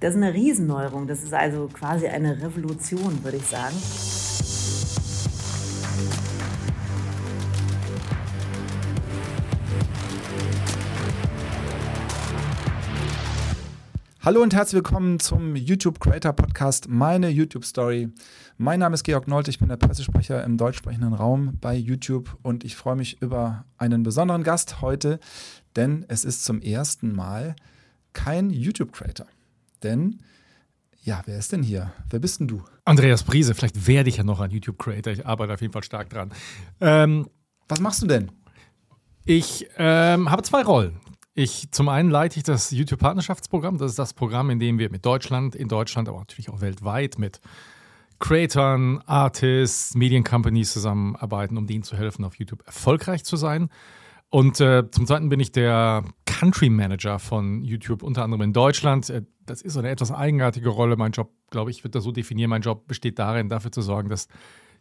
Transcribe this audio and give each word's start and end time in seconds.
Das 0.00 0.14
ist 0.14 0.22
eine 0.22 0.32
Riesenneuerung. 0.32 1.08
Das 1.08 1.24
ist 1.24 1.34
also 1.34 1.68
quasi 1.72 2.06
eine 2.06 2.40
Revolution, 2.40 3.24
würde 3.24 3.38
ich 3.38 3.46
sagen. 3.46 3.74
Hallo 14.20 14.42
und 14.42 14.54
herzlich 14.54 14.74
willkommen 14.74 15.18
zum 15.18 15.56
YouTube 15.56 15.98
Creator 15.98 16.32
Podcast 16.32 16.88
Meine 16.88 17.28
YouTube 17.30 17.64
Story. 17.64 18.08
Mein 18.56 18.78
Name 18.78 18.94
ist 18.94 19.02
Georg 19.02 19.26
Nolte, 19.26 19.50
ich 19.50 19.58
bin 19.58 19.68
der 19.68 19.78
Pressesprecher 19.78 20.44
im 20.44 20.58
deutschsprechenden 20.58 21.14
Raum 21.14 21.54
bei 21.60 21.74
YouTube 21.74 22.36
und 22.42 22.62
ich 22.62 22.76
freue 22.76 22.96
mich 22.96 23.22
über 23.22 23.64
einen 23.78 24.02
besonderen 24.02 24.44
Gast 24.44 24.80
heute, 24.82 25.18
denn 25.76 26.04
es 26.08 26.24
ist 26.24 26.44
zum 26.44 26.60
ersten 26.60 27.16
Mal 27.16 27.56
kein 28.12 28.50
YouTube 28.50 28.92
Creator. 28.92 29.26
Denn 29.82 30.20
ja, 31.02 31.22
wer 31.24 31.38
ist 31.38 31.52
denn 31.52 31.62
hier? 31.62 31.92
Wer 32.10 32.18
bist 32.18 32.40
denn 32.40 32.48
du? 32.48 32.62
Andreas 32.84 33.22
Briese, 33.22 33.54
vielleicht 33.54 33.86
werde 33.86 34.08
ich 34.10 34.18
ja 34.18 34.24
noch 34.24 34.40
ein 34.40 34.50
YouTube 34.50 34.78
Creator, 34.78 35.12
ich 35.12 35.26
arbeite 35.26 35.54
auf 35.54 35.60
jeden 35.60 35.72
Fall 35.72 35.84
stark 35.84 36.10
dran. 36.10 36.32
Ähm, 36.80 37.28
Was 37.68 37.80
machst 37.80 38.02
du 38.02 38.06
denn? 38.06 38.30
Ich 39.24 39.68
ähm, 39.76 40.30
habe 40.30 40.42
zwei 40.42 40.62
Rollen. 40.62 41.00
Ich, 41.34 41.70
zum 41.70 41.88
einen 41.88 42.10
leite 42.10 42.38
ich 42.38 42.42
das 42.42 42.72
YouTube-Partnerschaftsprogramm. 42.72 43.78
Das 43.78 43.92
ist 43.92 43.98
das 43.98 44.12
Programm, 44.12 44.50
in 44.50 44.58
dem 44.58 44.78
wir 44.78 44.90
mit 44.90 45.06
Deutschland, 45.06 45.54
in 45.54 45.68
Deutschland, 45.68 46.08
aber 46.08 46.18
natürlich 46.18 46.50
auch 46.50 46.60
weltweit 46.60 47.18
mit 47.18 47.40
Creatoren, 48.18 49.00
Artists, 49.06 49.94
Mediencompanies 49.94 50.72
zusammenarbeiten, 50.72 51.56
um 51.56 51.66
denen 51.66 51.84
zu 51.84 51.96
helfen, 51.96 52.24
auf 52.24 52.34
YouTube 52.34 52.66
erfolgreich 52.66 53.22
zu 53.22 53.36
sein. 53.36 53.68
Und 54.30 54.60
äh, 54.60 54.90
zum 54.90 55.06
Zweiten 55.06 55.28
bin 55.30 55.40
ich 55.40 55.52
der 55.52 56.04
Country 56.26 56.68
Manager 56.68 57.18
von 57.18 57.62
YouTube, 57.62 58.02
unter 58.02 58.22
anderem 58.24 58.42
in 58.42 58.52
Deutschland. 58.52 59.08
Äh, 59.08 59.22
das 59.46 59.62
ist 59.62 59.76
eine 59.76 59.88
etwas 59.88 60.12
eigenartige 60.12 60.68
Rolle. 60.68 60.96
Mein 60.96 61.12
Job, 61.12 61.32
glaube 61.50 61.70
ich, 61.70 61.82
wird 61.82 61.94
das 61.94 62.04
so 62.04 62.12
definieren. 62.12 62.50
Mein 62.50 62.62
Job 62.62 62.86
besteht 62.86 63.18
darin, 63.18 63.48
dafür 63.48 63.72
zu 63.72 63.80
sorgen, 63.80 64.10
dass 64.10 64.28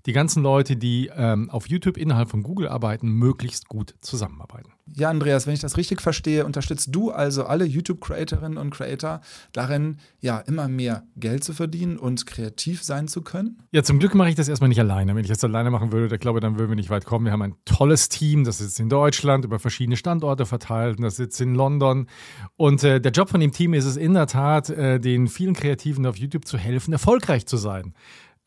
die 0.08 0.14
ganzen 0.14 0.42
Leute, 0.42 0.78
die 0.78 1.12
ähm, 1.16 1.50
auf 1.50 1.68
YouTube 1.68 1.98
innerhalb 1.98 2.30
von 2.30 2.42
Google 2.42 2.70
arbeiten, 2.70 3.10
möglichst 3.10 3.68
gut 3.68 3.94
zusammenarbeiten. 4.00 4.72
Ja, 4.96 5.10
Andreas, 5.10 5.46
wenn 5.46 5.54
ich 5.54 5.60
das 5.60 5.76
richtig 5.76 6.02
verstehe, 6.02 6.46
unterstützt 6.46 6.96
du 6.96 7.12
also 7.12 7.46
alle 7.46 7.66
YouTube-Creatorinnen 7.66 8.58
und 8.58 8.70
Creator 8.70 9.20
darin, 9.52 9.98
ja, 10.22 10.40
immer 10.40 10.70
mehr 10.70 11.04
Geld 11.18 11.44
zu 11.44 11.52
verdienen 11.52 11.98
und 11.98 12.26
kreativ 12.26 12.84
sein 12.84 13.10
zu 13.10 13.22
können? 13.22 13.62
Ja, 13.72 13.84
zum 13.84 14.00
Glück 14.00 14.16
mache 14.16 14.30
ich 14.30 14.36
das 14.36 14.48
erstmal 14.48 14.70
nicht 14.70 14.80
alleine. 14.80 15.14
Wenn 15.14 15.24
ich 15.24 15.30
das 15.30 15.44
alleine 15.44 15.72
machen 15.72 15.92
würde, 15.92 16.16
ich 16.16 16.22
glaube, 16.22 16.40
dann 16.40 16.58
würden 16.58 16.70
wir 16.70 16.76
nicht 16.78 16.90
weit 16.90 17.04
kommen. 17.04 17.26
Wir 17.26 17.34
haben 17.34 17.42
ein 17.42 17.56
tolles 17.66 18.08
Team, 18.08 18.46
das 18.46 18.60
sitzt 18.60 18.80
in 18.80 18.88
Deutschland, 18.88 19.44
über 19.44 19.60
verschiedene 19.60 19.98
Standorte 19.98 20.46
verteilt, 20.46 21.00
das 21.02 21.18
sitzt 21.18 21.42
in 21.42 21.54
London. 21.54 22.08
Und 22.56 22.82
äh, 22.86 23.02
der 23.02 23.12
Job 23.12 23.30
von 23.30 23.42
dem 23.42 23.52
Team 23.52 23.74
ist 23.74 23.86
es 23.86 23.98
in 23.98 24.14
der 24.14 24.28
Tat, 24.28 24.70
äh, 24.70 25.02
den 25.02 25.28
vielen 25.28 25.54
Kreativen 25.54 26.06
auf 26.06 26.16
YouTube 26.16 26.46
zu 26.46 26.58
helfen, 26.58 26.94
erfolgreich 26.94 27.46
zu 27.46 27.58
sein. 27.58 27.94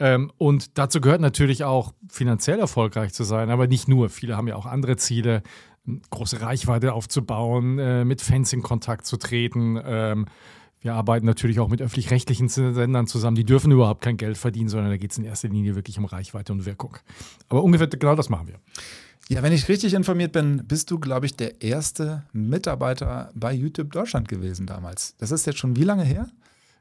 Ähm, 0.01 0.33
und 0.39 0.79
dazu 0.79 1.01
gehört 1.01 1.21
natürlich 1.21 1.63
auch, 1.65 1.93
finanziell 2.09 2.59
erfolgreich 2.59 3.13
zu 3.13 3.23
sein, 3.23 3.51
aber 3.51 3.67
nicht 3.67 3.87
nur. 3.87 4.09
Viele 4.09 4.37
haben 4.37 4.49
ja 4.49 4.57
auch 4.57 4.67
andere 4.67 4.97
Ziele, 4.97 5.43
große 6.11 6.41
Reichweite 6.41 6.95
aufzubauen, 6.95 7.79
äh, 7.79 8.05
mit 8.05 8.23
Fans 8.23 8.53
in 8.53 8.63
Kontakt 8.63 9.07
zu 9.07 9.19
treten. 9.19 9.79
Ähm, 9.85 10.27
wir 10.81 10.95
arbeiten 10.95 11.27
natürlich 11.27 11.61
auch 11.61 11.69
mit 11.69 11.83
öffentlich-rechtlichen 11.83 12.49
Sendern 12.49 13.07
zusammen. 13.07 13.37
Die 13.37 13.45
dürfen 13.45 13.71
überhaupt 13.71 14.03
kein 14.03 14.17
Geld 14.17 14.39
verdienen, 14.39 14.71
sondern 14.71 14.91
da 14.91 14.97
geht 14.97 15.13
es 15.13 15.19
in 15.19 15.25
erster 15.25 15.49
Linie 15.49 15.75
wirklich 15.75 15.99
um 15.99 16.07
Reichweite 16.07 16.55
und 16.55 16.65
Wirkung. 16.65 16.97
Aber 17.51 17.63
ungefähr 17.63 17.87
genau 17.87 18.15
das 18.15 18.31
machen 18.31 18.49
wir. 18.49 18.59
Ja, 19.29 19.43
wenn 19.43 19.53
ich 19.53 19.69
richtig 19.69 19.93
informiert 19.93 20.33
bin, 20.33 20.63
bist 20.67 20.91
du, 20.91 20.99
glaube 20.99 21.27
ich, 21.27 21.37
der 21.37 21.61
erste 21.61 22.25
Mitarbeiter 22.33 23.31
bei 23.35 23.53
YouTube 23.53 23.93
Deutschland 23.93 24.29
gewesen 24.29 24.67
damals. 24.67 25.15
Das 25.19 25.31
ist 25.31 25.47
jetzt 25.47 25.59
schon 25.59 25.77
wie 25.77 25.85
lange 25.85 26.03
her? 26.03 26.31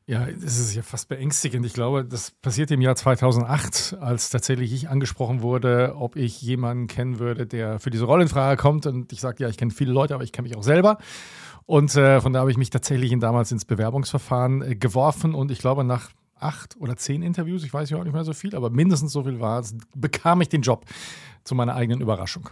Ja, 0.10 0.26
das 0.26 0.58
ist 0.58 0.74
ja 0.74 0.82
fast 0.82 1.08
beängstigend. 1.08 1.64
Ich 1.68 1.74
glaube, 1.74 2.04
das 2.04 2.32
passierte 2.32 2.74
im 2.74 2.82
Jahr 2.82 2.96
2008, 2.96 3.98
als 4.02 4.32
tatsächlich 4.32 4.74
ich 4.74 4.90
angesprochen 4.90 5.44
wurde, 5.44 5.94
ob 5.96 6.16
ich 6.16 6.42
jemanden 6.42 6.88
kennen 6.88 7.20
würde, 7.20 7.46
der 7.46 7.78
für 7.78 7.92
diese 7.92 8.06
Rolle 8.06 8.24
in 8.24 8.28
Frage 8.28 8.60
kommt. 8.60 8.88
Und 8.88 9.14
ich 9.14 9.22
sagte, 9.22 9.44
ja, 9.44 9.50
ich 9.50 9.58
kenne 9.58 9.70
viele 9.70 9.92
Leute, 9.92 10.16
aber 10.16 10.24
ich 10.24 10.32
kenne 10.32 10.48
mich 10.48 10.58
auch 10.58 10.64
selber. 10.64 10.98
Und 11.68 11.96
äh, 11.96 12.22
von 12.22 12.34
da 12.34 12.40
habe 12.40 12.50
ich 12.50 12.58
mich 12.58 12.72
tatsächlich 12.72 13.16
damals 13.20 13.52
ins 13.52 13.66
Bewerbungsverfahren 13.66 14.64
äh, 14.64 14.76
geworfen. 14.76 15.36
Und 15.36 15.52
ich 15.52 15.60
glaube, 15.60 15.84
nach 15.84 16.10
acht 16.40 16.76
oder 16.80 16.98
zehn 16.98 17.22
Interviews, 17.22 17.64
ich 17.64 17.72
weiß 17.72 17.92
ja 17.92 18.00
auch 18.00 18.04
nicht 18.04 18.14
mehr 18.14 18.26
so 18.26 18.34
viel, 18.34 18.56
aber 18.56 18.72
mindestens 18.72 19.12
so 19.12 19.26
viel 19.26 19.40
war 19.40 19.60
es, 19.60 19.78
bekam 19.96 20.42
ich 20.42 20.50
den 20.50 20.64
Job 20.64 20.86
zu 21.44 21.54
meiner 21.54 21.76
eigenen 21.76 22.02
Überraschung. 22.02 22.50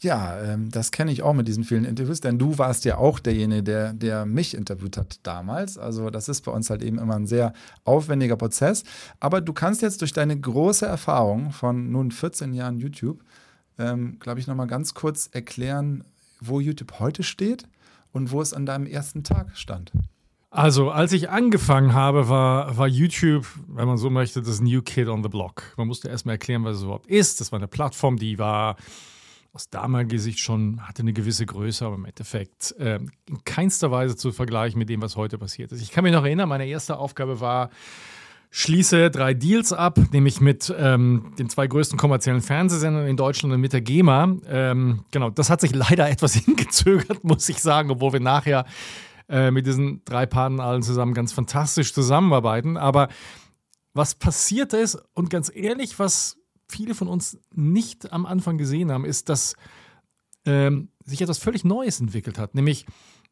Ja, 0.00 0.40
ähm, 0.40 0.70
das 0.70 0.92
kenne 0.92 1.10
ich 1.10 1.22
auch 1.22 1.34
mit 1.34 1.48
diesen 1.48 1.64
vielen 1.64 1.84
Interviews, 1.84 2.20
denn 2.20 2.38
du 2.38 2.56
warst 2.56 2.84
ja 2.84 2.98
auch 2.98 3.18
derjenige, 3.18 3.62
der, 3.64 3.92
der 3.92 4.26
mich 4.26 4.54
interviewt 4.54 4.96
hat 4.96 5.18
damals. 5.24 5.76
Also 5.76 6.10
das 6.10 6.28
ist 6.28 6.42
bei 6.42 6.52
uns 6.52 6.70
halt 6.70 6.82
eben 6.82 6.98
immer 6.98 7.16
ein 7.16 7.26
sehr 7.26 7.52
aufwendiger 7.84 8.36
Prozess. 8.36 8.84
Aber 9.18 9.40
du 9.40 9.52
kannst 9.52 9.82
jetzt 9.82 10.00
durch 10.00 10.12
deine 10.12 10.38
große 10.38 10.86
Erfahrung 10.86 11.50
von 11.50 11.90
nun 11.90 12.12
14 12.12 12.54
Jahren 12.54 12.78
YouTube, 12.78 13.24
ähm, 13.76 14.18
glaube 14.20 14.38
ich, 14.38 14.46
nochmal 14.46 14.68
ganz 14.68 14.94
kurz 14.94 15.28
erklären, 15.32 16.04
wo 16.40 16.60
YouTube 16.60 17.00
heute 17.00 17.24
steht 17.24 17.64
und 18.12 18.30
wo 18.30 18.40
es 18.40 18.54
an 18.54 18.66
deinem 18.66 18.86
ersten 18.86 19.24
Tag 19.24 19.56
stand. 19.56 19.90
Also, 20.50 20.90
als 20.90 21.12
ich 21.12 21.28
angefangen 21.28 21.92
habe, 21.92 22.28
war, 22.28 22.78
war 22.78 22.88
YouTube, 22.88 23.46
wenn 23.66 23.86
man 23.86 23.98
so 23.98 24.08
möchte, 24.08 24.40
das 24.40 24.60
New 24.60 24.80
Kid 24.80 25.08
on 25.08 25.22
the 25.22 25.28
Block. 25.28 25.62
Man 25.76 25.88
musste 25.88 26.08
erstmal 26.08 26.36
erklären, 26.36 26.64
was 26.64 26.76
es 26.76 26.84
überhaupt 26.84 27.06
ist. 27.06 27.40
Das 27.40 27.52
war 27.52 27.58
eine 27.58 27.68
Plattform, 27.68 28.16
die 28.16 28.38
war 28.38 28.76
aus 29.58 29.70
damaliger 29.70 30.20
Sicht 30.20 30.38
schon 30.38 30.86
hatte 30.86 31.02
eine 31.02 31.12
gewisse 31.12 31.44
Größe, 31.44 31.84
aber 31.84 31.96
im 31.96 32.04
Endeffekt 32.04 32.76
äh, 32.78 33.00
in 33.28 33.44
keinster 33.44 33.90
Weise 33.90 34.14
zu 34.14 34.30
vergleichen 34.30 34.78
mit 34.78 34.88
dem, 34.88 35.02
was 35.02 35.16
heute 35.16 35.36
passiert 35.36 35.72
ist. 35.72 35.82
Ich 35.82 35.90
kann 35.90 36.04
mich 36.04 36.12
noch 36.12 36.24
erinnern, 36.24 36.48
meine 36.48 36.64
erste 36.64 36.96
Aufgabe 36.96 37.40
war, 37.40 37.70
schließe 38.50 39.10
drei 39.10 39.34
Deals 39.34 39.72
ab, 39.72 39.98
nämlich 40.12 40.40
mit 40.40 40.72
ähm, 40.78 41.32
den 41.40 41.50
zwei 41.50 41.66
größten 41.66 41.98
kommerziellen 41.98 42.40
Fernsehsendern 42.40 43.08
in 43.08 43.16
Deutschland 43.16 43.52
und 43.52 43.60
mit 43.60 43.72
der 43.72 43.80
GEMA. 43.80 44.36
Ähm, 44.46 45.04
genau, 45.10 45.28
das 45.30 45.50
hat 45.50 45.60
sich 45.60 45.74
leider 45.74 46.08
etwas 46.10 46.34
hingezögert, 46.34 47.24
muss 47.24 47.48
ich 47.48 47.60
sagen, 47.60 47.90
obwohl 47.90 48.12
wir 48.12 48.20
nachher 48.20 48.64
äh, 49.28 49.50
mit 49.50 49.66
diesen 49.66 50.04
drei 50.04 50.24
Partnern 50.24 50.64
allen 50.64 50.82
zusammen 50.84 51.14
ganz 51.14 51.32
fantastisch 51.32 51.92
zusammenarbeiten. 51.92 52.76
Aber 52.76 53.08
was 53.92 54.14
passiert 54.14 54.72
ist, 54.72 55.02
und 55.14 55.30
ganz 55.30 55.50
ehrlich, 55.52 55.98
was 55.98 56.37
viele 56.68 56.94
von 56.94 57.08
uns 57.08 57.38
nicht 57.54 58.12
am 58.12 58.26
Anfang 58.26 58.58
gesehen 58.58 58.92
haben, 58.92 59.04
ist, 59.04 59.28
dass 59.28 59.54
ähm, 60.44 60.88
sich 61.04 61.22
etwas 61.22 61.38
völlig 61.38 61.64
Neues 61.64 62.00
entwickelt 62.00 62.38
hat. 62.38 62.54
Nämlich 62.54 62.86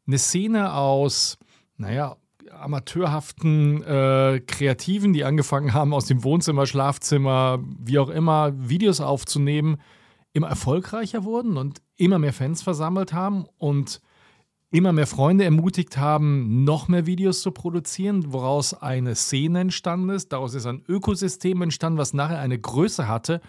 eine 0.06 0.18
Szene 0.18 0.72
aus, 0.72 1.38
naja, 1.76 2.16
amateurhaften 2.50 3.82
äh, 3.82 4.40
Kreativen, 4.46 5.12
die 5.12 5.24
angefangen 5.24 5.74
haben, 5.74 5.92
aus 5.92 6.06
dem 6.06 6.24
Wohnzimmer, 6.24 6.66
Schlafzimmer, 6.66 7.58
wie 7.78 7.98
auch 7.98 8.08
immer, 8.08 8.52
Videos 8.56 9.00
aufzunehmen, 9.00 9.78
immer 10.32 10.48
erfolgreicher 10.48 11.24
wurden 11.24 11.56
und 11.56 11.82
immer 11.96 12.18
mehr 12.18 12.32
Fans 12.32 12.62
versammelt 12.62 13.12
haben 13.12 13.46
und 13.58 14.00
immer 14.70 14.92
mehr 14.92 15.06
Freunde 15.06 15.44
ermutigt 15.44 15.96
haben, 15.96 16.64
noch 16.64 16.88
mehr 16.88 17.06
Videos 17.06 17.40
zu 17.40 17.52
produzieren, 17.52 18.32
woraus 18.32 18.74
eine 18.74 19.14
Szene 19.14 19.60
entstanden 19.60 20.10
ist. 20.10 20.32
Daraus 20.32 20.54
ist 20.54 20.66
ein 20.66 20.82
Ökosystem 20.88 21.62
entstanden, 21.62 21.98
was 21.98 22.14
nachher 22.14 22.40
eine 22.40 22.58
Größe 22.58 23.08
hatte, 23.08 23.40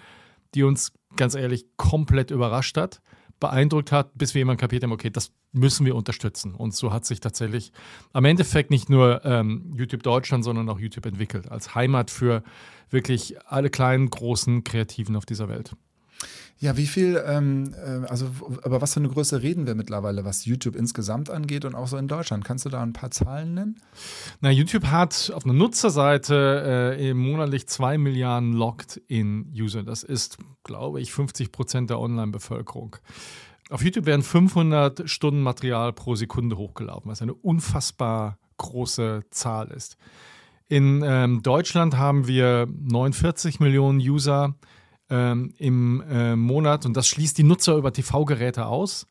die 0.54 0.64
uns 0.64 0.94
ganz 1.16 1.36
ehrlich 1.36 1.66
komplett 1.78 2.32
überrascht 2.32 2.78
hat, 2.78 3.02
beeindruckt 3.40 3.92
hat, 3.92 4.12
bis 4.16 4.34
wir 4.34 4.40
jemand 4.40 4.60
kapiert 4.60 4.84
haben, 4.84 4.92
okay, 4.92 5.10
das 5.10 5.32
müssen 5.52 5.86
wir 5.86 5.96
unterstützen. 5.96 6.54
Und 6.54 6.76
so 6.76 6.92
hat 6.94 7.06
sich 7.06 7.20
tatsächlich 7.20 7.72
am 8.14 8.26
Endeffekt 8.26 8.70
nicht 8.70 8.90
nur 8.90 9.26
ähm, 9.26 9.74
YouTube 9.76 10.04
Deutschland, 10.04 10.44
sondern 10.44 10.70
auch 10.70 10.80
YouTube 10.80 11.06
entwickelt, 11.06 11.52
als 11.52 11.74
Heimat 11.76 12.12
für 12.12 12.44
wirklich 12.90 13.36
alle 13.46 13.70
kleinen, 13.70 14.10
großen 14.10 14.64
Kreativen 14.64 15.16
auf 15.16 15.26
dieser 15.26 15.50
Welt. 15.50 15.76
Ja, 16.60 16.76
wie 16.76 16.88
viel, 16.88 17.22
ähm, 17.24 17.76
äh, 17.76 18.08
also 18.08 18.32
über 18.66 18.82
was 18.82 18.96
für 18.96 19.00
eine 19.00 19.10
Größe 19.10 19.44
reden 19.44 19.68
wir 19.68 19.76
mittlerweile, 19.76 20.26
was 20.26 20.46
YouTube 20.46 20.76
insgesamt 20.76 21.30
angeht 21.30 21.66
und 21.66 21.76
auch 21.76 21.88
so 21.88 21.98
in 21.98 22.08
Deutschland? 22.08 22.46
Kannst 22.46 22.66
du 22.66 22.70
da 22.70 22.82
ein 22.82 22.94
paar 22.94 23.12
Zahlen 23.12 23.54
nennen? 23.54 23.80
Na, 24.42 24.50
YouTube 24.50 24.86
hat 24.86 25.32
auf 25.36 25.46
einer 25.46 25.54
Nutzerseite 25.54 26.96
äh, 27.00 27.14
monatlich 27.14 27.68
zwei 27.68 28.00
Milliarden 28.00 28.54
Logged-in-User. 28.54 29.84
Das 29.84 30.02
ist, 30.02 30.40
glaube 30.64 31.00
ich, 31.00 31.12
50 31.12 31.52
Prozent 31.52 31.92
der 31.92 32.00
Online-Bevölkerung. 32.00 32.96
Auf 33.70 33.84
YouTube 33.84 34.08
werden 34.08 34.24
500 34.24 35.08
Stunden 35.08 35.42
Material 35.42 35.94
pro 35.94 36.16
Sekunde 36.16 36.58
hochgeladen, 36.58 37.04
was 37.06 37.22
eine 37.22 37.36
unfassbar 37.36 38.40
große 38.58 39.26
Zahl 39.30 39.68
ist. 39.68 39.98
In 40.70 41.04
ähm, 41.06 41.44
Deutschland 41.44 41.98
haben 41.98 42.28
wir 42.28 42.68
49 42.68 43.60
Millionen 43.60 44.00
User 44.00 44.56
ähm, 45.10 45.54
im 45.58 46.04
äh, 46.10 46.36
Monat 46.36 46.86
und 46.86 46.96
das 46.96 47.08
schließt 47.08 47.38
die 47.38 47.44
Nutzer 47.44 47.76
über 47.76 47.94
TV-Geräte 47.94 48.66
aus. 48.66 49.08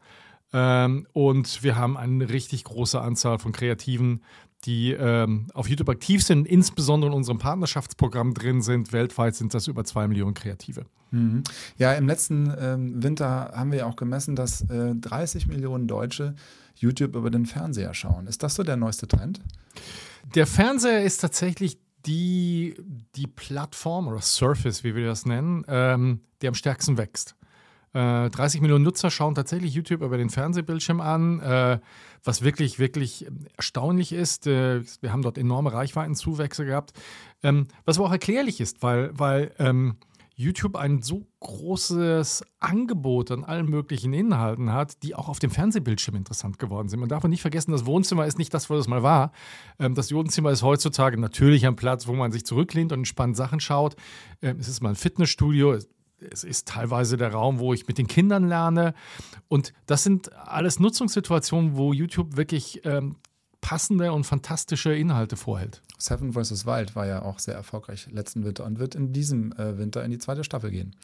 Ähm, 0.52 1.06
und 1.12 1.62
wir 1.62 1.76
haben 1.76 1.96
eine 1.96 2.28
richtig 2.28 2.64
große 2.64 3.00
Anzahl 3.00 3.38
von 3.38 3.52
Kreativen, 3.52 4.20
die 4.64 4.92
ähm, 4.92 5.46
auf 5.54 5.68
YouTube 5.68 5.88
aktiv 5.88 6.22
sind, 6.22 6.46
insbesondere 6.46 7.10
in 7.10 7.16
unserem 7.16 7.38
Partnerschaftsprogramm 7.38 8.34
drin 8.34 8.62
sind. 8.62 8.92
Weltweit 8.92 9.34
sind 9.34 9.54
das 9.54 9.66
über 9.66 9.84
zwei 9.84 10.08
Millionen 10.08 10.34
Kreative. 10.34 10.86
Mhm. 11.10 11.44
Ja, 11.78 11.92
im 11.92 12.06
letzten 12.06 12.52
ähm, 12.58 13.02
Winter 13.02 13.52
haben 13.54 13.70
wir 13.70 13.80
ja 13.80 13.86
auch 13.86 13.96
gemessen, 13.96 14.34
dass 14.34 14.62
äh, 14.62 14.94
30 14.94 15.46
Millionen 15.46 15.86
Deutsche 15.86 16.34
YouTube 16.74 17.14
über 17.14 17.30
den 17.30 17.46
Fernseher 17.46 17.94
schauen. 17.94 18.26
Ist 18.26 18.42
das 18.42 18.54
so 18.54 18.62
der 18.62 18.76
neueste 18.76 19.06
Trend? 19.06 19.40
Der 20.34 20.46
Fernseher 20.46 21.04
ist 21.04 21.18
tatsächlich 21.18 21.78
die, 22.06 22.74
die 23.14 23.26
Plattform 23.26 24.08
oder 24.08 24.20
Surface, 24.20 24.84
wie 24.84 24.94
wir 24.94 25.06
das 25.06 25.26
nennen, 25.26 25.64
ähm, 25.68 26.20
die 26.42 26.48
am 26.48 26.54
stärksten 26.54 26.98
wächst. 26.98 27.36
30 27.92 28.58
äh, 28.58 28.62
Millionen 28.62 28.84
Nutzer 28.84 29.10
schauen 29.10 29.34
tatsächlich 29.34 29.72
YouTube 29.72 30.02
über 30.02 30.18
den 30.18 30.28
Fernsehbildschirm 30.28 31.00
an, 31.00 31.40
äh, 31.40 31.78
was 32.22 32.42
wirklich, 32.42 32.78
wirklich 32.78 33.26
erstaunlich 33.56 34.12
ist. 34.12 34.46
Äh, 34.46 34.82
wir 35.00 35.12
haben 35.12 35.22
dort 35.22 35.38
enorme 35.38 35.72
Reichweitenzuwächse 35.72 36.66
gehabt, 36.66 36.92
ähm, 37.42 37.68
was 37.86 37.96
aber 37.98 38.08
auch 38.08 38.12
erklärlich 38.12 38.60
ist, 38.60 38.82
weil, 38.82 39.18
weil 39.18 39.52
ähm, 39.58 39.96
YouTube 40.38 40.76
ein 40.76 41.00
so 41.00 41.26
großes 41.40 42.44
Angebot 42.60 43.30
an 43.30 43.42
allen 43.42 43.66
möglichen 43.66 44.12
Inhalten 44.12 44.70
hat, 44.70 45.02
die 45.02 45.14
auch 45.14 45.28
auf 45.28 45.38
dem 45.38 45.50
Fernsehbildschirm 45.50 46.14
interessant 46.14 46.58
geworden 46.58 46.88
sind. 46.90 47.00
Man 47.00 47.08
darf 47.08 47.24
nicht 47.24 47.40
vergessen, 47.40 47.72
das 47.72 47.86
Wohnzimmer 47.86 48.26
ist 48.26 48.36
nicht 48.36 48.52
das, 48.52 48.68
was 48.68 48.80
es 48.80 48.88
mal 48.88 49.02
war. 49.02 49.32
Ähm, 49.78 49.94
das 49.94 50.12
Wohnzimmer 50.12 50.50
ist 50.50 50.62
heutzutage 50.62 51.18
natürlich 51.18 51.66
ein 51.66 51.74
Platz, 51.74 52.06
wo 52.06 52.12
man 52.12 52.32
sich 52.32 52.44
zurücklehnt 52.44 52.92
und 52.92 53.00
entspannt 53.00 53.34
Sachen 53.36 53.60
schaut. 53.60 53.96
Es 54.42 54.68
ist 54.68 54.82
mal 54.82 54.90
ein 54.90 54.96
Fitnessstudio, 54.96 55.78
es 56.20 56.44
ist 56.44 56.68
teilweise 56.68 57.16
der 57.16 57.32
Raum, 57.32 57.58
wo 57.58 57.72
ich 57.72 57.86
mit 57.86 57.96
den 57.96 58.06
Kindern 58.06 58.46
lerne. 58.46 58.94
Und 59.48 59.72
das 59.86 60.02
sind 60.02 60.32
alles 60.34 60.80
Nutzungssituationen, 60.80 61.76
wo 61.76 61.94
YouTube 61.94 62.36
wirklich 62.36 62.82
ähm, 62.84 63.16
passende 63.60 64.12
und 64.12 64.24
fantastische 64.24 64.94
Inhalte 64.94 65.36
vorhält. 65.36 65.82
Seven 65.98 66.32
vs. 66.32 66.66
Wild 66.66 66.94
war 66.94 67.06
ja 67.06 67.22
auch 67.22 67.38
sehr 67.38 67.54
erfolgreich 67.54 68.08
letzten 68.10 68.44
Winter 68.44 68.64
und 68.64 68.78
wird 68.78 68.94
in 68.94 69.12
diesem 69.12 69.52
äh, 69.52 69.78
Winter 69.78 70.04
in 70.04 70.10
die 70.10 70.18
zweite 70.18 70.44
Staffel 70.44 70.70
gehen. 70.70 70.94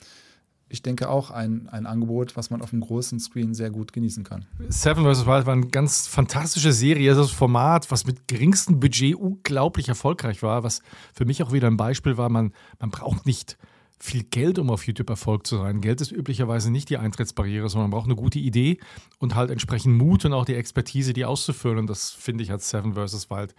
Ich 0.68 0.80
denke 0.80 1.10
auch 1.10 1.30
ein, 1.30 1.68
ein 1.68 1.84
Angebot, 1.84 2.34
was 2.34 2.48
man 2.48 2.62
auf 2.62 2.70
dem 2.70 2.80
großen 2.80 3.20
Screen 3.20 3.52
sehr 3.52 3.70
gut 3.70 3.92
genießen 3.92 4.24
kann. 4.24 4.46
Seven 4.68 5.04
vs. 5.04 5.26
Wild 5.26 5.44
war 5.44 5.52
eine 5.52 5.66
ganz 5.66 6.06
fantastische 6.06 6.72
Serie. 6.72 7.14
Das 7.14 7.30
Format, 7.30 7.90
was 7.90 8.06
mit 8.06 8.26
geringstem 8.26 8.80
Budget 8.80 9.14
unglaublich 9.14 9.88
erfolgreich 9.88 10.42
war, 10.42 10.62
was 10.62 10.80
für 11.12 11.26
mich 11.26 11.42
auch 11.42 11.52
wieder 11.52 11.68
ein 11.68 11.76
Beispiel 11.76 12.16
war, 12.16 12.30
man, 12.30 12.54
man 12.80 12.90
braucht 12.90 13.26
nicht 13.26 13.58
viel 13.98 14.24
Geld, 14.24 14.58
um 14.58 14.70
auf 14.70 14.86
YouTube 14.86 15.10
Erfolg 15.10 15.46
zu 15.46 15.58
sein. 15.58 15.82
Geld 15.82 16.00
ist 16.00 16.10
üblicherweise 16.10 16.72
nicht 16.72 16.88
die 16.88 16.96
Eintrittsbarriere, 16.96 17.68
sondern 17.68 17.90
man 17.90 17.98
braucht 17.98 18.06
eine 18.06 18.16
gute 18.16 18.38
Idee 18.38 18.78
und 19.18 19.34
halt 19.34 19.50
entsprechend 19.50 19.96
Mut 19.96 20.24
und 20.24 20.32
auch 20.32 20.44
die 20.46 20.56
Expertise, 20.56 21.12
die 21.12 21.24
auszuführen. 21.24 21.78
Und 21.78 21.86
das 21.88 22.10
finde 22.10 22.42
ich 22.42 22.50
hat 22.50 22.62
Seven 22.62 22.94
vs. 22.94 23.30
Wild 23.30 23.54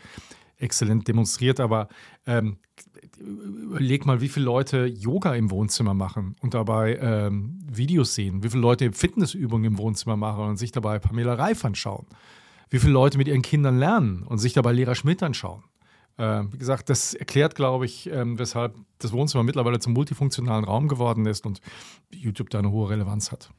exzellent 0.64 1.08
demonstriert. 1.08 1.60
Aber 1.60 1.88
ähm, 2.26 2.58
überleg 3.20 4.06
mal, 4.06 4.22
wie 4.22 4.30
viele 4.30 4.46
Leute 4.46 4.86
Yoga 4.86 5.36
im 5.36 5.52
Wohnzimmer 5.52 5.94
machen 5.94 6.36
und 6.42 6.54
dabei 6.54 6.98
ähm, 6.98 7.60
Videos 7.72 8.16
sehen, 8.16 8.44
wie 8.44 8.50
viele 8.50 8.62
Leute 8.62 8.92
Fitnessübungen 8.92 9.66
im 9.66 9.78
Wohnzimmer 9.78 10.18
machen 10.18 10.46
und 10.46 10.58
sich 10.58 10.72
dabei 10.72 11.00
Pamela 11.00 11.36
Reif 11.36 11.64
anschauen, 11.66 12.06
wie 12.70 12.80
viele 12.80 12.94
Leute 12.94 13.18
mit 13.18 13.28
ihren 13.28 13.42
Kindern 13.42 13.78
lernen 13.78 14.24
und 14.24 14.40
sich 14.40 14.54
dabei 14.54 14.72
Lehrer 14.72 14.96
Schmidt 14.96 15.22
anschauen. 15.24 15.64
Äh, 16.18 16.44
wie 16.52 16.58
gesagt, 16.58 16.90
das 16.90 17.14
erklärt, 17.14 17.56
glaube 17.56 17.86
ich, 17.86 18.10
ähm, 18.12 18.38
weshalb 18.38 18.76
das 19.00 19.12
Wohnzimmer 19.12 19.44
mittlerweile 19.44 19.80
zum 19.80 19.94
multifunktionalen 19.94 20.66
Raum 20.66 20.88
geworden 20.88 21.26
ist 21.26 21.46
und 21.46 21.60
YouTube 22.12 22.50
da 22.50 22.60
eine 22.60 22.72
hohe 22.72 22.90
Relevanz 22.90 23.32
hat. 23.32 23.50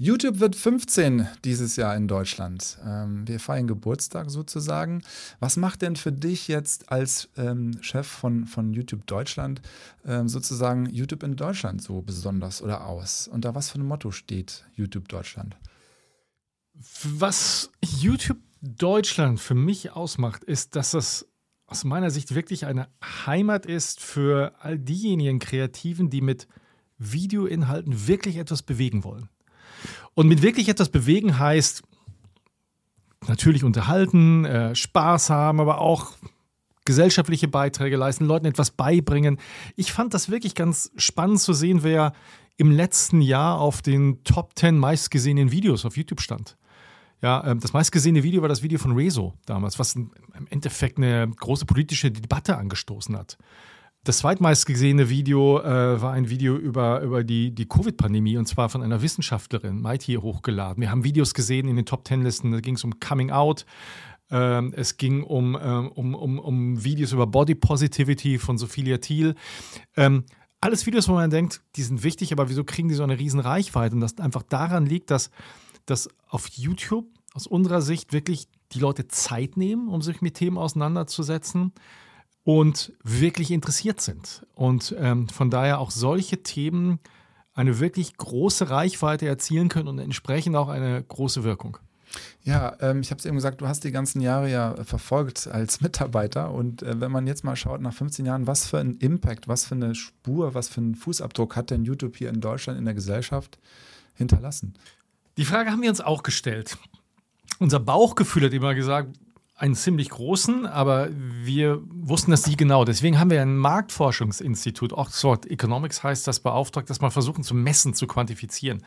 YouTube 0.00 0.38
wird 0.38 0.54
15 0.54 1.26
dieses 1.44 1.74
Jahr 1.74 1.96
in 1.96 2.06
Deutschland. 2.06 2.78
Ähm, 2.86 3.26
wir 3.26 3.40
feiern 3.40 3.66
Geburtstag 3.66 4.30
sozusagen. 4.30 5.02
Was 5.40 5.56
macht 5.56 5.82
denn 5.82 5.96
für 5.96 6.12
dich 6.12 6.46
jetzt 6.46 6.92
als 6.92 7.28
ähm, 7.36 7.76
Chef 7.80 8.06
von, 8.06 8.46
von 8.46 8.72
YouTube 8.72 9.08
Deutschland 9.08 9.60
ähm, 10.06 10.28
sozusagen 10.28 10.86
YouTube 10.86 11.24
in 11.24 11.34
Deutschland 11.34 11.82
so 11.82 12.00
besonders 12.00 12.62
oder 12.62 12.86
aus? 12.86 13.26
Unter 13.26 13.56
was 13.56 13.70
für 13.70 13.80
ein 13.80 13.86
Motto 13.86 14.12
steht 14.12 14.64
YouTube 14.72 15.08
Deutschland? 15.08 15.56
Was 17.02 17.72
YouTube 17.80 18.38
Deutschland 18.60 19.40
für 19.40 19.56
mich 19.56 19.90
ausmacht, 19.90 20.44
ist, 20.44 20.76
dass 20.76 20.94
es 20.94 21.26
aus 21.66 21.82
meiner 21.82 22.12
Sicht 22.12 22.36
wirklich 22.36 22.66
eine 22.66 22.86
Heimat 23.26 23.66
ist 23.66 23.98
für 23.98 24.54
all 24.60 24.78
diejenigen 24.78 25.40
Kreativen, 25.40 26.08
die 26.08 26.20
mit 26.20 26.46
Videoinhalten 26.98 28.06
wirklich 28.06 28.36
etwas 28.36 28.62
bewegen 28.62 29.02
wollen. 29.02 29.28
Und 30.14 30.28
mit 30.28 30.42
wirklich 30.42 30.68
etwas 30.68 30.88
bewegen 30.88 31.38
heißt 31.38 31.82
natürlich 33.26 33.64
unterhalten, 33.64 34.44
äh, 34.44 34.74
Spaß 34.74 35.30
haben, 35.30 35.60
aber 35.60 35.80
auch 35.80 36.12
gesellschaftliche 36.84 37.48
Beiträge 37.48 37.96
leisten, 37.96 38.24
Leuten 38.24 38.46
etwas 38.46 38.70
beibringen. 38.70 39.38
Ich 39.76 39.92
fand 39.92 40.14
das 40.14 40.30
wirklich 40.30 40.54
ganz 40.54 40.90
spannend 40.96 41.40
zu 41.40 41.52
sehen, 41.52 41.82
wer 41.82 42.12
im 42.56 42.70
letzten 42.70 43.20
Jahr 43.20 43.60
auf 43.60 43.82
den 43.82 44.24
Top 44.24 44.52
10 44.58 44.78
meistgesehenen 44.78 45.52
Videos 45.52 45.84
auf 45.84 45.96
YouTube 45.96 46.20
stand. 46.20 46.56
Ja, 47.20 47.44
ähm, 47.46 47.60
das 47.60 47.72
meistgesehene 47.72 48.22
Video 48.22 48.42
war 48.42 48.48
das 48.48 48.62
Video 48.62 48.78
von 48.78 48.92
Rezo 48.92 49.34
damals, 49.44 49.78
was 49.78 49.96
im 49.96 50.10
Endeffekt 50.50 50.98
eine 50.98 51.28
große 51.28 51.66
politische 51.66 52.10
Debatte 52.10 52.56
angestoßen 52.56 53.16
hat. 53.16 53.36
Das 54.08 54.20
zweitmeistgesehene 54.20 55.10
Video 55.10 55.60
äh, 55.60 56.00
war 56.00 56.14
ein 56.14 56.30
Video 56.30 56.56
über, 56.56 57.02
über 57.02 57.22
die, 57.22 57.54
die 57.54 57.68
Covid-Pandemie 57.68 58.38
und 58.38 58.48
zwar 58.48 58.70
von 58.70 58.82
einer 58.82 59.02
Wissenschaftlerin, 59.02 59.82
Mighty, 59.82 60.14
hochgeladen. 60.14 60.80
Wir 60.80 60.90
haben 60.90 61.04
Videos 61.04 61.34
gesehen 61.34 61.68
in 61.68 61.76
den 61.76 61.84
Top 61.84 62.04
Ten-Listen, 62.04 62.52
da 62.52 62.60
ging 62.60 62.76
es 62.76 62.84
um 62.84 63.00
Coming 63.00 63.30
Out, 63.30 63.66
ähm, 64.30 64.72
es 64.74 64.96
ging 64.96 65.22
um, 65.22 65.58
ähm, 65.60 65.88
um, 65.88 66.14
um, 66.14 66.38
um 66.38 66.82
Videos 66.82 67.12
über 67.12 67.26
Body 67.26 67.54
Positivity 67.54 68.38
von 68.38 68.56
Sophia 68.56 68.96
Thiel. 68.96 69.34
Ähm, 69.94 70.24
alles 70.62 70.86
Videos, 70.86 71.06
wo 71.06 71.12
man 71.12 71.28
denkt, 71.28 71.60
die 71.76 71.82
sind 71.82 72.02
wichtig, 72.02 72.32
aber 72.32 72.48
wieso 72.48 72.64
kriegen 72.64 72.88
die 72.88 72.94
so 72.94 73.02
eine 73.02 73.18
riesen 73.18 73.40
Reichweite? 73.40 73.94
Und 73.94 74.00
das 74.00 74.16
einfach 74.20 74.42
daran 74.42 74.86
liegt, 74.86 75.10
dass 75.10 75.30
dass 75.84 76.08
auf 76.28 76.48
YouTube 76.48 77.08
aus 77.34 77.46
unserer 77.46 77.82
Sicht 77.82 78.14
wirklich 78.14 78.48
die 78.72 78.78
Leute 78.78 79.06
Zeit 79.08 79.58
nehmen, 79.58 79.88
um 79.88 80.00
sich 80.00 80.22
mit 80.22 80.32
Themen 80.32 80.56
auseinanderzusetzen 80.56 81.74
und 82.48 82.94
wirklich 83.04 83.50
interessiert 83.50 84.00
sind. 84.00 84.46
Und 84.54 84.96
ähm, 84.98 85.28
von 85.28 85.50
daher 85.50 85.80
auch 85.80 85.90
solche 85.90 86.42
Themen 86.42 86.98
eine 87.52 87.78
wirklich 87.78 88.16
große 88.16 88.70
Reichweite 88.70 89.28
erzielen 89.28 89.68
können 89.68 89.86
und 89.86 89.98
entsprechend 89.98 90.56
auch 90.56 90.70
eine 90.70 91.02
große 91.02 91.44
Wirkung. 91.44 91.76
Ja, 92.44 92.74
ähm, 92.80 93.02
ich 93.02 93.10
habe 93.10 93.18
es 93.18 93.26
eben 93.26 93.36
gesagt, 93.36 93.60
du 93.60 93.68
hast 93.68 93.84
die 93.84 93.92
ganzen 93.92 94.22
Jahre 94.22 94.50
ja 94.50 94.82
verfolgt 94.82 95.46
als 95.46 95.80
Mitarbeiter 95.82 96.50
und 96.50 96.82
äh, 96.82 96.98
wenn 96.98 97.12
man 97.12 97.26
jetzt 97.26 97.44
mal 97.44 97.54
schaut 97.54 97.82
nach 97.82 97.92
15 97.92 98.24
Jahren, 98.24 98.46
was 98.46 98.66
für 98.66 98.78
einen 98.78 98.96
Impact, 98.96 99.46
was 99.46 99.66
für 99.66 99.74
eine 99.74 99.94
Spur, 99.94 100.54
was 100.54 100.70
für 100.70 100.80
einen 100.80 100.94
Fußabdruck 100.94 101.54
hat 101.54 101.68
denn 101.68 101.84
YouTube 101.84 102.16
hier 102.16 102.30
in 102.30 102.40
Deutschland 102.40 102.78
in 102.78 102.86
der 102.86 102.94
Gesellschaft 102.94 103.58
hinterlassen? 104.14 104.72
Die 105.36 105.44
Frage 105.44 105.70
haben 105.70 105.82
wir 105.82 105.90
uns 105.90 106.00
auch 106.00 106.22
gestellt. 106.22 106.78
Unser 107.58 107.80
Bauchgefühl 107.80 108.44
hat 108.44 108.54
immer 108.54 108.74
gesagt, 108.74 109.18
einen 109.58 109.74
ziemlich 109.74 110.10
großen, 110.10 110.66
aber 110.66 111.08
wir 111.10 111.80
wussten 111.90 112.30
das 112.30 112.46
nie 112.46 112.56
genau. 112.56 112.84
Deswegen 112.84 113.18
haben 113.18 113.30
wir 113.30 113.42
ein 113.42 113.56
Marktforschungsinstitut, 113.56 114.92
Oxford 114.92 115.46
Economics 115.46 116.04
heißt 116.04 116.28
das, 116.28 116.38
beauftragt, 116.38 116.88
das 116.88 117.00
mal 117.00 117.10
versuchen 117.10 117.42
zu 117.42 117.56
messen, 117.56 117.92
zu 117.92 118.06
quantifizieren. 118.06 118.84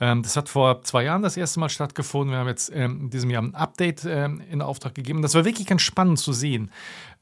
Ähm, 0.00 0.22
das 0.22 0.36
hat 0.36 0.50
vor 0.50 0.82
zwei 0.82 1.04
Jahren 1.04 1.22
das 1.22 1.38
erste 1.38 1.60
Mal 1.60 1.70
stattgefunden. 1.70 2.30
Wir 2.32 2.40
haben 2.40 2.48
jetzt 2.48 2.70
ähm, 2.74 3.00
in 3.04 3.10
diesem 3.10 3.30
Jahr 3.30 3.42
ein 3.42 3.54
Update 3.54 4.04
ähm, 4.04 4.42
in 4.50 4.60
Auftrag 4.60 4.94
gegeben. 4.94 5.22
Das 5.22 5.34
war 5.34 5.46
wirklich 5.46 5.66
ganz 5.66 5.80
spannend 5.80 6.18
zu 6.18 6.32
sehen. 6.32 6.70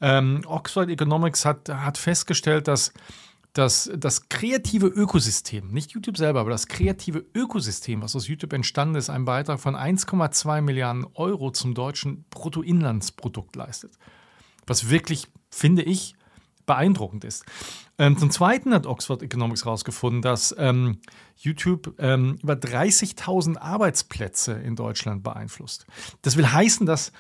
Oxford 0.03 0.89
Economics 0.89 1.45
hat, 1.45 1.69
hat 1.69 1.99
festgestellt, 1.99 2.69
dass 2.69 2.95
dass 3.53 3.91
das 3.97 4.29
kreative 4.29 4.87
Ökosystem, 4.87 5.69
nicht 5.69 5.93
YouTube 5.93 6.17
selber, 6.17 6.41
aber 6.41 6.51
das 6.51 6.69
kreative 6.69 7.25
Ökosystem, 7.35 8.03
was 8.03 8.15
aus 8.15 8.29
YouTube 8.29 8.53
entstanden 8.53 8.95
ist, 8.95 9.11
einen 9.11 9.25
Beitrag 9.25 9.61
von 9.61 9.75
1,2 9.75 10.61
Milliarden 10.61 11.07
Euro 11.15 11.51
zum 11.51 11.75
deutschen 11.75 12.25
Bruttoinlandsprodukt 12.31 13.57
leistet. 13.57 13.93
Was 14.67 14.89
wirklich, 14.89 15.27
finde 15.51 15.83
ich, 15.83 16.15
beeindruckend 16.67 17.25
ist. 17.25 17.45
Ähm, 17.99 18.17
zum 18.17 18.31
Zweiten 18.31 18.73
hat 18.73 18.87
Oxford 18.87 19.23
Economics 19.23 19.65
herausgefunden, 19.65 20.23
dass 20.23 20.55
ähm, 20.57 21.01
YouTube 21.37 21.95
ähm, 21.99 22.39
über 22.43 22.55
30.000 22.55 23.59
Arbeitsplätze 23.59 24.53
in 24.53 24.77
Deutschland 24.77 25.25
beeinflusst. 25.25 25.87
Das 26.23 26.37
will 26.37 26.47
heißen, 26.47 26.87
dass, 26.87 27.13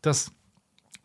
dass 0.00 0.32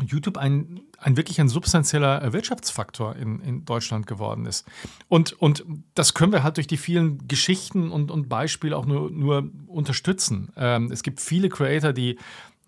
YouTube 0.02 0.38
ein, 0.38 0.80
ein 1.02 1.18
wirklich 1.18 1.40
ein 1.40 1.50
substanzieller 1.50 2.34
Wirtschaftsfaktor 2.34 3.16
in, 3.16 3.40
in 3.42 3.66
Deutschland 3.66 4.08
geworden 4.08 4.46
ist. 4.46 4.68
Und, 5.08 5.34
und 5.34 5.64
das 5.96 6.14
können 6.14 6.32
wir 6.32 6.44
halt 6.44 6.58
durch 6.58 6.68
die 6.68 6.78
vielen 6.78 7.28
Geschichten 7.28 7.92
und, 7.92 8.12
und 8.12 8.30
Beispiele 8.30 8.76
auch 8.76 8.86
nur, 8.86 9.10
nur 9.10 9.50
unterstützen. 9.68 10.52
Ähm, 10.58 10.92
es 10.92 11.04
gibt 11.04 11.22
viele 11.22 11.50
Creator, 11.50 11.94
die 11.94 12.18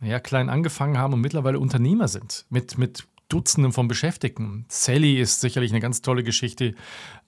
ja, 0.01 0.19
klein 0.19 0.49
angefangen 0.49 0.97
haben 0.97 1.13
und 1.13 1.21
mittlerweile 1.21 1.59
Unternehmer 1.59 2.07
sind 2.07 2.45
mit, 2.49 2.77
mit 2.77 3.05
Dutzenden 3.31 3.71
von 3.71 3.87
Beschäftigten. 3.87 4.65
Sally 4.67 5.19
ist 5.19 5.41
sicherlich 5.41 5.71
eine 5.71 5.79
ganz 5.79 6.01
tolle 6.01 6.23
Geschichte, 6.23 6.75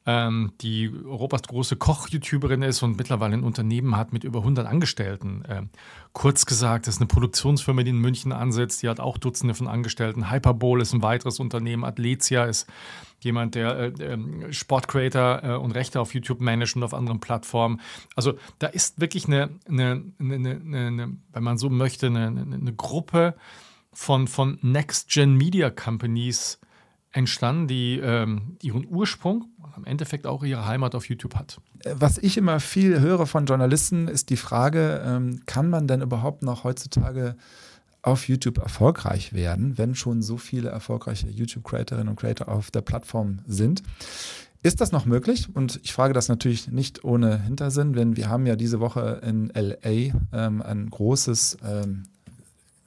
ähm, 0.05 0.51
die 0.59 0.91
Europas 1.05 1.43
große 1.43 1.77
Koch-YouTuberin 1.77 2.61
ist 2.61 2.83
und 2.83 2.97
mittlerweile 2.97 3.35
ein 3.35 3.43
Unternehmen 3.43 3.95
hat 3.95 4.11
mit 4.11 4.25
über 4.25 4.39
100 4.39 4.67
Angestellten. 4.67 5.43
Ähm, 5.47 5.69
kurz 6.11 6.45
gesagt, 6.45 6.87
das 6.87 6.95
ist 6.95 7.01
eine 7.01 7.07
Produktionsfirma, 7.07 7.83
die 7.83 7.91
in 7.91 7.99
München 7.99 8.33
ansetzt. 8.33 8.83
Die 8.83 8.89
hat 8.89 8.99
auch 8.99 9.17
Dutzende 9.17 9.53
von 9.53 9.67
Angestellten. 9.69 10.29
Hyperbole 10.29 10.81
ist 10.81 10.93
ein 10.93 11.01
weiteres 11.01 11.39
Unternehmen. 11.39 11.85
Athletia 11.85 12.43
ist 12.43 12.67
jemand, 13.21 13.55
der 13.55 13.77
äh, 13.77 13.87
äh, 13.87 14.51
Sportcreator 14.51 15.43
äh, 15.43 15.55
und 15.55 15.71
Rechte 15.71 16.01
auf 16.01 16.13
YouTube 16.13 16.41
managt 16.41 16.75
und 16.75 16.83
auf 16.83 16.93
anderen 16.93 17.21
Plattformen. 17.21 17.79
Also 18.15 18.33
da 18.59 18.67
ist 18.67 18.99
wirklich 18.99 19.27
eine, 19.27 19.51
eine, 19.69 20.03
eine, 20.19 20.49
eine 20.49 21.17
wenn 21.31 21.43
man 21.43 21.57
so 21.57 21.69
möchte, 21.69 22.07
eine, 22.07 22.73
Gruppe 22.75 23.35
von, 23.93 24.27
von 24.27 24.59
Next-Gen-Media 24.61 25.69
Companies 25.69 26.59
entstanden, 27.11 27.67
die 27.67 27.99
ähm, 27.99 28.57
ihren 28.61 28.87
Ursprung 28.87 29.45
im 29.77 29.85
Endeffekt 29.85 30.27
auch 30.27 30.43
ihre 30.43 30.65
Heimat 30.65 30.95
auf 30.95 31.07
YouTube 31.07 31.35
hat. 31.35 31.59
Was 31.85 32.17
ich 32.17 32.37
immer 32.37 32.59
viel 32.59 32.99
höre 32.99 33.25
von 33.25 33.45
Journalisten, 33.45 34.07
ist 34.07 34.29
die 34.29 34.37
Frage, 34.37 35.01
ähm, 35.05 35.41
kann 35.45 35.69
man 35.69 35.87
denn 35.87 36.01
überhaupt 36.01 36.43
noch 36.43 36.63
heutzutage 36.63 37.35
auf 38.01 38.27
YouTube 38.27 38.57
erfolgreich 38.57 39.33
werden, 39.33 39.77
wenn 39.77 39.95
schon 39.95 40.21
so 40.21 40.37
viele 40.37 40.69
erfolgreiche 40.69 41.29
YouTube-Creatorinnen 41.29 42.09
und 42.09 42.19
Creator 42.19 42.49
auf 42.49 42.69
der 42.69 42.81
Plattform 42.81 43.39
sind? 43.47 43.81
Ist 44.61 44.81
das 44.81 44.91
noch 44.91 45.05
möglich? 45.05 45.49
Und 45.53 45.79
ich 45.83 45.93
frage 45.93 46.13
das 46.13 46.29
natürlich 46.29 46.69
nicht 46.69 47.03
ohne 47.03 47.41
Hintersinn, 47.43 47.93
denn 47.93 48.15
wir 48.15 48.29
haben 48.29 48.45
ja 48.45 48.55
diese 48.55 48.79
Woche 48.79 49.21
in 49.23 49.51
LA 49.53 50.13
ähm, 50.31 50.61
ein 50.61 50.89
großes 50.89 51.57
ähm, 51.65 52.03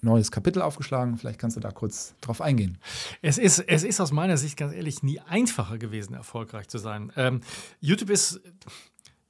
neues 0.06 0.30
Kapitel 0.30 0.62
aufgeschlagen. 0.62 1.18
Vielleicht 1.18 1.38
kannst 1.38 1.56
du 1.56 1.60
da 1.60 1.70
kurz 1.70 2.14
drauf 2.20 2.40
eingehen. 2.40 2.78
Es 3.20 3.36
ist, 3.36 3.58
es 3.58 3.82
ist 3.84 4.00
aus 4.00 4.12
meiner 4.12 4.38
Sicht 4.38 4.56
ganz 4.56 4.72
ehrlich 4.72 5.02
nie 5.02 5.20
einfacher 5.20 5.78
gewesen, 5.78 6.14
erfolgreich 6.14 6.68
zu 6.68 6.78
sein. 6.78 7.12
Ähm, 7.16 7.42
YouTube 7.80 8.10
ist 8.10 8.40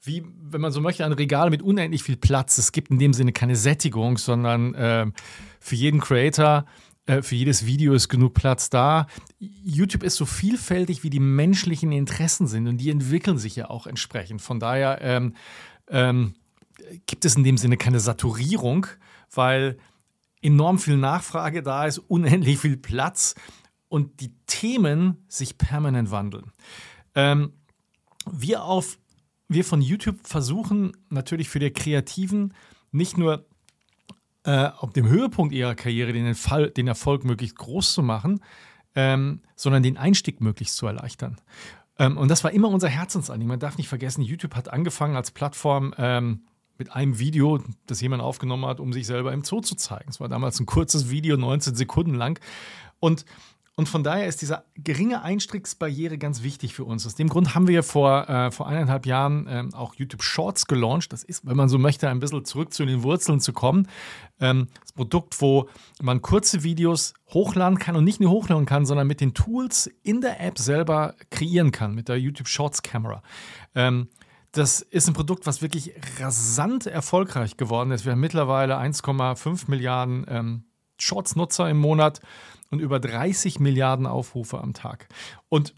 wie, 0.06 0.24
wenn 0.40 0.60
man 0.60 0.72
so 0.72 0.80
möchte, 0.80 1.04
ein 1.04 1.12
Regal 1.12 1.50
mit 1.50 1.62
unendlich 1.62 2.02
viel 2.02 2.16
Platz. 2.16 2.58
Es 2.58 2.72
gibt 2.72 2.90
in 2.90 2.98
dem 2.98 3.12
Sinne 3.12 3.32
keine 3.32 3.56
Sättigung, 3.56 4.18
sondern 4.18 4.74
äh, 4.74 5.06
für 5.58 5.74
jeden 5.74 6.00
Creator, 6.00 6.64
äh, 7.06 7.22
für 7.22 7.34
jedes 7.34 7.66
Video 7.66 7.92
ist 7.92 8.08
genug 8.08 8.34
Platz 8.34 8.70
da. 8.70 9.06
YouTube 9.38 10.02
ist 10.02 10.16
so 10.16 10.26
vielfältig, 10.26 11.02
wie 11.02 11.10
die 11.10 11.20
menschlichen 11.20 11.92
Interessen 11.92 12.46
sind 12.46 12.68
und 12.68 12.78
die 12.78 12.90
entwickeln 12.90 13.38
sich 13.38 13.56
ja 13.56 13.68
auch 13.68 13.86
entsprechend. 13.86 14.42
Von 14.42 14.60
daher 14.60 15.00
ähm, 15.02 15.34
ähm, 15.88 16.34
gibt 17.06 17.24
es 17.24 17.36
in 17.36 17.44
dem 17.44 17.56
Sinne 17.56 17.76
keine 17.76 18.00
Saturierung, 18.00 18.86
weil 19.34 19.78
enorm 20.46 20.78
viel 20.78 20.96
Nachfrage 20.96 21.62
da 21.62 21.86
ist, 21.86 21.98
unendlich 21.98 22.58
viel 22.58 22.76
Platz 22.76 23.34
und 23.88 24.20
die 24.20 24.32
Themen 24.46 25.24
sich 25.28 25.58
permanent 25.58 26.10
wandeln. 26.10 26.52
Ähm, 27.14 27.52
wir, 28.30 28.64
auf, 28.64 28.98
wir 29.48 29.64
von 29.64 29.82
YouTube 29.82 30.18
versuchen 30.22 30.96
natürlich 31.10 31.48
für 31.48 31.58
die 31.58 31.70
Kreativen 31.70 32.54
nicht 32.92 33.18
nur 33.18 33.46
äh, 34.44 34.68
auf 34.78 34.92
dem 34.92 35.08
Höhepunkt 35.08 35.52
ihrer 35.52 35.74
Karriere 35.74 36.12
den, 36.12 36.34
Fall, 36.34 36.70
den 36.70 36.86
Erfolg 36.86 37.24
möglichst 37.24 37.56
groß 37.56 37.92
zu 37.92 38.02
machen, 38.02 38.40
ähm, 38.94 39.42
sondern 39.56 39.82
den 39.82 39.96
Einstieg 39.96 40.40
möglichst 40.40 40.76
zu 40.76 40.86
erleichtern. 40.86 41.36
Ähm, 41.98 42.16
und 42.16 42.28
das 42.30 42.44
war 42.44 42.52
immer 42.52 42.68
unser 42.68 42.88
Herzensanliegen. 42.88 43.48
Man 43.48 43.60
darf 43.60 43.78
nicht 43.78 43.88
vergessen, 43.88 44.22
YouTube 44.22 44.54
hat 44.54 44.72
angefangen 44.72 45.16
als 45.16 45.32
Plattform 45.32 45.94
ähm, 45.98 46.44
mit 46.78 46.92
einem 46.92 47.18
Video, 47.18 47.60
das 47.86 48.00
jemand 48.00 48.22
aufgenommen 48.22 48.66
hat, 48.66 48.80
um 48.80 48.92
sich 48.92 49.06
selber 49.06 49.32
im 49.32 49.44
Zoo 49.44 49.60
zu 49.60 49.74
zeigen. 49.76 50.08
Es 50.08 50.20
war 50.20 50.28
damals 50.28 50.60
ein 50.60 50.66
kurzes 50.66 51.10
Video, 51.10 51.36
19 51.36 51.74
Sekunden 51.74 52.14
lang. 52.14 52.40
Und, 52.98 53.24
und 53.74 53.88
von 53.88 54.02
daher 54.02 54.26
ist 54.26 54.40
diese 54.40 54.64
geringe 54.74 55.22
Einstiegsbarriere 55.22 56.16
ganz 56.16 56.42
wichtig 56.42 56.74
für 56.74 56.84
uns. 56.84 57.06
Aus 57.06 57.14
dem 57.14 57.28
Grund 57.28 57.54
haben 57.54 57.68
wir 57.68 57.82
vor, 57.82 58.28
äh, 58.28 58.50
vor 58.50 58.66
eineinhalb 58.66 59.06
Jahren 59.06 59.46
ähm, 59.48 59.74
auch 59.74 59.94
YouTube 59.94 60.22
Shorts 60.22 60.66
gelauncht. 60.66 61.12
Das 61.12 61.24
ist, 61.24 61.46
wenn 61.46 61.56
man 61.56 61.68
so 61.68 61.78
möchte, 61.78 62.08
ein 62.08 62.20
bisschen 62.20 62.44
zurück 62.44 62.72
zu 62.72 62.86
den 62.86 63.02
Wurzeln 63.02 63.40
zu 63.40 63.52
kommen. 63.52 63.86
Ähm, 64.40 64.68
das 64.80 64.92
Produkt, 64.92 65.40
wo 65.40 65.68
man 66.00 66.22
kurze 66.22 66.62
Videos 66.62 67.14
hochladen 67.32 67.78
kann 67.78 67.96
und 67.96 68.04
nicht 68.04 68.20
nur 68.20 68.30
hochladen 68.30 68.66
kann, 68.66 68.86
sondern 68.86 69.06
mit 69.06 69.20
den 69.20 69.34
Tools 69.34 69.90
in 70.02 70.20
der 70.20 70.40
App 70.40 70.58
selber 70.58 71.14
kreieren 71.30 71.70
kann, 71.70 71.94
mit 71.94 72.08
der 72.08 72.18
YouTube 72.18 72.48
Shorts 72.48 72.82
Camera. 72.82 73.22
Ähm, 73.74 74.08
das 74.56 74.80
ist 74.80 75.06
ein 75.06 75.14
Produkt, 75.14 75.46
was 75.46 75.60
wirklich 75.60 75.92
rasant 76.18 76.86
erfolgreich 76.86 77.56
geworden 77.56 77.90
ist. 77.90 78.06
Wir 78.06 78.12
haben 78.12 78.20
mittlerweile 78.20 78.78
1,5 78.78 79.64
Milliarden 79.68 80.24
ähm, 80.28 80.64
Shorts-Nutzer 80.98 81.68
im 81.68 81.76
Monat 81.76 82.20
und 82.70 82.80
über 82.80 82.98
30 82.98 83.60
Milliarden 83.60 84.06
Aufrufe 84.06 84.58
am 84.58 84.72
Tag. 84.72 85.08
Und 85.50 85.74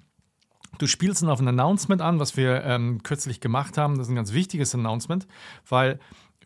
du 0.79 0.87
spielst 0.87 1.23
dann 1.23 1.29
auf 1.29 1.41
ein 1.41 1.49
Announcement 1.49 2.01
an, 2.01 2.21
was 2.21 2.37
wir 2.37 2.63
ähm, 2.65 3.03
kürzlich 3.03 3.41
gemacht 3.41 3.77
haben. 3.77 3.99
Das 3.99 4.07
ist 4.07 4.13
ein 4.13 4.17
ganz 4.17 4.33
wichtiges 4.33 4.75
Announcement, 4.75 5.27
weil 5.69 5.99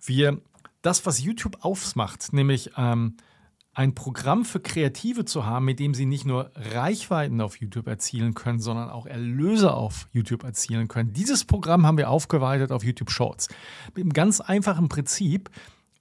wir 0.03 0.41
das, 0.81 1.05
was 1.05 1.23
YouTube 1.23 1.59
aufmacht, 1.61 2.33
nämlich 2.33 2.71
ähm, 2.79 3.19
ein 3.75 3.95
Programm 3.95 4.45
für 4.45 4.61
Kreative 4.61 5.25
zu 5.25 5.47
haben, 5.47 5.65
mit 5.65 5.79
dem 5.79 5.95
sie 5.95 6.05
nicht 6.05 6.27
nur 6.27 6.51
Reichweiten 6.55 7.41
auf 7.41 7.59
YouTube 7.59 7.87
erzielen 7.87 8.35
können, 8.35 8.61
sondern 8.61 8.91
auch 8.91 9.07
Erlöse 9.07 9.73
auf 9.73 10.09
YouTube 10.13 10.45
erzielen 10.45 10.89
können. 10.89 11.15
Dieses 11.15 11.45
Programm 11.45 11.87
haben 11.87 11.97
wir 11.97 12.11
aufgeweitet 12.11 12.71
auf 12.71 12.85
YouTube 12.85 13.11
Shorts. 13.11 13.49
Mit 13.95 14.05
einem 14.05 14.13
ganz 14.13 14.41
einfachen 14.41 14.89
Prinzip. 14.89 15.51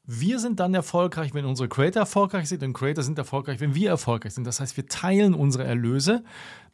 Wir 0.04 0.40
sind 0.40 0.60
dann 0.60 0.74
erfolgreich, 0.74 1.34
wenn 1.34 1.46
unsere 1.46 1.70
Creator 1.70 2.02
erfolgreich 2.02 2.50
sind 2.50 2.64
und 2.64 2.74
Creator 2.74 3.04
sind 3.04 3.18
erfolgreich, 3.18 3.62
wenn 3.62 3.76
wir 3.76 3.90
erfolgreich 3.90 4.34
sind. 4.34 4.46
Das 4.46 4.60
heißt, 4.60 4.76
wir 4.76 4.88
teilen 4.88 5.34
unsere 5.34 5.64
Erlöse 5.64 6.26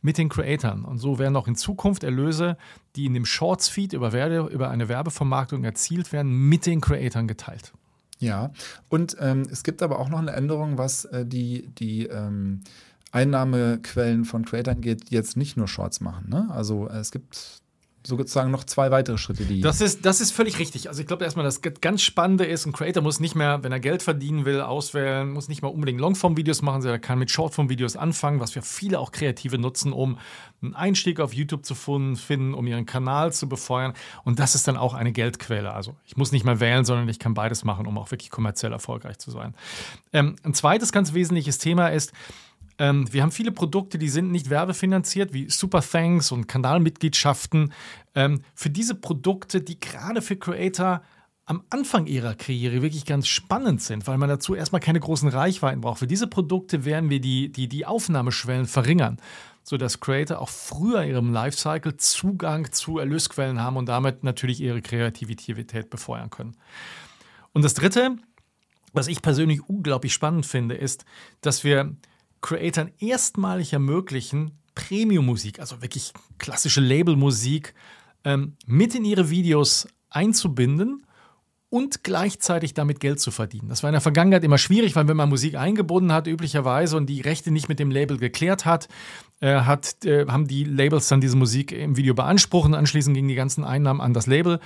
mit 0.02 0.18
den 0.18 0.30
Creatoren. 0.30 0.86
Und 0.86 0.98
so 0.98 1.20
werden 1.20 1.36
auch 1.36 1.48
in 1.48 1.56
Zukunft 1.56 2.04
Erlöse, 2.04 2.58
die 2.96 3.06
in 3.06 3.14
dem 3.14 3.26
Shorts-Feed 3.26 3.94
über, 3.94 4.50
über 4.50 4.70
eine 4.72 4.90
Werbevermarktung 4.90 5.64
erzielt 5.64 6.12
werden, 6.12 6.32
mit 6.50 6.66
den 6.66 6.82
Creatoren 6.82 7.28
geteilt. 7.28 7.74
Ja, 8.20 8.52
und 8.90 9.16
ähm, 9.20 9.44
es 9.52 9.64
gibt 9.64 9.84
aber 9.84 10.00
auch 10.00 10.10
noch 10.10 10.20
eine 10.20 10.32
Änderung, 10.32 10.78
was 10.78 11.06
äh, 11.06 11.26
die, 11.26 11.68
die 11.78 12.08
ähm, 12.08 12.62
Einnahmequellen 13.12 14.26
von 14.26 14.46
Creators 14.46 14.78
geht, 14.80 15.10
jetzt 15.12 15.38
nicht 15.38 15.56
nur 15.58 15.68
Shorts 15.68 16.02
machen. 16.02 16.30
Ne? 16.30 16.48
Also 16.50 16.88
äh, 16.88 16.98
es 16.98 17.12
gibt 17.12 17.62
sozusagen 18.08 18.52
noch 18.52 18.64
zwei 18.64 18.90
weitere 18.92 19.18
Schritte, 19.18 19.46
die. 19.46 19.62
Das 19.62 19.82
ist, 19.82 20.06
das 20.06 20.22
ist 20.22 20.32
völlig 20.32 20.60
richtig. 20.60 20.88
Also 20.90 21.02
ich 21.02 21.08
glaube 21.08 21.26
erstmal, 21.26 21.44
das 21.44 21.62
ganz 21.62 22.02
Spannende 22.02 22.46
ist, 22.46 22.66
ein 22.66 22.72
Creator 22.72 23.04
muss 23.04 23.20
nicht 23.20 23.36
mehr, 23.36 23.64
wenn 23.64 23.72
er 23.72 23.80
Geld 23.80 24.02
verdienen 24.02 24.46
will, 24.46 24.62
auswählen, 24.62 25.30
muss 25.30 25.50
nicht 25.50 25.62
mal 25.62 25.68
unbedingt 25.68 26.00
Longform-Videos 26.00 26.62
machen, 26.62 26.82
sondern 26.82 27.00
er 27.00 27.02
kann 27.02 27.20
mit 27.20 27.30
Shortform-Videos 27.30 27.98
anfangen, 27.98 28.40
was 28.40 28.56
wir 28.56 28.62
viele 28.62 29.00
auch 29.00 29.12
Kreative 29.12 29.58
nutzen, 29.58 29.92
um 29.92 30.18
einen 30.62 30.74
Einstieg 30.74 31.20
auf 31.20 31.34
YouTube 31.34 31.66
zu 31.66 31.76
finden, 31.76 32.54
um 32.54 32.66
ihren 32.66 32.86
Kanal 32.86 33.34
zu 33.34 33.48
befeuern. 33.50 33.94
Und 34.24 34.40
das 34.40 34.56
ist 34.56 34.68
dann 34.68 34.78
auch 34.78 34.94
eine 34.94 35.12
Geldquelle. 35.12 35.74
Also 35.74 35.96
ich 36.06 36.18
muss 36.18 36.32
nicht 36.32 36.46
mehr 36.46 36.60
wählen, 36.60 36.86
sondern 36.86 37.08
ich 37.10 37.20
kann 37.20 37.34
beides 37.34 37.64
machen, 37.64 37.86
um 37.86 37.98
auch 37.98 38.12
wirklich 38.12 38.32
kommerziell 38.32 38.72
erfolgreich 38.72 39.20
zu 39.20 39.32
sein. 39.32 39.54
Ähm, 40.14 40.36
ein 40.44 40.54
zweites 40.54 40.92
ganz 40.92 41.14
wesentliches 41.14 41.58
Thema 41.58 41.90
ist, 41.90 42.14
ähm, 42.80 43.12
wir 43.12 43.24
haben 43.24 43.32
viele 43.32 43.52
Produkte, 43.52 43.98
die 43.98 44.10
sind 44.10 44.32
nicht 44.32 44.50
werbefinanziert, 44.50 45.34
wie 45.34 45.50
Super 45.50 45.82
Thanks 45.82 46.32
und 46.32 46.48
Kanalmitgliedschaften. 46.48 47.74
Ähm, 48.16 48.42
für 48.54 48.70
diese 48.70 48.96
Produkte, 48.96 49.62
die 49.62 49.80
gerade 49.80 50.22
für 50.22 50.36
Creator 50.36 51.02
am 51.46 51.64
Anfang 51.70 52.08
ihrer 52.08 52.36
Karriere 52.36 52.82
wirklich 52.82 53.06
ganz 53.06 53.28
spannend 53.28 53.82
sind, 53.82 54.06
weil 54.06 54.18
man 54.18 54.28
dazu 54.28 54.54
erstmal 54.54 54.82
keine 54.82 55.00
großen 55.00 55.30
Reichweiten 55.30 55.80
braucht. 55.80 56.00
Für 56.00 56.08
diese 56.08 56.28
Produkte 56.28 56.84
werden 56.84 57.10
wir 57.10 57.22
die, 57.22 57.52
die, 57.52 57.70
die 57.70 57.86
Aufnahmeschwellen 57.86 58.66
verringern, 58.66 59.18
sodass 59.64 60.02
Creator 60.02 60.40
auch 60.40 60.50
früher 60.50 61.04
in 61.04 61.12
ihrem 61.12 61.32
Lifecycle 61.32 61.96
Zugang 61.96 62.72
zu 62.74 63.00
Erlösquellen 63.00 63.62
haben 63.62 63.78
und 63.78 63.88
damit 63.88 64.26
natürlich 64.26 64.60
ihre 64.60 64.82
Kreativität 64.82 65.90
befeuern 65.90 66.30
können. 66.30 66.58
Und 67.54 67.64
das 67.64 67.74
Dritte, 67.74 68.18
was 68.92 69.08
ich 69.08 69.22
persönlich 69.22 69.68
unglaublich 69.70 70.14
spannend 70.14 70.46
finde, 70.46 70.76
ist, 70.76 71.06
dass 71.40 71.64
wir 71.64 71.96
Creatoren 72.42 72.92
erstmalig 73.00 73.74
ermöglichen, 73.74 74.52
Premium-Musik, 74.76 75.60
also 75.60 75.82
wirklich 75.82 76.14
klassische 76.38 76.82
Label-Musik, 76.82 77.74
ähm, 78.24 78.54
mit 78.66 78.94
in 78.94 79.06
ihre 79.06 79.30
Videos 79.30 79.88
einzubinden 80.10 81.04
und 81.70 82.04
gleichzeitig 82.04 82.74
damit 82.74 83.02
Geld 83.02 83.20
zu 83.20 83.32
verdienen. 83.32 83.68
Das 83.68 83.84
war 83.84 83.90
in 83.90 83.94
der 83.94 84.02
Vergangenheit 84.02 84.44
immer 84.44 84.58
schwierig, 84.58 84.96
weil 84.96 85.08
wenn 85.08 85.18
man 85.18 85.28
Musik 85.28 85.56
eingebunden 85.56 86.14
hat, 86.14 86.28
üblicherweise 86.28 86.96
und 86.96 87.08
die 87.08 87.22
Rechte 87.22 87.52
nicht 87.52 87.68
mit 87.68 87.80
dem 87.80 87.92
Label 87.92 88.18
geklärt 88.18 88.66
hat, 88.66 88.88
äh, 89.42 89.62
hat 89.62 90.06
äh, 90.06 90.26
haben 90.28 90.48
die 90.48 90.64
Labels 90.64 91.10
dann 91.10 91.20
diese 91.20 91.36
Musik 91.36 91.72
im 91.72 91.98
Video 91.98 92.14
beansprucht 92.14 92.68
und 92.68 92.76
anschließend 92.76 93.16
gingen 93.16 93.28
die 93.28 93.36
ganzen 93.36 93.66
Einnahmen 93.66 94.00
an 94.00 94.14
das 94.14 94.28
Label. 94.28 94.60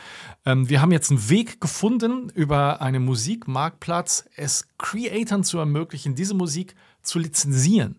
Ähm, 0.46 0.70
wir 0.70 0.82
haben 0.82 0.92
jetzt 0.92 1.10
einen 1.10 1.30
Weg 1.30 1.60
gefunden, 1.60 2.30
über 2.36 2.82
einen 2.82 3.04
Musikmarktplatz 3.04 4.26
es 4.36 4.68
Creatoren 4.78 5.44
zu 5.44 5.58
ermöglichen, 5.58 6.14
diese 6.14 6.36
Musik 6.36 6.72
zu 6.72 6.91
lizenzieren 7.20 7.96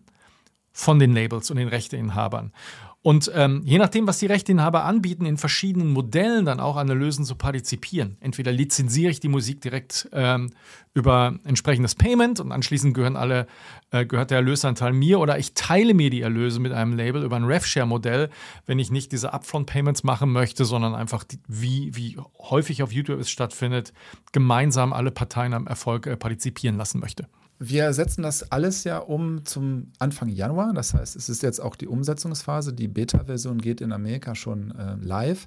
von 0.71 0.99
den 0.99 1.13
Labels 1.13 1.51
und 1.51 1.57
den 1.57 1.67
Rechteinhabern. 1.67 2.51
Und 3.03 3.29
ähm, 3.35 3.61
je 3.65 3.79
nachdem, 3.79 4.07
was 4.07 4.19
die 4.19 4.27
Rechteinhaber 4.27 4.85
anbieten, 4.85 5.25
in 5.25 5.35
verschiedenen 5.35 5.91
Modellen 5.91 6.45
dann 6.45 6.61
auch 6.61 6.77
an 6.77 6.87
Erlösen 6.87 7.25
zu 7.25 7.35
partizipieren. 7.35 8.15
Entweder 8.21 8.53
lizenziere 8.53 9.11
ich 9.11 9.19
die 9.19 9.27
Musik 9.27 9.59
direkt 9.59 10.07
ähm, 10.13 10.51
über 10.93 11.37
entsprechendes 11.43 11.95
Payment 11.95 12.39
und 12.39 12.53
anschließend 12.53 12.93
gehören 12.93 13.17
alle, 13.17 13.47
äh, 13.91 14.05
gehört 14.05 14.31
der 14.31 14.37
Erlösanteil 14.37 14.93
mir 14.93 15.19
oder 15.19 15.37
ich 15.37 15.53
teile 15.53 15.93
mir 15.93 16.09
die 16.09 16.21
Erlöse 16.21 16.61
mit 16.61 16.71
einem 16.71 16.95
Label 16.95 17.23
über 17.23 17.35
ein 17.35 17.43
RevShare-Modell, 17.43 18.29
wenn 18.67 18.79
ich 18.79 18.89
nicht 18.89 19.11
diese 19.11 19.33
Upfront-Payments 19.33 20.03
machen 20.03 20.31
möchte, 20.31 20.63
sondern 20.63 20.95
einfach, 20.95 21.25
die, 21.25 21.39
wie, 21.45 21.93
wie 21.93 22.17
häufig 22.39 22.83
auf 22.83 22.93
YouTube 22.93 23.19
es 23.19 23.29
stattfindet, 23.29 23.91
gemeinsam 24.31 24.93
alle 24.93 25.11
Parteien 25.11 25.53
am 25.53 25.67
Erfolg 25.67 26.07
äh, 26.07 26.15
partizipieren 26.15 26.77
lassen 26.77 27.01
möchte. 27.01 27.27
Wir 27.65 27.93
setzen 27.93 28.23
das 28.23 28.51
alles 28.51 28.83
ja 28.83 28.97
um 28.97 29.45
zum 29.45 29.93
Anfang 29.97 30.27
Januar. 30.27 30.73
Das 30.73 30.93
heißt, 30.93 31.15
es 31.15 31.29
ist 31.29 31.43
jetzt 31.43 31.61
auch 31.61 31.77
die 31.77 31.87
Umsetzungsphase. 31.87 32.73
Die 32.73 32.89
Beta-Version 32.89 33.59
geht 33.59 33.79
in 33.79 33.93
Amerika 33.93 34.35
schon 34.35 34.71
äh, 34.71 34.95
live. 34.99 35.45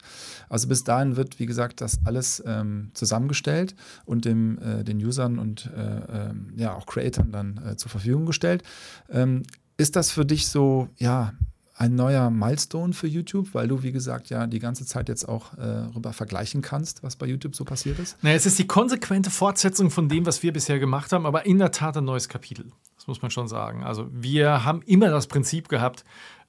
Also 0.49 0.66
bis 0.68 0.82
dahin 0.82 1.16
wird, 1.16 1.38
wie 1.38 1.44
gesagt, 1.44 1.82
das 1.82 1.99
alles 2.06 2.42
ähm, 2.46 2.90
zusammengestellt 2.94 3.75
und 4.06 4.25
dem, 4.25 4.58
äh, 4.58 4.82
den 4.82 4.96
Usern 5.04 5.38
und 5.38 5.70
äh, 5.76 6.30
ähm, 6.30 6.54
ja 6.56 6.75
auch 6.75 6.87
Creatoren 6.87 7.32
dann 7.32 7.61
äh, 7.66 7.76
zur 7.76 7.90
Verfügung 7.90 8.25
gestellt. 8.25 8.62
Ähm, 9.11 9.42
ist 9.76 9.94
das 9.94 10.11
für 10.11 10.25
dich 10.25 10.49
so, 10.49 10.88
ja, 10.96 11.35
ein 11.78 11.95
neuer 11.95 12.30
Milestone 12.30 12.95
für 12.95 13.06
YouTube, 13.06 13.52
weil 13.52 13.68
du, 13.68 13.83
wie 13.83 13.92
gesagt, 13.92 14.30
ja 14.30 14.47
die 14.47 14.59
ganze 14.59 14.87
Zeit 14.87 15.09
jetzt 15.09 15.28
auch 15.28 15.52
äh, 15.59 15.62
rüber 15.95 16.12
vergleichen 16.12 16.62
kannst, 16.62 17.02
was 17.02 17.16
bei 17.16 17.26
YouTube 17.26 17.54
so 17.54 17.64
passiert 17.64 17.99
ist? 17.99 18.23
Naja, 18.23 18.37
es 18.37 18.47
ist 18.47 18.59
die 18.59 18.66
konsequente 18.66 19.30
Fortsetzung 19.30 19.90
von 19.90 20.09
dem, 20.09 20.25
was 20.25 20.42
wir 20.42 20.52
bisher 20.52 20.78
gemacht 20.78 21.12
haben, 21.12 21.26
aber 21.26 21.45
in 21.45 21.59
der 21.59 21.73
Tat 21.73 21.97
ein 21.97 22.04
neues 22.04 22.28
Kapitel. 22.28 22.73
Das 22.97 23.06
muss 23.06 23.21
man 23.21 23.30
schon 23.30 23.47
sagen. 23.47 23.85
Also 23.85 24.09
wir 24.11 24.64
haben 24.64 24.80
immer 24.83 25.11
das 25.11 25.26
Prinzip 25.26 25.68
gehabt, 25.68 26.04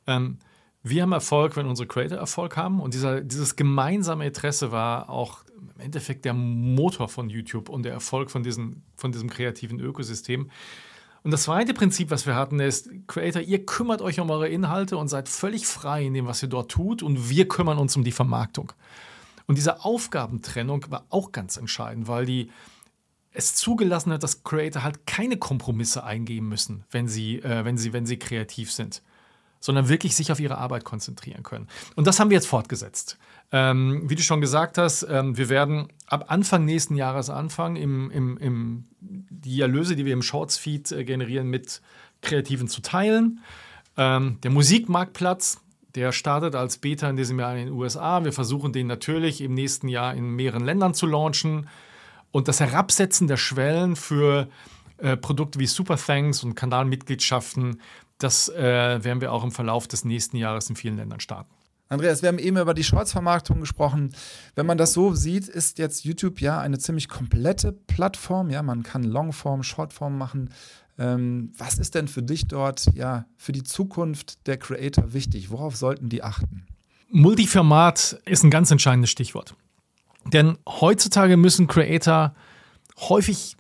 ähm, 0.08 0.38
wir 0.84 1.02
haben 1.02 1.12
Erfolg, 1.12 1.58
wenn 1.58 1.66
unsere 1.66 1.88
Creator 1.88 2.18
Erfolg 2.18 2.56
haben. 2.56 2.80
Und 2.80 2.94
dieser, 2.94 3.20
dieses 3.22 3.56
gemeinsame 3.56 4.26
Interesse 4.26 4.72
war 4.72 5.10
auch 5.10 5.44
im 5.76 5.82
Endeffekt 5.82 6.24
der 6.24 6.34
Motor 6.34 7.10
von 7.10 7.30
YouTube 7.30 7.68
und 7.68 7.84
der 7.84 7.92
Erfolg 7.92 8.32
von, 8.32 8.44
diesen, 8.44 8.84
von 8.96 9.12
diesem 9.12 9.30
kreativen 9.30 9.80
Ökosystem. 9.80 10.50
Und 11.28 11.32
das 11.32 11.44
zweite 11.44 11.74
Prinzip, 11.74 12.10
was 12.10 12.26
wir 12.26 12.36
hatten, 12.36 12.62
ist, 12.62 12.90
Creator, 13.06 13.42
ihr 13.42 13.66
kümmert 13.66 14.02
euch 14.02 14.22
um 14.22 14.30
eure 14.30 14.48
Inhalte 14.48 14.96
und 14.96 15.10
seid 15.10 15.28
völlig 15.28 15.68
frei 15.68 16.06
in 16.06 16.14
dem, 16.14 16.26
was 16.26 16.42
ihr 16.42 16.48
dort 16.48 16.72
tut 16.72 17.04
und 17.04 17.30
wir 17.30 17.50
kümmern 17.50 17.78
uns 17.80 17.98
um 17.98 18.06
die 18.06 18.14
Vermarktung. 18.14 18.72
Und 19.46 19.58
diese 19.58 19.84
Aufgabentrennung 19.84 20.86
war 20.90 21.06
auch 21.10 21.34
ganz 21.34 21.58
entscheidend, 21.58 22.08
weil 22.08 22.26
die 22.26 22.50
es 23.34 23.56
zugelassen 23.56 24.14
hat, 24.14 24.24
dass 24.24 24.46
Creator 24.46 24.84
halt 24.84 25.06
keine 25.06 25.36
Kompromisse 25.36 26.06
eingehen 26.06 26.48
müssen, 26.48 26.86
wenn 26.92 27.10
sie, 27.10 27.40
äh, 27.40 27.66
wenn 27.66 27.78
sie, 27.78 27.92
wenn 27.92 28.06
sie 28.06 28.18
kreativ 28.18 28.72
sind 28.72 29.02
sondern 29.60 29.90
wirklich 29.90 30.16
sich 30.16 30.32
auf 30.32 30.40
ihre 30.40 30.58
Arbeit 30.58 30.84
konzentrieren 30.84 31.44
können. 31.44 31.68
Und 31.96 32.08
das 32.08 32.20
haben 32.20 32.30
wir 32.30 32.36
jetzt 32.36 32.48
fortgesetzt. 32.48 33.18
Ähm, 33.52 34.04
wie 34.10 34.16
du 34.16 34.24
schon 34.24 34.42
gesagt 34.42 34.78
hast, 34.78 35.04
ähm, 35.10 35.38
wir 35.38 35.48
werden 35.48 35.88
ab 36.06 36.26
Anfang 36.28 36.66
nächsten 36.66 36.96
Jahres 36.96 37.30
anfangen, 37.30 37.78
im, 37.78 38.12
im, 38.12 38.38
im, 38.38 38.86
die 39.00 39.62
Erlöse, 39.62 39.96
die 39.96 40.06
wir 40.06 40.14
im 40.14 40.22
Shorts-Feed 40.22 40.92
äh, 40.92 41.04
generieren, 41.06 41.48
mit 41.48 41.82
Kreativen 42.22 42.68
zu 42.68 42.82
teilen. 42.82 43.40
Ähm, 43.96 44.40
der 44.44 44.52
Musikmarktplatz, 44.52 45.62
der 45.96 46.12
startet 46.12 46.56
als 46.56 46.78
Beta 46.78 47.10
in 47.10 47.16
diesem 47.16 47.40
Jahr 47.40 47.56
in 47.56 47.68
den 47.68 47.74
USA. 47.74 48.24
Wir 48.26 48.34
versuchen 48.34 48.74
den 48.74 48.88
natürlich 48.88 49.40
im 49.42 49.54
nächsten 49.54 49.88
Jahr 49.88 50.14
in 50.14 50.36
mehreren 50.36 50.66
Ländern 50.66 50.94
zu 50.94 51.06
launchen. 51.06 51.70
Und 52.32 52.50
das 52.50 52.60
Herabsetzen 52.60 53.28
der 53.28 53.38
Schwellen 53.38 53.96
für 53.96 54.50
äh, 54.98 55.16
Produkte 55.16 55.60
wie 55.60 55.68
Super 55.68 55.98
Thanks 55.98 56.44
und 56.44 56.56
Kanalmitgliedschaften, 56.56 57.82
das 58.18 58.50
äh, 58.50 59.04
werden 59.04 59.22
wir 59.22 59.32
auch 59.32 59.44
im 59.44 59.52
Verlauf 59.52 59.88
des 59.88 60.04
nächsten 60.04 60.38
Jahres 60.38 60.70
in 60.70 60.76
vielen 60.76 60.98
Ländern 60.98 61.20
starten. 61.20 61.57
Andreas, 61.90 62.22
wir 62.22 62.30
haben 62.30 62.40
eben 62.40 62.58
über 62.58 62.74
die 62.74 62.84
Shorts-Vermarktung 62.84 63.62
gesprochen. 63.62 64.14
Wenn 64.56 64.66
man 64.66 64.78
das 64.78 64.94
so 64.94 65.14
sieht, 65.14 65.48
ist 65.48 65.80
jetzt 65.80 66.04
YouTube 66.04 66.42
ja 66.42 66.60
eine 66.60 66.80
ziemlich 66.80 67.08
komplette 67.08 67.72
Plattform. 67.72 68.50
Ja, 68.50 68.62
man 68.62 68.84
kann 68.84 69.04
Longform, 69.04 69.64
Shortform 69.64 70.18
machen. 70.18 70.50
Ähm, 71.00 71.54
was 71.58 71.78
ist 71.78 71.96
denn 71.96 72.08
für 72.08 72.24
dich 72.24 72.48
dort 72.48 72.86
ja 72.94 73.26
für 73.38 73.52
die 73.52 73.64
Zukunft 73.64 74.48
der 74.48 74.58
Creator 74.58 75.14
wichtig? 75.14 75.50
Worauf 75.50 75.76
sollten 75.76 76.10
die 76.10 76.24
achten? 76.24 76.66
Multiformat 77.10 78.20
ist 78.26 78.44
ein 78.44 78.52
ganz 78.52 78.70
entscheidendes 78.70 79.10
Stichwort. 79.10 79.56
Denn 80.34 80.58
heutzutage 80.68 81.38
müssen 81.38 81.68
Creator 81.68 82.36
häufig 83.00 83.56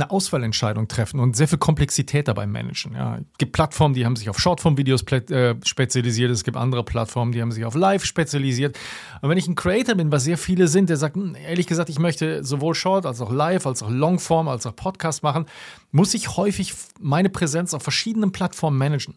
eine 0.00 0.10
Auswahlentscheidung 0.10 0.88
treffen 0.88 1.20
und 1.20 1.36
sehr 1.36 1.48
viel 1.48 1.58
Komplexität 1.58 2.28
dabei 2.28 2.46
managen. 2.46 2.94
Ja, 2.94 3.16
es 3.16 3.38
gibt 3.38 3.52
Plattformen, 3.52 3.94
die 3.94 4.06
haben 4.06 4.16
sich 4.16 4.30
auf 4.30 4.38
Shortform-Videos 4.38 5.02
äh, 5.02 5.56
spezialisiert, 5.64 6.30
es 6.30 6.44
gibt 6.44 6.56
andere 6.56 6.84
Plattformen, 6.84 7.32
die 7.32 7.42
haben 7.42 7.52
sich 7.52 7.64
auf 7.64 7.74
Live 7.74 8.04
spezialisiert. 8.04 8.78
Und 9.20 9.30
wenn 9.30 9.38
ich 9.38 9.48
ein 9.48 9.56
Creator 9.56 9.96
bin, 9.96 10.12
was 10.12 10.24
sehr 10.24 10.38
viele 10.38 10.68
sind, 10.68 10.88
der 10.88 10.96
sagt, 10.96 11.16
hm, 11.16 11.34
ehrlich 11.34 11.66
gesagt, 11.66 11.90
ich 11.90 11.98
möchte 11.98 12.44
sowohl 12.44 12.74
Short 12.74 13.06
als 13.06 13.20
auch 13.20 13.32
Live, 13.32 13.66
als 13.66 13.82
auch 13.82 13.90
Longform, 13.90 14.48
als 14.48 14.66
auch 14.66 14.76
Podcast 14.76 15.22
machen, 15.22 15.46
muss 15.90 16.14
ich 16.14 16.36
häufig 16.36 16.74
meine 17.00 17.28
Präsenz 17.28 17.74
auf 17.74 17.82
verschiedenen 17.82 18.32
Plattformen 18.32 18.78
managen. 18.78 19.16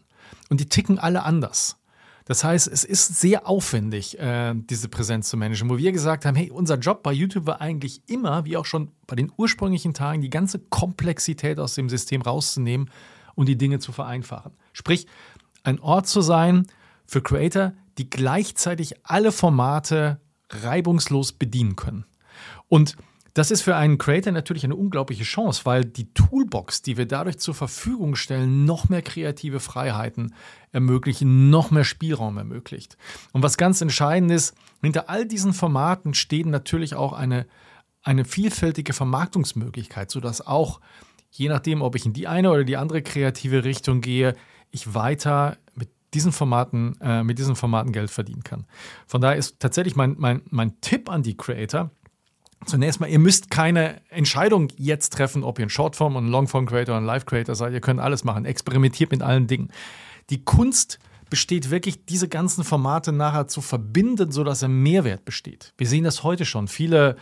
Und 0.50 0.60
die 0.60 0.68
ticken 0.68 0.98
alle 0.98 1.22
anders. 1.22 1.76
Das 2.24 2.44
heißt, 2.44 2.68
es 2.68 2.84
ist 2.84 3.20
sehr 3.20 3.48
aufwendig, 3.48 4.18
äh, 4.18 4.54
diese 4.54 4.88
Präsenz 4.88 5.28
zu 5.28 5.36
managen, 5.36 5.68
wo 5.70 5.78
wir 5.78 5.92
gesagt 5.92 6.24
haben, 6.24 6.36
hey, 6.36 6.50
unser 6.50 6.78
Job 6.78 7.02
bei 7.02 7.12
YouTube 7.12 7.46
war 7.46 7.60
eigentlich 7.60 8.02
immer, 8.08 8.44
wie 8.44 8.56
auch 8.56 8.66
schon 8.66 8.92
bei 9.06 9.16
den 9.16 9.32
ursprünglichen 9.36 9.94
Tagen, 9.94 10.22
die 10.22 10.30
ganze 10.30 10.58
Komplexität 10.58 11.58
aus 11.58 11.74
dem 11.74 11.88
System 11.88 12.22
rauszunehmen 12.22 12.90
und 13.34 13.48
die 13.48 13.58
Dinge 13.58 13.78
zu 13.78 13.92
vereinfachen. 13.92 14.52
Sprich, 14.72 15.06
ein 15.64 15.80
Ort 15.80 16.06
zu 16.06 16.20
sein 16.20 16.66
für 17.06 17.22
Creator, 17.22 17.72
die 17.98 18.08
gleichzeitig 18.08 18.94
alle 19.04 19.32
Formate 19.32 20.20
reibungslos 20.50 21.32
bedienen 21.32 21.76
können. 21.76 22.04
Und 22.68 22.96
das 23.34 23.50
ist 23.50 23.62
für 23.62 23.76
einen 23.76 23.96
Creator 23.96 24.32
natürlich 24.32 24.64
eine 24.64 24.76
unglaubliche 24.76 25.24
Chance, 25.24 25.62
weil 25.64 25.84
die 25.84 26.12
Toolbox, 26.12 26.82
die 26.82 26.98
wir 26.98 27.06
dadurch 27.06 27.38
zur 27.38 27.54
Verfügung 27.54 28.14
stellen, 28.14 28.64
noch 28.66 28.88
mehr 28.90 29.02
kreative 29.02 29.58
Freiheiten 29.58 30.34
ermöglichen, 30.70 31.48
noch 31.48 31.70
mehr 31.70 31.84
Spielraum 31.84 32.36
ermöglicht. 32.36 32.98
Und 33.32 33.42
was 33.42 33.56
ganz 33.56 33.80
entscheidend 33.80 34.30
ist, 34.30 34.54
hinter 34.82 35.08
all 35.08 35.26
diesen 35.26 35.54
Formaten 35.54 36.12
steht 36.12 36.46
natürlich 36.46 36.94
auch 36.94 37.14
eine, 37.14 37.46
eine 38.02 38.24
vielfältige 38.26 38.92
Vermarktungsmöglichkeit, 38.92 40.10
sodass 40.10 40.46
auch, 40.46 40.80
je 41.30 41.48
nachdem, 41.48 41.80
ob 41.80 41.94
ich 41.94 42.04
in 42.04 42.12
die 42.12 42.28
eine 42.28 42.50
oder 42.50 42.64
die 42.64 42.76
andere 42.76 43.00
kreative 43.00 43.64
Richtung 43.64 44.02
gehe, 44.02 44.34
ich 44.70 44.94
weiter 44.94 45.56
mit 45.74 45.88
diesen 46.12 46.32
Formaten, 46.32 47.00
äh, 47.00 47.22
mit 47.22 47.38
diesen 47.38 47.56
Formaten 47.56 47.92
Geld 47.92 48.10
verdienen 48.10 48.42
kann. 48.42 48.66
Von 49.06 49.22
daher 49.22 49.38
ist 49.38 49.58
tatsächlich 49.58 49.96
mein, 49.96 50.16
mein, 50.18 50.42
mein 50.50 50.78
Tipp 50.82 51.08
an 51.08 51.22
die 51.22 51.36
Creator, 51.36 51.90
Zunächst 52.66 53.00
mal, 53.00 53.08
ihr 53.08 53.18
müsst 53.18 53.50
keine 53.50 54.00
Entscheidung 54.10 54.68
jetzt 54.76 55.12
treffen, 55.12 55.42
ob 55.42 55.58
ihr 55.58 55.66
ein 55.66 55.70
Shortform, 55.70 56.16
ein 56.16 56.28
Longform 56.28 56.66
Creator, 56.66 56.96
ein 56.96 57.04
Live 57.04 57.26
Creator 57.26 57.54
seid. 57.54 57.72
Ihr 57.72 57.80
könnt 57.80 58.00
alles 58.00 58.24
machen. 58.24 58.44
Experimentiert 58.44 59.10
mit 59.10 59.22
allen 59.22 59.46
Dingen. 59.46 59.70
Die 60.30 60.44
Kunst 60.44 60.98
besteht 61.28 61.70
wirklich, 61.70 62.04
diese 62.04 62.28
ganzen 62.28 62.62
Formate 62.62 63.10
nachher 63.10 63.48
zu 63.48 63.62
verbinden, 63.62 64.32
sodass 64.32 64.62
ein 64.62 64.82
Mehrwert 64.82 65.24
besteht. 65.24 65.72
Wir 65.78 65.86
sehen 65.86 66.04
das 66.04 66.22
heute 66.22 66.44
schon. 66.44 66.68
Viele 66.68 67.16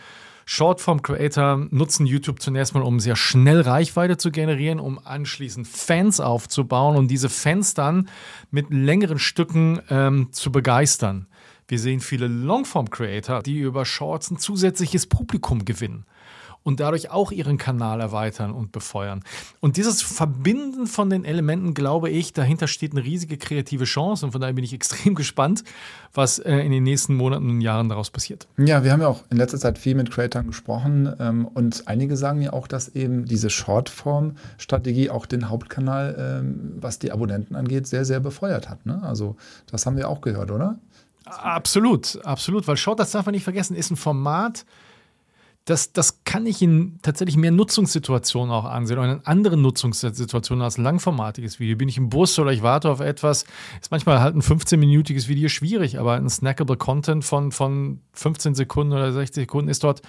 Shortform-Creator 0.45 1.67
nutzen 1.69 2.05
YouTube 2.05 2.41
zunächst 2.41 2.73
mal, 2.73 2.83
um 2.83 2.99
sehr 2.99 3.15
schnell 3.15 3.61
Reichweite 3.61 4.17
zu 4.17 4.31
generieren, 4.31 4.79
um 4.79 4.99
anschließend 5.01 5.67
Fans 5.67 6.19
aufzubauen 6.19 6.97
und 6.97 7.09
diese 7.09 7.29
Fans 7.29 7.73
dann 7.73 8.09
mit 8.49 8.69
längeren 8.69 9.17
Stücken 9.17 9.81
ähm, 9.89 10.27
zu 10.31 10.51
begeistern. 10.51 11.27
Wir 11.71 11.79
sehen 11.79 12.01
viele 12.01 12.27
Longform-Creator, 12.27 13.43
die 13.43 13.59
über 13.59 13.85
Shorts 13.85 14.29
ein 14.29 14.37
zusätzliches 14.37 15.07
Publikum 15.07 15.63
gewinnen 15.63 16.03
und 16.63 16.81
dadurch 16.81 17.11
auch 17.11 17.31
ihren 17.31 17.57
Kanal 17.57 18.01
erweitern 18.01 18.51
und 18.51 18.73
befeuern. 18.73 19.23
Und 19.61 19.77
dieses 19.77 20.01
Verbinden 20.01 20.85
von 20.85 21.09
den 21.09 21.23
Elementen, 21.23 21.73
glaube 21.73 22.09
ich, 22.09 22.33
dahinter 22.33 22.67
steht 22.67 22.91
eine 22.91 23.05
riesige 23.05 23.37
kreative 23.37 23.85
Chance 23.85 24.25
und 24.25 24.33
von 24.33 24.41
daher 24.41 24.53
bin 24.53 24.65
ich 24.65 24.73
extrem 24.81 25.15
gespannt, 25.15 25.63
was 26.13 26.39
äh, 26.39 26.57
in 26.57 26.73
den 26.73 26.83
nächsten 26.83 27.15
Monaten 27.15 27.49
und 27.49 27.61
Jahren 27.61 27.87
daraus 27.87 28.09
passiert. 28.09 28.49
Ja, 28.57 28.83
wir 28.83 28.91
haben 28.91 28.99
ja 28.99 29.07
auch 29.07 29.23
in 29.29 29.37
letzter 29.37 29.57
Zeit 29.57 29.77
viel 29.77 29.95
mit 29.95 30.11
Creatoren 30.11 30.47
gesprochen 30.47 31.15
ähm, 31.19 31.47
und 31.47 31.87
einige 31.87 32.17
sagen 32.17 32.41
ja 32.41 32.51
auch, 32.51 32.67
dass 32.67 32.89
eben 32.89 33.23
diese 33.23 33.49
Shortform-Strategie 33.49 35.09
auch 35.09 35.25
den 35.25 35.47
Hauptkanal, 35.47 36.41
ähm, 36.43 36.73
was 36.81 36.99
die 36.99 37.13
Abonnenten 37.13 37.55
angeht, 37.55 37.87
sehr, 37.87 38.03
sehr 38.03 38.19
befeuert 38.19 38.69
hat. 38.69 38.85
Ne? 38.85 39.01
Also 39.03 39.37
das 39.67 39.85
haben 39.85 39.95
wir 39.95 40.09
auch 40.09 40.19
gehört, 40.19 40.51
oder? 40.51 40.77
Absolut, 41.37 42.23
absolut, 42.25 42.67
weil 42.67 42.77
Short, 42.77 42.99
das 42.99 43.11
darf 43.11 43.25
man 43.25 43.33
nicht 43.33 43.43
vergessen, 43.43 43.75
ist 43.75 43.91
ein 43.91 43.95
Format, 43.97 44.65
das, 45.65 45.93
das 45.93 46.23
kann 46.23 46.47
ich 46.47 46.61
in 46.61 46.97
tatsächlich 47.03 47.37
mehr 47.37 47.51
Nutzungssituationen 47.51 48.51
auch 48.51 48.65
ansehen 48.65 48.97
oder 48.97 49.13
in 49.13 49.25
anderen 49.25 49.61
Nutzungssituationen 49.61 50.63
als 50.63 50.77
ein 50.77 50.83
langformatiges 50.83 51.59
Video. 51.59 51.77
Bin 51.77 51.87
ich 51.87 51.97
im 51.97 52.09
Bus 52.09 52.39
oder 52.39 52.51
ich 52.51 52.63
warte 52.63 52.89
auf 52.89 52.99
etwas, 52.99 53.45
ist 53.79 53.91
manchmal 53.91 54.21
halt 54.21 54.35
ein 54.35 54.41
15-minütiges 54.41 55.27
Video 55.27 55.49
schwierig, 55.49 55.99
aber 55.99 56.13
ein 56.13 56.29
snackable 56.29 56.77
Content 56.77 57.23
von, 57.23 57.51
von 57.51 58.01
15 58.13 58.55
Sekunden 58.55 58.93
oder 58.93 59.13
60 59.13 59.43
Sekunden 59.43 59.69
ist 59.69 59.83
dort, 59.83 60.01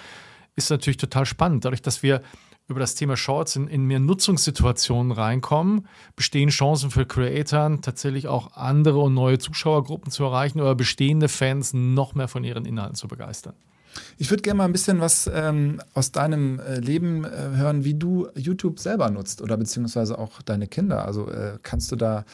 ist 0.57 0.71
natürlich 0.71 0.97
total 0.97 1.27
spannend. 1.27 1.67
Dadurch, 1.67 1.83
dass 1.83 2.03
wir 2.03 2.23
über 2.68 2.81
das 2.81 2.94
Thema 2.94 3.16
Shorts 3.16 3.57
in, 3.57 3.68
in 3.68 3.85
mehr 3.85 4.01
Nutzungssituationen 4.01 5.12
reinkommen, 5.12 5.87
bestehen 6.16 6.48
Chancen 6.48 6.90
für 6.90 7.07
Creatoren, 7.07 7.83
tatsächlich 7.83 8.29
auch 8.29 8.57
andere 8.57 8.98
und 8.98 9.14
neue 9.14 9.38
Zuschauergruppen 9.38 10.11
zu 10.11 10.25
erreichen 10.25 10.61
oder 10.61 10.75
bestehende 10.75 11.29
Fans 11.29 11.72
noch 11.75 12.14
mehr 12.14 12.29
von 12.29 12.44
ihren 12.44 12.64
Inhalten 12.64 12.94
zu 12.94 13.09
begeistern. 13.09 13.55
Ich 14.16 14.31
würde 14.31 14.42
gerne 14.42 14.59
mal 14.59 14.64
ein 14.64 14.72
bisschen 14.72 15.01
was 15.01 15.31
ähm, 15.33 15.81
aus 15.92 16.12
deinem 16.12 16.61
äh, 16.61 16.79
Leben 16.79 17.25
äh, 17.25 17.29
hören, 17.57 17.85
wie 17.85 17.94
du 17.94 18.29
YouTube 18.35 18.79
selber 18.79 19.11
nutzt 19.11 19.42
oder 19.42 19.57
beziehungsweise 19.57 20.18
auch 20.18 20.40
deine 20.42 20.66
Kinder. 20.66 21.05
Also 21.05 21.29
äh, 21.29 21.59
kannst 21.62 21.92
du 21.92 21.96
da 21.96 22.25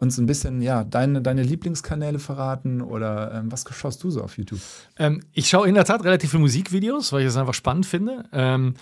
uns 0.00 0.18
ein 0.18 0.26
bisschen 0.26 0.62
ja, 0.62 0.84
deine, 0.84 1.22
deine 1.22 1.42
Lieblingskanäle 1.42 2.18
verraten 2.18 2.80
oder 2.80 3.34
ähm, 3.34 3.50
was 3.52 3.64
schaust 3.70 4.02
du 4.02 4.10
so 4.10 4.22
auf 4.22 4.36
YouTube? 4.38 4.60
Ähm, 4.96 5.22
ich 5.32 5.48
schaue 5.48 5.68
in 5.68 5.74
der 5.74 5.84
Tat 5.84 6.04
relativ 6.04 6.30
viele 6.30 6.42
Musikvideos, 6.42 7.12
weil 7.12 7.22
ich 7.22 7.28
es 7.28 7.36
einfach 7.36 7.54
spannend 7.54 7.86
finde. 7.86 8.24
Ähm, 8.32 8.74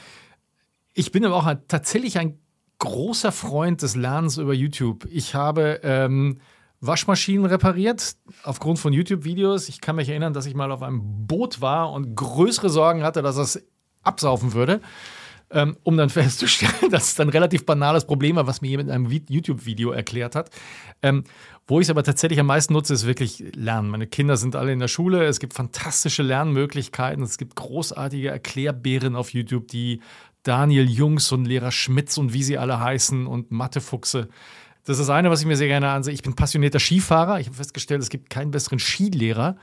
ich 0.97 1.13
bin 1.13 1.25
aber 1.25 1.37
auch 1.37 1.47
ein, 1.47 1.61
tatsächlich 1.69 2.19
ein 2.19 2.39
großer 2.79 3.31
Freund 3.31 3.83
des 3.83 3.97
Lernens 3.97 4.39
über 4.39 4.55
YouTube. 4.55 5.07
Ich 5.11 5.35
habe 5.35 5.81
ähm, 5.83 6.41
Waschmaschinen 6.81 7.45
repariert 7.45 8.17
aufgrund 8.43 8.79
von 8.79 8.93
YouTube-Videos. 8.93 9.69
Ich 9.69 9.81
kann 9.81 9.97
mich 9.97 10.09
erinnern, 10.09 10.33
dass 10.33 10.47
ich 10.47 10.55
mal 10.55 10.73
auf 10.73 10.83
einem 10.83 11.27
Boot 11.27 11.61
war 11.61 11.93
und 11.93 12.17
größere 12.17 12.71
Sorgen 12.71 13.03
hatte, 13.03 13.21
dass 13.21 13.37
es 13.37 13.63
absaufen 14.03 14.55
würde 14.55 14.81
ähm, 15.51 15.77
um 15.83 15.97
dann 15.97 16.11
festzustellen, 16.11 16.91
dass 16.91 17.09
es 17.09 17.15
dann 17.15 17.29
ein 17.29 17.33
relativ 17.33 17.65
banales 17.67 18.05
Problem 18.05 18.37
war, 18.37 18.47
was 18.47 18.61
mir 18.61 18.69
jemand 18.69 18.89
in 18.89 18.95
einem 18.95 19.23
YouTube-Video 19.29 19.91
erklärt 19.91 20.35
hat. 20.35 20.51
Ähm, 21.03 21.25
wo 21.67 21.81
ich 21.81 21.87
es 21.87 21.91
aber 21.91 22.05
tatsächlich 22.05 22.39
am 22.39 22.47
meisten 22.47 22.73
nutze, 22.73 22.95
ist 22.95 23.07
wirklich 23.07 23.45
Lernen. 23.55 23.91
Meine 23.91 24.07
Kinder 24.07 24.37
sind 24.37 24.55
alle 24.55 24.73
in 24.73 24.79
der 24.79 24.89
Schule. 24.89 25.25
Es 25.25 25.41
gibt 25.41 25.55
fantastische 25.55 26.23
Lernmöglichkeiten. 26.23 27.25
Es 27.25 27.39
gibt 27.39 27.57
großartige 27.57 28.29
Erklärbären 28.29 29.17
auf 29.17 29.33
YouTube, 29.33 29.69
die 29.69 30.01
Daniel 30.47 30.89
Jungs 30.89 31.33
und 31.33 31.45
Lehrer 31.45 31.73
Schmitz 31.73 32.19
und 32.19 32.33
wie 32.33 32.43
sie 32.43 32.59
alle 32.59 32.81
heißen 32.81 33.27
und 33.27 33.51
Mathefuchse. 33.51 34.29
Das 34.85 34.99
ist 34.99 35.09
das 35.09 35.15
eine, 35.15 35.31
was 35.31 35.41
ich 35.41 35.47
mir 35.47 35.57
sehr 35.57 35.67
gerne 35.67 35.91
ansehe. 35.91 36.15
Ich 36.15 36.23
bin 36.23 36.37
passionierter 36.37 36.79
Skifahrer. 36.79 37.41
Ich 37.41 37.47
habe 37.47 37.57
festgestellt, 37.57 38.03
es 38.03 38.09
gibt 38.09 38.31
keinen 38.31 38.53
besseren 38.53 38.79
Skilehrer 38.79 39.57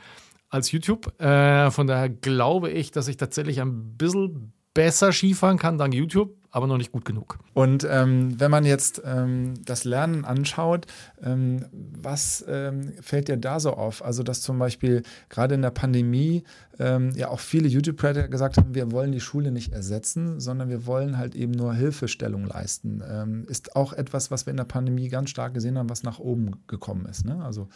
als 0.49 0.71
YouTube. 0.71 1.19
Äh, 1.21 1.71
von 1.71 1.87
daher 1.87 2.09
glaube 2.09 2.69
ich, 2.69 2.91
dass 2.91 3.07
ich 3.07 3.15
tatsächlich 3.15 3.61
ein 3.61 3.95
bisschen 3.95 4.53
besser 4.73 5.11
Skifahren 5.11 5.57
kann 5.57 5.77
dank 5.77 5.93
YouTube, 5.93 6.35
aber 6.51 6.67
noch 6.67 6.77
nicht 6.77 6.91
gut 6.91 7.05
genug. 7.05 7.39
Und 7.53 7.85
ähm, 7.89 8.39
wenn 8.39 8.51
man 8.51 8.63
jetzt 8.63 9.01
ähm, 9.05 9.55
das 9.65 9.83
Lernen 9.85 10.23
anschaut, 10.23 10.85
ähm, 11.23 11.65
was 11.71 12.45
ähm, 12.47 12.93
fällt 13.01 13.27
dir 13.27 13.37
da 13.37 13.59
so 13.59 13.71
auf? 13.73 14.03
Also, 14.03 14.23
dass 14.23 14.41
zum 14.41 14.59
Beispiel 14.59 15.03
gerade 15.29 15.55
in 15.55 15.63
der 15.63 15.71
Pandemie 15.71 16.43
ähm, 16.79 17.11
ja 17.15 17.29
auch 17.29 17.39
viele 17.39 17.67
YouTube-Creator 17.67 18.27
gesagt 18.27 18.57
haben, 18.57 18.75
wir 18.75 18.91
wollen 18.91 19.11
die 19.11 19.19
Schule 19.19 19.51
nicht 19.51 19.73
ersetzen, 19.73 20.39
sondern 20.39 20.69
wir 20.69 20.85
wollen 20.85 21.17
halt 21.17 21.35
eben 21.35 21.53
nur 21.53 21.73
Hilfestellung 21.73 22.45
leisten. 22.45 23.03
Ähm, 23.07 23.45
ist 23.47 23.75
auch 23.75 23.93
etwas, 23.93 24.29
was 24.29 24.45
wir 24.45 24.51
in 24.51 24.57
der 24.57 24.63
Pandemie 24.63 25.09
ganz 25.09 25.31
stark 25.31 25.53
gesehen 25.53 25.77
haben, 25.77 25.89
was 25.89 26.03
nach 26.03 26.19
oben 26.19 26.51
gekommen 26.67 27.05
ist. 27.05 27.25
Ne? 27.25 27.43
Also 27.43 27.67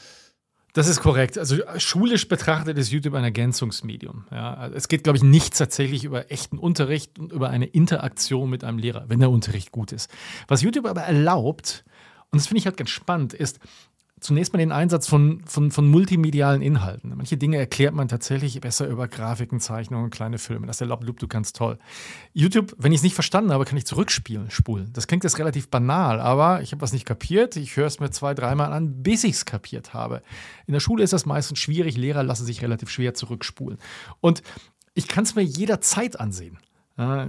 das 0.78 0.88
ist 0.88 1.02
korrekt. 1.02 1.40
Also 1.40 1.58
schulisch 1.78 2.28
betrachtet 2.28 2.78
ist 2.78 2.92
YouTube 2.92 3.16
ein 3.16 3.24
Ergänzungsmedium. 3.24 4.26
Ja, 4.30 4.68
es 4.68 4.88
geht, 4.88 5.04
glaube 5.04 5.18
ich, 5.18 5.24
nicht 5.24 5.58
tatsächlich 5.58 6.04
über 6.04 6.32
echten 6.32 6.60
Unterricht 6.60 7.18
und 7.18 7.32
über 7.32 7.50
eine 7.50 7.66
Interaktion 7.66 8.48
mit 8.48 8.64
einem 8.64 8.78
Lehrer, 8.78 9.06
wenn 9.08 9.20
der 9.20 9.32
Unterricht 9.32 9.72
gut 9.72 9.92
ist. 9.92 10.12
Was 10.48 10.62
YouTube 10.62 10.86
aber 10.86 11.02
erlaubt, 11.02 11.84
und 12.32 12.40
das 12.40 12.48
finde 12.48 12.60
ich 12.60 12.68
halt 12.68 12.78
ganz 12.78 12.92
spannend, 12.92 13.34
ist, 13.34 13.60
zunächst 14.20 14.54
mal 14.54 14.60
den 14.60 14.72
Einsatz 14.72 15.08
von, 15.08 15.42
von, 15.46 15.72
von 15.72 15.90
multimedialen 15.90 16.62
Inhalten. 16.62 17.14
Manche 17.16 17.38
Dinge 17.38 17.58
erklärt 17.58 17.94
man 17.94 18.08
tatsächlich 18.08 18.60
besser 18.62 18.88
über 18.88 19.08
Grafiken, 19.08 19.60
Zeichnungen, 19.60 20.10
kleine 20.10 20.38
Filme. 20.38 20.68
Das 20.68 20.82
erlaubt 20.82 21.04
Loop, 21.04 21.20
du 21.20 21.28
kannst 21.28 21.56
toll. 21.56 21.78
YouTube, 22.34 22.76
wenn 22.78 22.92
ich 22.92 22.98
es 22.98 23.04
nicht 23.04 23.14
verstanden 23.14 23.52
habe, 23.52 23.66
kann 23.66 23.78
ich 23.78 23.86
zurückspielen, 23.86 24.50
spulen. 24.50 24.92
Das 24.94 25.08
klingt 25.08 25.24
jetzt 25.24 25.40
relativ 25.40 25.70
banal, 25.70 26.20
aber 26.20 26.62
ich 26.62 26.72
habe 26.72 26.82
was 26.82 26.94
nicht 26.94 27.06
kapiert. 27.06 27.56
Ich 27.56 27.78
höre 27.78 27.88
es 27.88 28.00
mir 28.00 28.10
zwei, 28.10 28.34
dreimal 28.34 28.74
an, 28.74 29.04
bis 29.04 29.24
ich 29.24 29.34
es 29.34 29.46
kapiert 29.46 29.94
habe. 29.94 30.22
In 30.66 30.74
der 30.74 30.80
Schule 30.80 31.04
ist 31.04 31.14
das 31.14 31.26
meistens 31.26 31.60
schwierig. 31.60 31.98
Lehrer 31.98 32.24
lassen 32.24 32.46
sich 32.46 32.62
relativ 32.62 32.90
schwer 32.90 33.14
zurückspulen. 33.14 33.78
Und 34.20 34.42
ich 34.94 35.08
kann 35.08 35.24
es 35.24 35.36
mir 35.36 35.44
jederzeit 35.44 36.20
ansehen. 36.20 36.58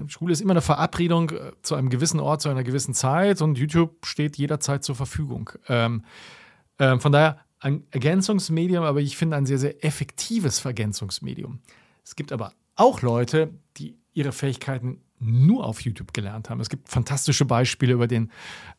Schule 0.07 0.33
ist 0.33 0.41
immer 0.41 0.55
eine 0.55 0.63
Verabredung 0.63 1.31
äh, 1.31 1.53
zu 1.61 1.75
einem 1.75 1.91
gewissen 1.91 2.21
Ort, 2.21 2.41
zu 2.41 2.49
einer 2.49 2.65
gewissen 2.65 2.95
Zeit 2.95 3.43
und 3.43 3.59
YouTube 3.59 4.07
steht 4.07 4.39
jederzeit 4.39 4.83
zur 4.83 4.95
Verfügung. 4.95 5.51
Ähm, 5.69 6.05
ähm, 6.79 7.01
von 7.01 7.13
daher 7.13 7.41
ein 7.61 7.85
Ergänzungsmedium, 7.91 8.85
aber 8.85 9.01
ich 9.01 9.17
finde 9.17 9.37
ein 9.37 9.47
sehr, 9.47 9.59
sehr 9.59 9.85
effektives 9.85 10.59
Vergänzungsmedium. 10.59 11.61
Es 12.05 12.17
gibt 12.17 12.33
aber 12.33 12.53
auch 12.77 13.03
Leute, 13.03 13.51
die 13.77 13.97
ihre 14.13 14.33
Fähigkeiten 14.33 15.01
nur 15.21 15.65
auf 15.65 15.81
YouTube 15.81 16.15
gelernt 16.15 16.49
haben. 16.49 16.61
Es 16.61 16.69
gibt 16.69 16.89
fantastische 16.89 17.45
Beispiele 17.45 17.93
über 17.93 18.07
den 18.07 18.31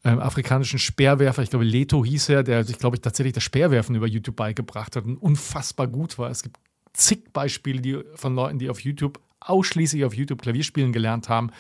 äh, 0.04 0.10
afrikanischen 0.10 0.80
Speerwerfer, 0.80 1.44
ich 1.44 1.50
glaube 1.50 1.66
Leto 1.66 2.06
hieß 2.06 2.30
er, 2.30 2.44
der 2.44 2.64
sich, 2.64 2.78
glaube 2.78 2.96
ich, 2.96 3.02
tatsächlich 3.02 3.34
das 3.34 3.44
Speerwerfen 3.44 3.96
über 3.96 4.08
YouTube 4.08 4.38
beigebracht 4.38 4.96
hat 4.96 5.06
und 5.06 5.18
unfassbar 5.18 5.88
gut 5.88 6.18
war. 6.18 6.30
Es 6.30 6.44
gibt 6.44 6.58
zig 6.94 7.34
Beispiele 7.34 7.82
die, 7.82 8.00
von 8.16 8.36
Leuten, 8.36 8.60
die 8.60 8.70
auf 8.70 8.80
YouTube 8.80 9.20
ausschließlich 9.42 10.06
auf 10.06 10.14
YouTube 10.14 10.42
Klavierspielen 10.42 10.92
gelernt 10.94 11.30
haben 11.30 11.52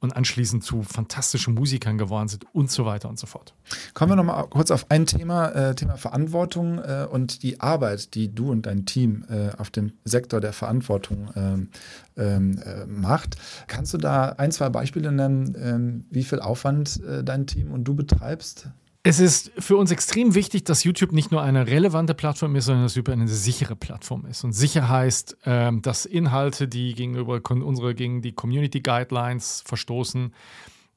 und 0.00 0.14
anschließend 0.14 0.62
zu 0.62 0.82
fantastischen 0.82 1.54
Musikern 1.54 1.96
geworden 1.96 2.28
sind 2.28 2.44
und 2.52 2.70
so 2.70 2.84
weiter 2.84 3.08
und 3.08 3.18
so 3.18 3.26
fort. 3.26 3.54
Kommen 3.94 4.12
wir 4.12 4.16
nochmal 4.16 4.46
kurz 4.48 4.70
auf 4.70 4.90
ein 4.90 5.06
Thema, 5.06 5.48
äh, 5.50 5.74
Thema 5.74 5.96
Verantwortung 5.96 6.78
äh, 6.78 7.06
und 7.10 7.42
die 7.42 7.60
Arbeit, 7.60 8.14
die 8.14 8.34
du 8.34 8.50
und 8.50 8.66
dein 8.66 8.84
Team 8.84 9.24
äh, 9.30 9.50
auf 9.56 9.70
dem 9.70 9.92
Sektor 10.04 10.40
der 10.40 10.52
Verantwortung 10.52 11.30
ähm, 11.36 11.70
ähm, 12.16 12.58
äh, 12.58 12.86
macht. 12.86 13.36
Kannst 13.66 13.94
du 13.94 13.98
da 13.98 14.30
ein, 14.30 14.52
zwei 14.52 14.68
Beispiele 14.68 15.10
nennen, 15.10 15.56
ähm, 15.58 16.04
wie 16.10 16.24
viel 16.24 16.40
Aufwand 16.40 17.02
äh, 17.02 17.24
dein 17.24 17.46
Team 17.46 17.70
und 17.72 17.84
du 17.84 17.94
betreibst? 17.94 18.68
Es 19.06 19.20
ist 19.20 19.52
für 19.58 19.76
uns 19.76 19.90
extrem 19.90 20.34
wichtig, 20.34 20.64
dass 20.64 20.82
YouTube 20.82 21.12
nicht 21.12 21.30
nur 21.30 21.42
eine 21.42 21.66
relevante 21.66 22.14
Plattform 22.14 22.56
ist, 22.56 22.64
sondern 22.64 22.84
dass 22.84 22.94
YouTube 22.94 23.12
eine 23.12 23.28
sichere 23.28 23.76
Plattform 23.76 24.24
ist. 24.24 24.44
Und 24.44 24.52
sicher 24.54 24.88
heißt, 24.88 25.36
ähm, 25.44 25.82
dass 25.82 26.06
Inhalte, 26.06 26.68
die 26.68 26.94
gegenüber 26.94 27.38
unsere 27.50 27.94
gegen 27.94 28.22
die 28.22 28.32
Community 28.32 28.80
Guidelines 28.80 29.62
verstoßen, 29.66 30.32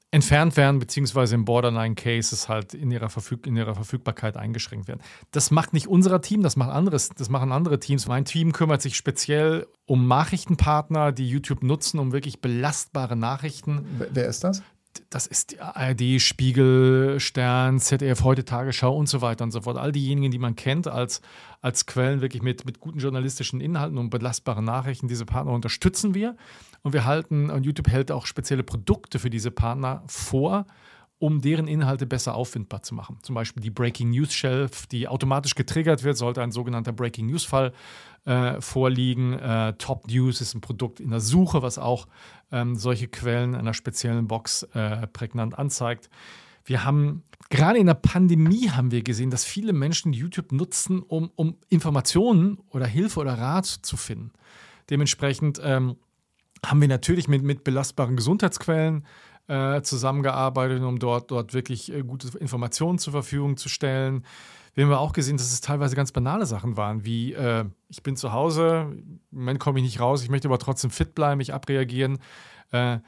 entfernt 0.09 0.55
werden, 0.55 0.79
beziehungsweise 0.79 1.35
im 1.35 1.43
Borderline 1.43 1.95
Cases 1.95 2.47
halt 2.47 2.73
in 2.73 2.91
ihrer, 2.91 3.09
Verfüg 3.09 3.45
in 3.45 3.57
ihrer 3.57 3.75
Verfügbarkeit 3.75 4.37
eingeschränkt 4.37 4.87
werden. 4.87 5.01
Das 5.31 5.51
macht 5.51 5.73
nicht 5.73 5.87
unser 5.87 6.21
Team, 6.21 6.43
das, 6.43 6.55
macht 6.55 6.69
anderes, 6.69 7.09
das 7.09 7.27
machen 7.27 7.51
andere 7.51 7.77
Teams. 7.77 8.07
Mein 8.07 8.23
Team 8.23 8.53
kümmert 8.53 8.81
sich 8.81 8.95
speziell 8.95 9.67
um 9.85 10.07
Nachrichtenpartner, 10.07 11.11
die 11.11 11.27
YouTube 11.27 11.61
nutzen, 11.61 11.99
um 11.99 12.13
wirklich 12.13 12.39
belastbare 12.39 13.17
Nachrichten. 13.17 13.85
Wer 14.13 14.27
ist 14.29 14.45
das? 14.45 14.63
Das 15.09 15.27
ist 15.27 15.51
die 15.51 15.59
ARD, 15.59 16.21
Spiegel, 16.21 17.19
Stern, 17.19 17.79
ZDF, 17.79 18.23
Heute, 18.23 18.45
Tagesschau 18.45 18.95
und 18.95 19.07
so 19.07 19.21
weiter 19.21 19.43
und 19.43 19.51
so 19.51 19.61
fort. 19.61 19.77
All 19.77 19.91
diejenigen, 19.91 20.31
die 20.31 20.39
man 20.39 20.55
kennt 20.55 20.87
als, 20.87 21.21
als 21.61 21.85
Quellen 21.85 22.21
wirklich 22.21 22.41
mit, 22.41 22.65
mit 22.65 22.79
guten 22.79 22.99
journalistischen 22.99 23.61
Inhalten 23.61 23.97
und 23.97 24.09
belastbaren 24.09 24.65
Nachrichten, 24.65 25.07
diese 25.07 25.25
Partner 25.25 25.53
unterstützen 25.53 26.13
wir. 26.13 26.35
Und 26.83 26.93
wir 26.93 27.05
halten, 27.05 27.49
und 27.49 27.65
YouTube 27.65 27.89
hält 27.89 28.11
auch 28.11 28.25
spezielle 28.25 28.63
Produkte 28.63 29.19
für 29.19 29.29
diese 29.29 29.51
Partner 29.51 30.03
vor, 30.07 30.65
um 31.19 31.41
deren 31.41 31.67
Inhalte 31.67 32.05
besser 32.05 32.35
auffindbar 32.35 32.83
zu 32.83 32.93
machen. 32.93 33.17
Zum 33.23 33.33
Beispiel 33.33 33.63
die 33.63 33.71
Breaking 33.71 34.11
News 34.11 34.33
Shelf, 34.33 34.85
die 34.87 35.07
automatisch 35.07 35.55
getriggert 35.55 36.03
wird, 36.03 36.17
sollte 36.17 36.41
ein 36.41 36.51
sogenannter 36.51 36.93
Breaking 36.93 37.25
News 37.25 37.43
Fall 37.43 37.73
äh, 38.27 38.59
vorliegen. 38.61 39.33
Äh, 39.33 39.73
Top 39.77 40.07
News 40.07 40.41
ist 40.41 40.53
ein 40.53 40.61
Produkt 40.61 40.99
in 40.99 41.09
der 41.09 41.21
Suche, 41.21 41.61
was 41.61 41.79
auch 41.79 42.07
ähm, 42.51 42.75
solche 42.75 43.07
Quellen 43.07 43.53
in 43.53 43.59
einer 43.61 43.73
speziellen 43.73 44.27
Box 44.27 44.63
äh, 44.73 45.07
prägnant 45.07 45.57
anzeigt. 45.57 46.09
Wir 46.65 46.83
haben 46.83 47.23
gerade 47.49 47.79
in 47.79 47.87
der 47.87 47.93
Pandemie 47.93 48.69
haben 48.69 48.91
wir 48.91 49.01
gesehen, 49.01 49.31
dass 49.31 49.45
viele 49.45 49.71
Menschen 49.71 50.11
YouTube 50.11 50.51
nutzen, 50.51 51.01
um, 51.01 51.31
um 51.35 51.55
Informationen 51.69 52.59
oder 52.69 52.85
Hilfe 52.85 53.21
oder 53.21 53.37
Rat 53.37 53.65
zu 53.65 53.95
finden. 53.95 54.31
Dementsprechend 54.89 55.61
ähm, 55.63 55.95
haben 56.65 56.81
wir 56.81 56.89
natürlich 56.89 57.29
mit, 57.29 57.43
mit 57.43 57.63
belastbaren 57.63 58.17
Gesundheitsquellen 58.17 59.05
äh, 59.47 59.81
zusammengearbeitet, 59.81 60.83
um 60.83 60.99
dort, 60.99 61.31
dort 61.31 61.53
wirklich 61.53 61.93
äh, 61.93 62.01
gute 62.01 62.37
Informationen 62.37 62.99
zur 62.99 63.13
Verfügung 63.13 63.55
zu 63.55 63.69
stellen. 63.69 64.25
Wir 64.77 64.85
haben 64.85 64.93
auch 64.93 65.13
gesehen, 65.13 65.37
dass 65.37 65.51
es 65.51 65.59
teilweise 65.59 65.95
ganz 65.95 66.11
banale 66.11 66.45
Sachen 66.45 66.77
waren, 66.77 67.03
wie 67.03 67.33
äh, 67.33 67.65
ich 67.89 68.03
bin 68.03 68.15
zu 68.15 68.31
Hause, 68.31 68.93
im 68.93 69.19
Moment 69.31 69.59
komme 69.59 69.79
ich 69.79 69.83
nicht 69.83 69.99
raus, 69.99 70.21
ich 70.21 70.29
möchte 70.29 70.47
aber 70.47 70.59
trotzdem 70.59 70.91
fit 70.91 71.15
bleiben, 71.15 71.39
mich 71.39 71.51
abreagieren. 71.51 72.19
Äh, 72.69 72.99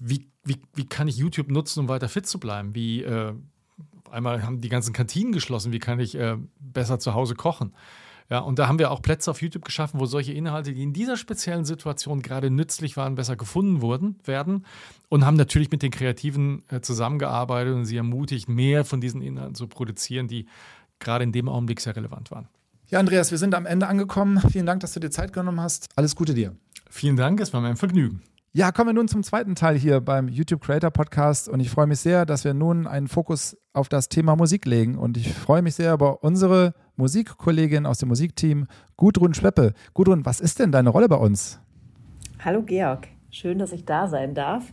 wie, 0.00 0.26
wie, 0.44 0.56
wie 0.74 0.86
kann 0.86 1.06
ich 1.06 1.18
YouTube 1.18 1.50
nutzen, 1.50 1.80
um 1.80 1.88
weiter 1.90 2.08
fit 2.08 2.26
zu 2.26 2.40
bleiben? 2.40 2.74
Wie 2.74 3.02
äh, 3.02 3.34
einmal 4.10 4.42
haben 4.42 4.62
die 4.62 4.70
ganzen 4.70 4.94
Kantinen 4.94 5.32
geschlossen, 5.32 5.70
wie 5.70 5.80
kann 5.80 6.00
ich 6.00 6.14
äh, 6.14 6.38
besser 6.58 6.98
zu 6.98 7.12
Hause 7.12 7.34
kochen? 7.34 7.74
Ja, 8.30 8.40
und 8.40 8.58
da 8.58 8.68
haben 8.68 8.78
wir 8.78 8.90
auch 8.90 9.00
Plätze 9.00 9.30
auf 9.30 9.40
YouTube 9.40 9.64
geschaffen, 9.64 9.98
wo 9.98 10.04
solche 10.04 10.32
Inhalte, 10.32 10.74
die 10.74 10.82
in 10.82 10.92
dieser 10.92 11.16
speziellen 11.16 11.64
Situation 11.64 12.20
gerade 12.20 12.50
nützlich 12.50 12.96
waren, 12.98 13.14
besser 13.14 13.36
gefunden 13.36 13.80
wurden, 13.80 14.16
werden 14.24 14.66
und 15.08 15.24
haben 15.24 15.36
natürlich 15.36 15.70
mit 15.70 15.82
den 15.82 15.90
Kreativen 15.90 16.62
äh, 16.68 16.80
zusammengearbeitet 16.80 17.74
und 17.74 17.86
sie 17.86 17.96
ermutigt, 17.96 18.48
mehr 18.48 18.84
von 18.84 19.00
diesen 19.00 19.22
Inhalten 19.22 19.54
zu 19.54 19.66
produzieren, 19.66 20.28
die 20.28 20.46
gerade 20.98 21.24
in 21.24 21.32
dem 21.32 21.48
Augenblick 21.48 21.80
sehr 21.80 21.96
relevant 21.96 22.30
waren. 22.30 22.48
Ja, 22.88 22.98
Andreas, 22.98 23.30
wir 23.30 23.38
sind 23.38 23.54
am 23.54 23.66
Ende 23.66 23.86
angekommen. 23.86 24.40
Vielen 24.50 24.66
Dank, 24.66 24.80
dass 24.80 24.92
du 24.92 25.00
dir 25.00 25.10
Zeit 25.10 25.32
genommen 25.32 25.60
hast. 25.60 25.88
Alles 25.96 26.14
Gute 26.14 26.34
dir. 26.34 26.54
Vielen 26.90 27.16
Dank, 27.16 27.40
es 27.40 27.52
war 27.52 27.60
mir 27.60 27.68
ein 27.68 27.76
Vergnügen. 27.76 28.22
Ja, 28.52 28.72
kommen 28.72 28.88
wir 28.88 28.94
nun 28.94 29.08
zum 29.08 29.22
zweiten 29.22 29.54
Teil 29.54 29.78
hier 29.78 30.00
beim 30.00 30.28
YouTube 30.28 30.62
Creator 30.62 30.90
Podcast 30.90 31.48
und 31.48 31.60
ich 31.60 31.70
freue 31.70 31.86
mich 31.86 32.00
sehr, 32.00 32.26
dass 32.26 32.44
wir 32.44 32.54
nun 32.54 32.86
einen 32.86 33.06
Fokus 33.06 33.56
auf 33.72 33.90
das 33.90 34.08
Thema 34.08 34.36
Musik 34.36 34.64
legen 34.64 34.96
und 34.96 35.16
ich 35.18 35.32
freue 35.32 35.60
mich 35.60 35.74
sehr 35.74 35.92
über 35.92 36.24
unsere 36.24 36.74
Musikkollegin 36.98 37.86
aus 37.86 37.98
dem 37.98 38.08
Musikteam, 38.08 38.66
Gudrun 38.96 39.32
Schweppe. 39.32 39.72
Gudrun, 39.94 40.26
was 40.26 40.40
ist 40.40 40.58
denn 40.58 40.72
deine 40.72 40.90
Rolle 40.90 41.08
bei 41.08 41.16
uns? 41.16 41.60
Hallo 42.44 42.62
Georg, 42.62 43.06
schön, 43.30 43.60
dass 43.60 43.70
ich 43.70 43.84
da 43.84 44.08
sein 44.08 44.34
darf. 44.34 44.64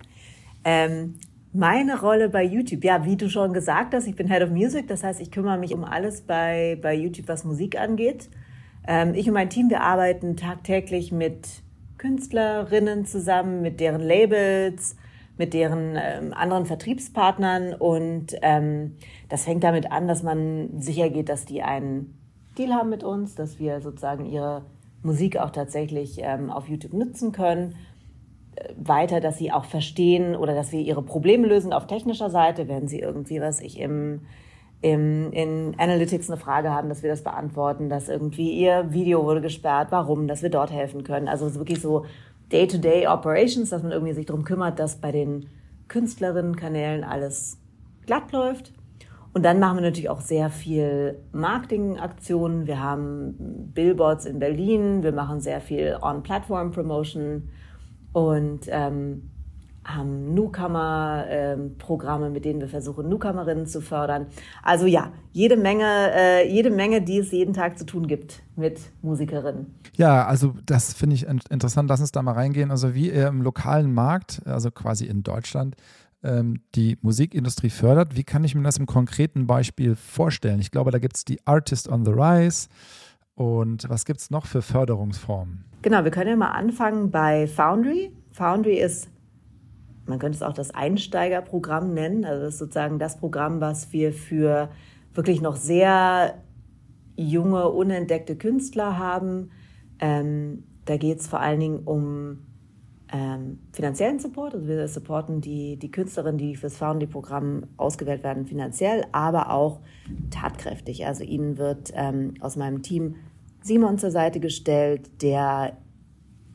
Ähm, 0.64 1.16
meine 1.54 2.02
Rolle 2.02 2.30
bei 2.30 2.44
YouTube, 2.44 2.84
ja, 2.84 3.06
wie 3.06 3.16
du 3.16 3.30
schon 3.30 3.54
gesagt 3.54 3.94
hast, 3.94 4.08
ich 4.08 4.16
bin 4.16 4.28
Head 4.28 4.42
of 4.42 4.50
Music, 4.50 4.88
das 4.88 5.04
heißt, 5.04 5.22
ich 5.22 5.30
kümmere 5.30 5.60
mich 5.60 5.74
um 5.74 5.84
alles 5.84 6.22
bei, 6.22 6.80
bei 6.82 6.96
YouTube, 6.96 7.28
was 7.28 7.46
Musik 7.46 7.80
angeht. 7.80 8.30
Ähm, 8.88 9.14
ich 9.14 9.28
und 9.28 9.36
mein 9.36 9.52
Team, 9.52 9.70
wir 9.70 9.82
arbeiten 9.82 10.36
tagtäglich 10.36 11.12
mit 11.12 11.48
Künstlerinnen 12.00 13.06
zusammen, 13.06 13.62
mit 13.62 13.80
deren 13.80 14.02
Labels, 14.02 14.96
mit 15.38 15.54
deren 15.54 15.98
ähm, 15.98 16.34
anderen 16.34 16.66
Vertriebspartnern. 16.66 17.74
Und 17.74 18.36
ähm, 18.42 18.96
das 19.30 19.46
fängt 19.46 19.64
damit 19.64 19.92
an, 19.92 20.08
dass 20.08 20.24
man 20.24 20.82
sicher 20.82 21.10
geht, 21.10 21.30
dass 21.30 21.46
die 21.46 21.62
einen 21.62 22.18
Deal 22.58 22.74
haben 22.74 22.90
mit 22.90 23.04
uns, 23.04 23.36
dass 23.36 23.60
wir 23.60 23.82
sozusagen 23.82 24.26
ihre 24.26 24.64
Musik 25.04 25.38
auch 25.38 25.52
tatsächlich 25.52 26.20
ähm, 26.22 26.50
auf 26.50 26.68
YouTube 26.68 26.94
nutzen 26.94 27.32
können. 27.32 27.76
Äh, 28.56 28.74
weiter, 28.78 29.20
dass 29.20 29.38
sie 29.38 29.52
auch 29.52 29.66
verstehen 29.66 30.36
oder 30.36 30.56
dass 30.56 30.72
wir 30.72 30.80
ihre 30.80 31.04
Probleme 31.04 31.48
lösen 31.48 31.74
auf 31.74 31.88
technischer 31.88 32.30
Seite, 32.30 32.68
wenn 32.68 32.88
sie 32.88 33.00
irgendwie 33.00 33.42
was 33.42 33.60
ich 33.62 33.80
im 33.80 34.22
im, 34.82 35.32
in 35.32 35.74
Analytics 35.80 36.30
eine 36.30 36.40
Frage 36.40 36.70
haben, 36.70 36.90
dass 36.90 37.02
wir 37.02 37.10
das 37.10 37.24
beantworten, 37.24 37.90
dass 37.90 38.08
irgendwie 38.08 38.52
ihr 38.52 38.94
Video 38.94 39.24
wurde 39.24 39.42
gesperrt, 39.42 39.88
warum, 39.90 40.28
dass 40.28 40.44
wir 40.44 40.52
dort 40.52 40.72
helfen 40.72 41.04
können. 41.04 41.28
Also 41.28 41.56
wirklich 41.56 41.82
so 41.82 42.06
Day-to-Day 42.52 43.06
-Day 43.06 43.14
Operations, 43.14 43.70
dass 43.70 43.84
man 43.84 43.92
irgendwie 43.92 44.14
sich 44.14 44.26
darum 44.26 44.44
kümmert, 44.44 44.80
dass 44.80 44.98
bei 44.98 45.12
den 45.12 45.48
Künstlerinnen-Kanälen 45.88 47.04
alles 47.04 47.58
glatt 48.06 48.32
läuft. 48.32 48.74
Und 49.34 49.44
dann 49.44 49.60
machen 49.60 49.78
wir 49.78 49.82
natürlich 49.82 50.10
auch 50.10 50.22
sehr 50.22 50.50
viel 50.50 51.20
Marketingaktionen. 51.34 52.68
Wir 52.68 52.82
haben 52.82 53.72
Billboards 53.74 54.26
in 54.26 54.40
Berlin, 54.40 55.04
wir 55.04 55.12
machen 55.12 55.42
sehr 55.42 55.60
viel 55.60 55.98
On-Platform-Promotion 56.02 57.50
und 58.14 58.62
ähm, 58.70 59.30
haben 59.86 60.34
Newcomer-Programme, 60.34 62.32
mit 62.32 62.44
denen 62.44 62.60
wir 62.60 62.68
versuchen, 62.68 63.08
Newcomerinnen 63.08 63.68
zu 63.68 63.82
fördern. 63.82 64.26
Also 64.64 64.88
ja, 64.88 65.14
jede 65.32 65.56
Menge, 65.56 66.12
äh, 66.14 66.52
jede 66.52 66.72
Menge, 66.72 67.02
die 67.02 67.20
es 67.20 67.32
jeden 67.32 67.54
Tag 67.54 67.78
zu 67.78 67.86
tun 67.86 68.08
gibt 68.08 68.42
mit 68.56 68.80
Musikerinnen. 69.04 69.76
Ja, 69.96 70.26
also 70.26 70.56
das 70.66 70.94
finde 70.94 71.16
ich 71.16 71.28
interessant. 71.28 71.90
Lass 71.90 72.02
uns 72.02 72.12
da 72.12 72.22
mal 72.22 72.34
reingehen. 72.34 72.72
Also 72.72 72.96
wie 72.96 73.12
ihr 73.12 73.28
im 73.28 73.42
lokalen 73.42 73.94
Markt, 73.94 74.42
also 74.46 74.72
quasi 74.72 75.06
in 75.06 75.24
Deutschland, 75.24 75.76
ähm, 76.24 76.62
die 76.74 76.98
Musikindustrie 77.02 77.70
fördert. 77.70 78.16
Wie 78.16 78.24
kann 78.24 78.44
ich 78.44 78.56
mir 78.56 78.64
das 78.64 78.78
im 78.78 78.88
konkreten 78.88 79.46
Beispiel 79.46 79.96
vorstellen? 79.96 80.60
Ich 80.60 80.72
glaube, 80.72 80.92
da 80.92 80.98
gibt 80.98 81.16
es 81.16 81.26
die 81.26 81.46
Artist 81.46 81.88
on 81.88 82.04
the 82.04 82.12
Rise. 82.12 82.68
Und 83.36 83.88
was 83.90 84.06
gibt 84.06 84.20
es 84.22 84.32
noch 84.32 84.46
für 84.46 84.62
Förderungsformen? 84.62 85.66
Genau, 85.82 86.04
wir 86.04 86.12
können 86.12 86.30
ja 86.30 86.36
mal 86.36 86.52
anfangen 86.52 87.12
bei 87.12 87.48
Foundry. 87.48 88.12
Foundry 88.32 88.80
ist 88.80 89.10
man 90.06 90.20
könnte 90.20 90.36
es 90.36 90.44
auch 90.44 90.54
das 90.54 90.72
Einsteigerprogramm 90.72 91.94
nennen. 91.94 92.26
Also 92.26 92.44
das 92.44 92.54
ist 92.54 92.60
sozusagen 92.60 93.00
das 93.00 93.18
Programm, 93.18 93.62
was 93.62 93.92
wir 93.92 94.14
für 94.14 94.70
wirklich 95.14 95.42
noch 95.42 95.56
sehr 95.56 96.36
junge, 97.16 97.70
unentdeckte 97.70 98.36
Künstler 98.36 98.98
haben. 98.98 99.52
Ähm, 100.00 100.64
da 100.86 100.98
geht 100.98 101.20
es 101.20 101.28
vor 101.28 101.40
allen 101.40 101.60
Dingen 101.60 101.80
um 101.86 102.40
ähm, 103.12 103.60
finanziellen 103.72 104.20
Support. 104.20 104.56
Also 104.56 104.68
wir 104.68 104.88
supporten 104.88 105.42
die, 105.42 105.78
die 105.78 105.92
Künstlerinnen, 105.92 106.38
die 106.38 106.56
fürs 106.56 106.78
Foundry-Programm 106.78 107.64
ausgewählt 107.78 108.24
werden, 108.24 108.46
finanziell, 108.46 109.06
aber 109.12 109.52
auch 109.52 109.80
tatkräftig. 110.30 111.06
Also 111.06 111.24
ihnen 111.24 111.58
wird 111.58 111.92
ähm, 111.96 112.36
aus 112.42 112.56
meinem 112.56 112.82
Team 112.82 113.16
Simon 113.62 113.98
zur 113.98 114.12
Seite 114.12 114.40
gestellt, 114.40 115.24
der 115.24 115.78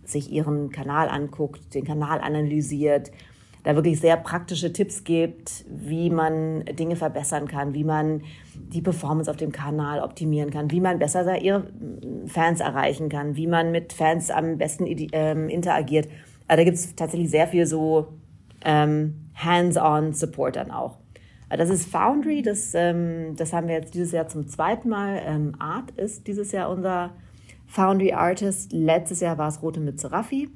sich 0.05 0.31
ihren 0.31 0.71
Kanal 0.71 1.09
anguckt, 1.09 1.75
den 1.75 1.85
Kanal 1.85 2.21
analysiert 2.21 3.11
da 3.63 3.75
wirklich 3.75 4.01
sehr 4.01 4.17
praktische 4.17 4.73
Tipps 4.73 5.05
gibt, 5.05 5.65
wie 5.69 6.11
man 6.11 6.65
Dinge 6.65 6.97
verbessern 6.97 7.47
kann, 7.47 7.75
wie 7.75 7.85
man 7.85 8.23
die 8.55 8.81
Performance 8.81 9.31
auf 9.31 9.37
dem 9.37 9.53
Kanal 9.53 10.01
optimieren 10.01 10.51
kann, 10.51 10.71
wie 10.71 10.81
man 10.81 10.99
besser 10.99 11.39
ihre 11.41 11.67
Fans 12.27 12.61
erreichen 12.61 13.09
kann, 13.09 13.37
wie 13.37 13.47
man 13.47 13.71
mit 13.71 13.93
Fans 13.93 14.31
am 14.31 14.59
besten 14.59 14.87
ähm, 15.13 15.49
interagiert. 15.49 16.09
Also 16.49 16.61
da 16.61 16.65
gibt 16.65 16.77
es 16.77 16.95
tatsächlich 16.95 17.31
sehr 17.31 17.47
viel 17.47 17.67
so 17.67 18.09
ähm, 18.65 19.31
hands-on 19.35 20.13
Support 20.13 20.57
dann 20.57 20.71
auch. 20.71 20.99
Das 21.49 21.69
ist 21.69 21.91
Foundry, 21.91 22.43
das, 22.43 22.75
ähm, 22.75 23.35
das 23.37 23.53
haben 23.53 23.67
wir 23.67 23.75
jetzt 23.75 23.95
dieses 23.95 24.13
Jahr 24.13 24.29
zum 24.29 24.47
zweiten 24.47 24.89
Mal. 24.89 25.21
Ähm, 25.25 25.55
Art 25.59 25.91
ist 25.93 26.29
dieses 26.29 26.53
Jahr 26.53 26.71
unser 26.71 27.11
Foundry 27.67 28.13
Artist. 28.13 28.73
Letztes 28.73 29.21
Jahr 29.21 29.37
war 29.37 29.49
es 29.49 29.61
Rote 29.61 29.81
mit 29.81 29.99
Seraphi. 29.99 30.49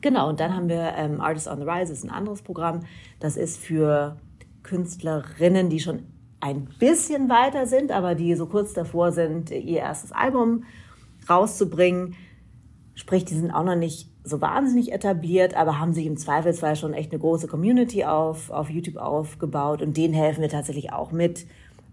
Genau, 0.00 0.28
und 0.28 0.40
dann 0.40 0.54
haben 0.56 0.68
wir 0.68 0.94
ähm, 0.96 1.20
Artists 1.20 1.48
on 1.48 1.58
the 1.58 1.64
Rise, 1.64 1.92
ist 1.92 2.04
ein 2.04 2.10
anderes 2.10 2.42
Programm. 2.42 2.80
Das 3.18 3.36
ist 3.36 3.58
für 3.58 4.16
Künstlerinnen, 4.62 5.68
die 5.68 5.80
schon 5.80 6.04
ein 6.40 6.68
bisschen 6.78 7.28
weiter 7.28 7.66
sind, 7.66 7.92
aber 7.92 8.14
die 8.14 8.34
so 8.34 8.46
kurz 8.46 8.72
davor 8.72 9.12
sind, 9.12 9.50
ihr 9.50 9.80
erstes 9.80 10.12
Album 10.12 10.64
rauszubringen. 11.28 12.14
Sprich, 12.94 13.24
die 13.26 13.34
sind 13.34 13.50
auch 13.50 13.64
noch 13.64 13.76
nicht 13.76 14.08
so 14.24 14.40
wahnsinnig 14.40 14.92
etabliert, 14.92 15.54
aber 15.54 15.78
haben 15.78 15.92
sich 15.92 16.06
im 16.06 16.16
Zweifelsfall 16.16 16.76
schon 16.76 16.94
echt 16.94 17.12
eine 17.12 17.20
große 17.20 17.46
Community 17.46 18.04
auf, 18.04 18.50
auf 18.50 18.70
YouTube 18.70 18.96
aufgebaut 18.96 19.82
und 19.82 19.96
denen 19.96 20.14
helfen 20.14 20.40
wir 20.40 20.48
tatsächlich 20.48 20.92
auch 20.92 21.12
mit 21.12 21.46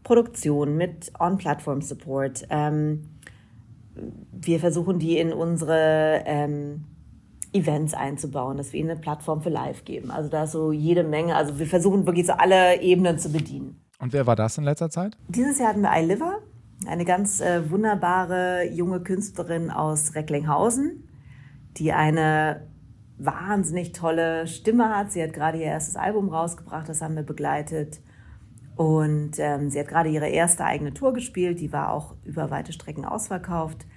Produktion, 0.03 0.77
mit 0.77 1.11
On-Platform-Support. 1.19 2.47
Ähm, 2.49 3.09
wir 4.31 4.59
versuchen 4.59 4.99
die 4.99 5.17
in 5.17 5.33
unsere 5.33 6.23
ähm, 6.25 6.85
Events 7.53 7.93
einzubauen, 7.93 8.57
dass 8.57 8.73
wir 8.73 8.79
ihnen 8.79 8.91
eine 8.91 8.99
Plattform 8.99 9.41
für 9.41 9.49
Live 9.49 9.85
geben. 9.85 10.11
Also 10.11 10.29
da 10.29 10.43
ist 10.43 10.51
so 10.51 10.71
jede 10.71 11.03
Menge. 11.03 11.35
Also 11.35 11.59
wir 11.59 11.67
versuchen 11.67 12.05
wirklich 12.05 12.27
so 12.27 12.33
alle 12.33 12.81
Ebenen 12.81 13.17
zu 13.19 13.31
bedienen. 13.31 13.81
Und 13.99 14.13
wer 14.13 14.27
war 14.27 14.35
das 14.35 14.57
in 14.57 14.63
letzter 14.63 14.89
Zeit? 14.89 15.17
Dieses 15.27 15.59
Jahr 15.59 15.69
hatten 15.69 15.81
wir 15.81 15.91
iLiver, 15.95 16.39
eine 16.85 17.05
ganz 17.05 17.41
äh, 17.41 17.69
wunderbare 17.71 18.69
junge 18.71 18.99
Künstlerin 18.99 19.71
aus 19.71 20.13
Recklinghausen, 20.13 21.07
die 21.77 21.93
eine 21.93 22.67
wahnsinnig 23.17 23.93
tolle 23.93 24.45
Stimme 24.45 24.95
hat. 24.95 25.11
Sie 25.11 25.23
hat 25.23 25.33
gerade 25.33 25.57
ihr 25.57 25.65
erstes 25.65 25.95
Album 25.95 26.29
rausgebracht, 26.29 26.87
das 26.87 27.01
haben 27.01 27.15
wir 27.15 27.23
begleitet. 27.23 27.99
Und 28.75 29.39
ähm, 29.39 29.71
sie 29.71 29.79
hat 29.79 29.87
gerade 29.87 30.09
ihre 30.09 30.27
erste 30.27 30.63
eigene 30.63 30.93
Tour 30.93 31.13
gespielt, 31.13 31.59
die 31.59 31.73
war 31.73 31.91
auch 31.91 32.13
über 32.23 32.51
weite 32.51 32.73
Strecken 32.73 33.05
ausverkauft. 33.05 33.87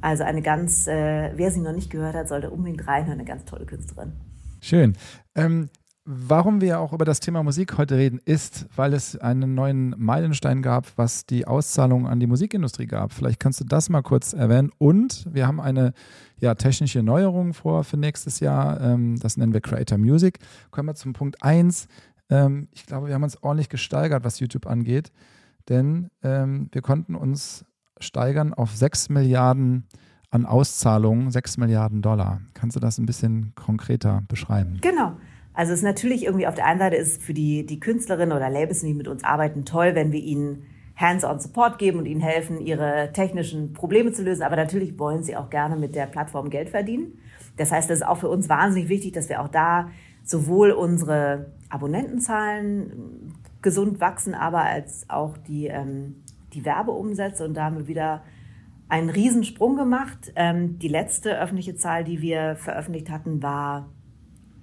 Also 0.00 0.24
eine 0.24 0.42
ganz, 0.42 0.86
äh, 0.86 1.32
wer 1.36 1.50
sie 1.50 1.60
noch 1.60 1.72
nicht 1.72 1.90
gehört 1.90 2.14
hat, 2.14 2.28
sollte 2.28 2.50
unbedingt 2.50 2.86
reinhören, 2.86 3.18
eine 3.18 3.24
ganz 3.24 3.44
tolle 3.44 3.66
Künstlerin. 3.66 4.12
Schön. 4.60 4.96
Ähm, 5.34 5.68
warum 6.04 6.60
wir 6.60 6.80
auch 6.80 6.92
über 6.92 7.04
das 7.04 7.20
Thema 7.20 7.42
Musik 7.42 7.76
heute 7.76 7.96
reden, 7.96 8.18
ist, 8.24 8.66
weil 8.74 8.94
es 8.94 9.16
einen 9.16 9.54
neuen 9.54 9.94
Meilenstein 9.98 10.62
gab, 10.62 10.86
was 10.96 11.26
die 11.26 11.46
Auszahlung 11.46 12.06
an 12.06 12.18
die 12.18 12.26
Musikindustrie 12.26 12.86
gab. 12.86 13.12
Vielleicht 13.12 13.40
kannst 13.40 13.60
du 13.60 13.64
das 13.64 13.90
mal 13.90 14.02
kurz 14.02 14.32
erwähnen. 14.32 14.70
Und 14.78 15.26
wir 15.30 15.46
haben 15.46 15.60
eine 15.60 15.92
ja, 16.38 16.54
technische 16.54 17.02
Neuerung 17.02 17.52
vor 17.52 17.84
für 17.84 17.96
nächstes 17.96 18.40
Jahr. 18.40 18.80
Ähm, 18.80 19.18
das 19.20 19.36
nennen 19.36 19.52
wir 19.52 19.60
Creator 19.60 19.98
Music. 19.98 20.38
Kommen 20.70 20.88
wir 20.88 20.94
zum 20.94 21.12
Punkt 21.12 21.42
1. 21.42 21.88
Ähm, 22.30 22.68
ich 22.72 22.86
glaube, 22.86 23.08
wir 23.08 23.14
haben 23.14 23.22
uns 23.22 23.42
ordentlich 23.42 23.68
gesteigert, 23.68 24.24
was 24.24 24.40
YouTube 24.40 24.66
angeht. 24.66 25.12
Denn 25.68 26.10
ähm, 26.22 26.68
wir 26.72 26.82
konnten 26.82 27.14
uns 27.14 27.64
steigern 28.00 28.52
auf 28.54 28.74
6 28.74 29.08
Milliarden 29.10 29.84
an 30.30 30.46
Auszahlungen, 30.46 31.30
6 31.30 31.58
Milliarden 31.58 32.02
Dollar. 32.02 32.40
Kannst 32.54 32.76
du 32.76 32.80
das 32.80 32.98
ein 32.98 33.06
bisschen 33.06 33.52
konkreter 33.54 34.22
beschreiben? 34.28 34.78
Genau. 34.80 35.12
Also 35.52 35.72
es 35.72 35.80
ist 35.80 35.84
natürlich 35.84 36.24
irgendwie 36.24 36.46
auf 36.46 36.54
der 36.54 36.66
einen 36.66 36.78
Seite 36.78 36.96
ist 36.96 37.20
für 37.20 37.34
die, 37.34 37.66
die 37.66 37.80
Künstlerinnen 37.80 38.36
oder 38.36 38.48
Labels, 38.48 38.80
die 38.80 38.94
mit 38.94 39.08
uns 39.08 39.24
arbeiten, 39.24 39.64
toll, 39.64 39.94
wenn 39.94 40.12
wir 40.12 40.20
ihnen 40.20 40.62
Hands-on 40.96 41.40
Support 41.40 41.78
geben 41.78 41.98
und 41.98 42.06
ihnen 42.06 42.20
helfen, 42.20 42.60
ihre 42.60 43.10
technischen 43.12 43.72
Probleme 43.72 44.12
zu 44.12 44.22
lösen. 44.22 44.42
Aber 44.42 44.56
natürlich 44.56 44.98
wollen 44.98 45.22
sie 45.22 45.36
auch 45.36 45.50
gerne 45.50 45.76
mit 45.76 45.94
der 45.94 46.06
Plattform 46.06 46.50
Geld 46.50 46.68
verdienen. 46.70 47.18
Das 47.56 47.72
heißt, 47.72 47.90
es 47.90 48.00
ist 48.00 48.06
auch 48.06 48.18
für 48.18 48.28
uns 48.28 48.48
wahnsinnig 48.48 48.88
wichtig, 48.88 49.12
dass 49.12 49.28
wir 49.28 49.40
auch 49.40 49.48
da 49.48 49.88
sowohl 50.24 50.70
unsere 50.70 51.52
Abonnentenzahlen 51.68 53.34
gesund 53.62 54.00
wachsen, 54.00 54.34
aber 54.34 54.62
als 54.62 55.08
auch 55.08 55.36
die 55.36 55.66
ähm, 55.66 56.16
die 56.52 56.64
Werbeumsätze 56.64 57.44
und 57.44 57.54
da 57.54 57.64
haben 57.64 57.78
wir 57.78 57.88
wieder 57.88 58.22
einen 58.88 59.08
Riesensprung 59.08 59.76
gemacht. 59.76 60.32
Ähm, 60.36 60.78
die 60.78 60.88
letzte 60.88 61.38
öffentliche 61.38 61.76
Zahl, 61.76 62.04
die 62.04 62.20
wir 62.20 62.56
veröffentlicht 62.56 63.08
hatten, 63.10 63.42
war 63.42 63.88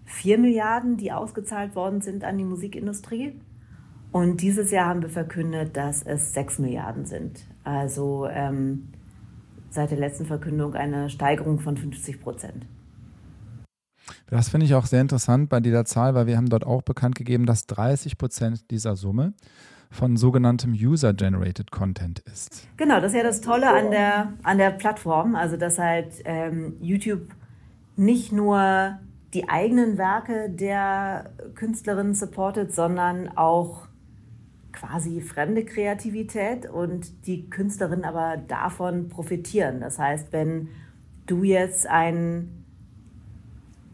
4 0.05 0.37
Milliarden, 0.37 0.97
die 0.97 1.11
ausgezahlt 1.11 1.75
worden 1.75 2.01
sind 2.01 2.23
an 2.23 2.37
die 2.37 2.43
Musikindustrie. 2.43 3.39
Und 4.11 4.41
dieses 4.41 4.71
Jahr 4.71 4.87
haben 4.87 5.01
wir 5.01 5.09
verkündet, 5.09 5.75
dass 5.75 6.01
es 6.03 6.33
6 6.33 6.59
Milliarden 6.59 7.05
sind. 7.05 7.45
Also 7.63 8.27
ähm, 8.27 8.89
seit 9.69 9.91
der 9.91 9.97
letzten 9.97 10.25
Verkündung 10.25 10.75
eine 10.75 11.09
Steigerung 11.09 11.59
von 11.59 11.77
50 11.77 12.21
Prozent. 12.21 12.65
Das 14.27 14.49
finde 14.49 14.65
ich 14.65 14.75
auch 14.75 14.85
sehr 14.85 15.01
interessant 15.01 15.49
bei 15.49 15.59
dieser 15.59 15.85
Zahl, 15.85 16.15
weil 16.15 16.27
wir 16.27 16.37
haben 16.37 16.49
dort 16.49 16.65
auch 16.65 16.81
bekannt 16.81 17.15
gegeben, 17.15 17.45
dass 17.45 17.65
30 17.67 18.17
Prozent 18.17 18.71
dieser 18.71 18.95
Summe 18.95 19.33
von 19.89 20.17
sogenanntem 20.17 20.73
User-Generated 20.73 21.71
Content 21.71 22.19
ist. 22.19 22.67
Genau, 22.77 22.99
das 22.99 23.11
ist 23.11 23.17
ja 23.17 23.23
das 23.23 23.41
Tolle 23.41 23.69
an 23.69 23.91
der, 23.91 24.33
an 24.43 24.57
der 24.57 24.71
Plattform, 24.71 25.35
also 25.35 25.57
dass 25.57 25.79
halt 25.79 26.13
ähm, 26.25 26.75
YouTube 26.81 27.27
nicht 27.95 28.31
nur 28.31 28.99
die 29.33 29.49
eigenen 29.49 29.97
Werke 29.97 30.49
der 30.49 31.31
Künstlerin 31.55 32.13
supportet, 32.13 32.73
sondern 32.73 33.29
auch 33.37 33.87
quasi 34.71 35.21
fremde 35.21 35.65
Kreativität 35.65 36.69
und 36.69 37.27
die 37.27 37.49
Künstlerinnen 37.49 38.05
aber 38.05 38.37
davon 38.37 39.09
profitieren. 39.09 39.79
Das 39.81 39.97
heißt, 39.97 40.31
wenn 40.31 40.69
du 41.25 41.43
jetzt 41.43 41.87
ein, 41.87 42.56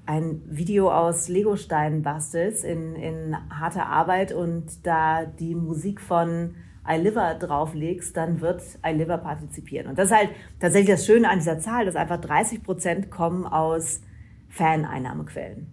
ein 0.06 0.42
Video 0.46 0.92
aus 0.92 1.30
Legosteinen 1.30 2.04
bastelst 2.04 2.64
in, 2.66 2.96
in 2.96 3.38
harter 3.50 3.86
Arbeit 3.88 4.34
und 4.34 4.86
da 4.86 5.26
die 5.26 5.56
Musik 5.56 6.02
von 6.02 6.56
iLiver 6.88 7.36
drauflegst, 7.36 8.16
dann 8.18 8.42
wird 8.42 8.62
iLiver 8.86 9.18
partizipieren. 9.18 9.88
Und 9.88 9.98
das 9.98 10.08
ist 10.08 10.18
halt 10.18 10.30
tatsächlich 10.60 10.96
das 10.96 11.06
Schöne 11.06 11.30
an 11.30 11.40
dieser 11.40 11.60
Zahl, 11.60 11.86
dass 11.86 11.96
einfach 11.96 12.20
30 12.20 12.64
Prozent 12.64 13.12
kommen 13.12 13.46
aus 13.46 14.02
Fan-Einnahmequellen. 14.50 15.68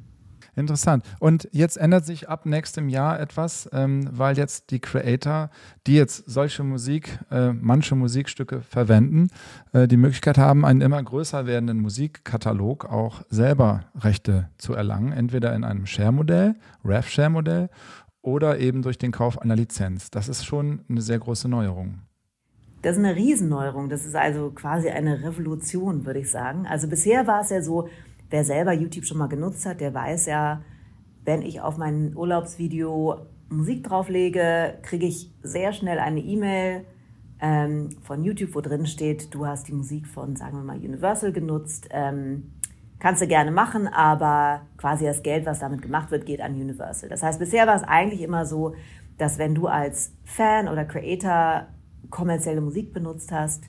Interessant. 0.56 1.04
Und 1.18 1.48
jetzt 1.52 1.76
ändert 1.76 2.04
sich 2.04 2.28
ab 2.28 2.46
nächstem 2.46 2.88
Jahr 2.88 3.20
etwas, 3.20 3.68
ähm, 3.72 4.08
weil 4.10 4.36
jetzt 4.36 4.70
die 4.70 4.80
Creator, 4.80 5.50
die 5.86 5.94
jetzt 5.94 6.28
solche 6.28 6.62
Musik, 6.64 7.18
äh, 7.30 7.52
manche 7.52 7.94
Musikstücke 7.94 8.60
verwenden, 8.60 9.28
äh, 9.72 9.86
die 9.86 9.96
Möglichkeit 9.96 10.38
haben, 10.38 10.64
einen 10.64 10.80
immer 10.80 11.02
größer 11.02 11.46
werdenden 11.46 11.80
Musikkatalog 11.80 12.84
auch 12.86 13.22
selber 13.30 13.84
Rechte 13.98 14.48
zu 14.58 14.74
erlangen, 14.74 15.12
entweder 15.12 15.54
in 15.54 15.64
einem 15.64 15.86
Share-Modell, 15.86 16.56
Rev-Share-Modell 16.84 17.68
oder 18.22 18.58
eben 18.58 18.82
durch 18.82 18.98
den 18.98 19.12
Kauf 19.12 19.38
einer 19.38 19.56
Lizenz. 19.56 20.10
Das 20.10 20.28
ist 20.28 20.44
schon 20.44 20.80
eine 20.88 21.00
sehr 21.00 21.18
große 21.18 21.48
Neuerung. 21.48 22.00
Das 22.82 22.96
ist 22.96 23.04
eine 23.04 23.14
Riesenneuerung. 23.14 23.88
Das 23.88 24.06
ist 24.06 24.16
also 24.16 24.50
quasi 24.50 24.88
eine 24.88 25.22
Revolution, 25.22 26.06
würde 26.06 26.20
ich 26.20 26.30
sagen. 26.30 26.66
Also 26.66 26.88
bisher 26.88 27.26
war 27.26 27.42
es 27.42 27.50
ja 27.50 27.62
so, 27.62 27.88
Wer 28.30 28.44
selber 28.44 28.72
YouTube 28.72 29.04
schon 29.04 29.18
mal 29.18 29.26
genutzt 29.26 29.66
hat, 29.66 29.80
der 29.80 29.92
weiß 29.92 30.26
ja, 30.26 30.62
wenn 31.24 31.42
ich 31.42 31.60
auf 31.60 31.76
mein 31.76 32.16
Urlaubsvideo 32.16 33.26
Musik 33.48 33.82
drauflege, 33.84 34.78
kriege 34.82 35.06
ich 35.06 35.32
sehr 35.42 35.72
schnell 35.72 35.98
eine 35.98 36.20
E-Mail 36.20 36.84
ähm, 37.40 37.90
von 38.02 38.22
YouTube, 38.22 38.54
wo 38.54 38.60
drin 38.60 38.86
steht, 38.86 39.34
du 39.34 39.46
hast 39.46 39.66
die 39.66 39.72
Musik 39.72 40.06
von, 40.06 40.36
sagen 40.36 40.56
wir 40.56 40.62
mal, 40.62 40.78
Universal 40.78 41.32
genutzt. 41.32 41.88
Ähm, 41.90 42.52
kannst 43.00 43.20
du 43.20 43.26
gerne 43.26 43.50
machen, 43.50 43.88
aber 43.88 44.62
quasi 44.76 45.04
das 45.04 45.24
Geld, 45.24 45.46
was 45.46 45.58
damit 45.58 45.82
gemacht 45.82 46.12
wird, 46.12 46.26
geht 46.26 46.40
an 46.40 46.54
Universal. 46.54 47.08
Das 47.08 47.24
heißt, 47.24 47.40
bisher 47.40 47.66
war 47.66 47.74
es 47.74 47.82
eigentlich 47.82 48.22
immer 48.22 48.46
so, 48.46 48.74
dass 49.18 49.38
wenn 49.38 49.56
du 49.56 49.66
als 49.66 50.12
Fan 50.24 50.68
oder 50.68 50.84
Creator 50.84 51.66
kommerzielle 52.10 52.60
Musik 52.60 52.92
benutzt 52.92 53.32
hast, 53.32 53.64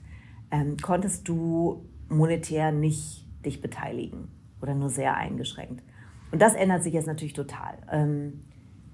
ähm, 0.52 0.78
konntest 0.78 1.28
du 1.28 1.90
monetär 2.10 2.72
nicht 2.72 3.28
dich 3.44 3.62
beteiligen 3.62 4.41
oder 4.62 4.76
nur 4.76 4.90
sehr 4.90 5.16
eingeschränkt. 5.16 5.84
Und 6.32 6.42
das 6.42 6.56
ändert 6.56 6.84
sich 6.84 6.94
jetzt 6.94 7.08
natürlich 7.08 7.34
total. 7.34 7.78
Ähm, 7.92 8.42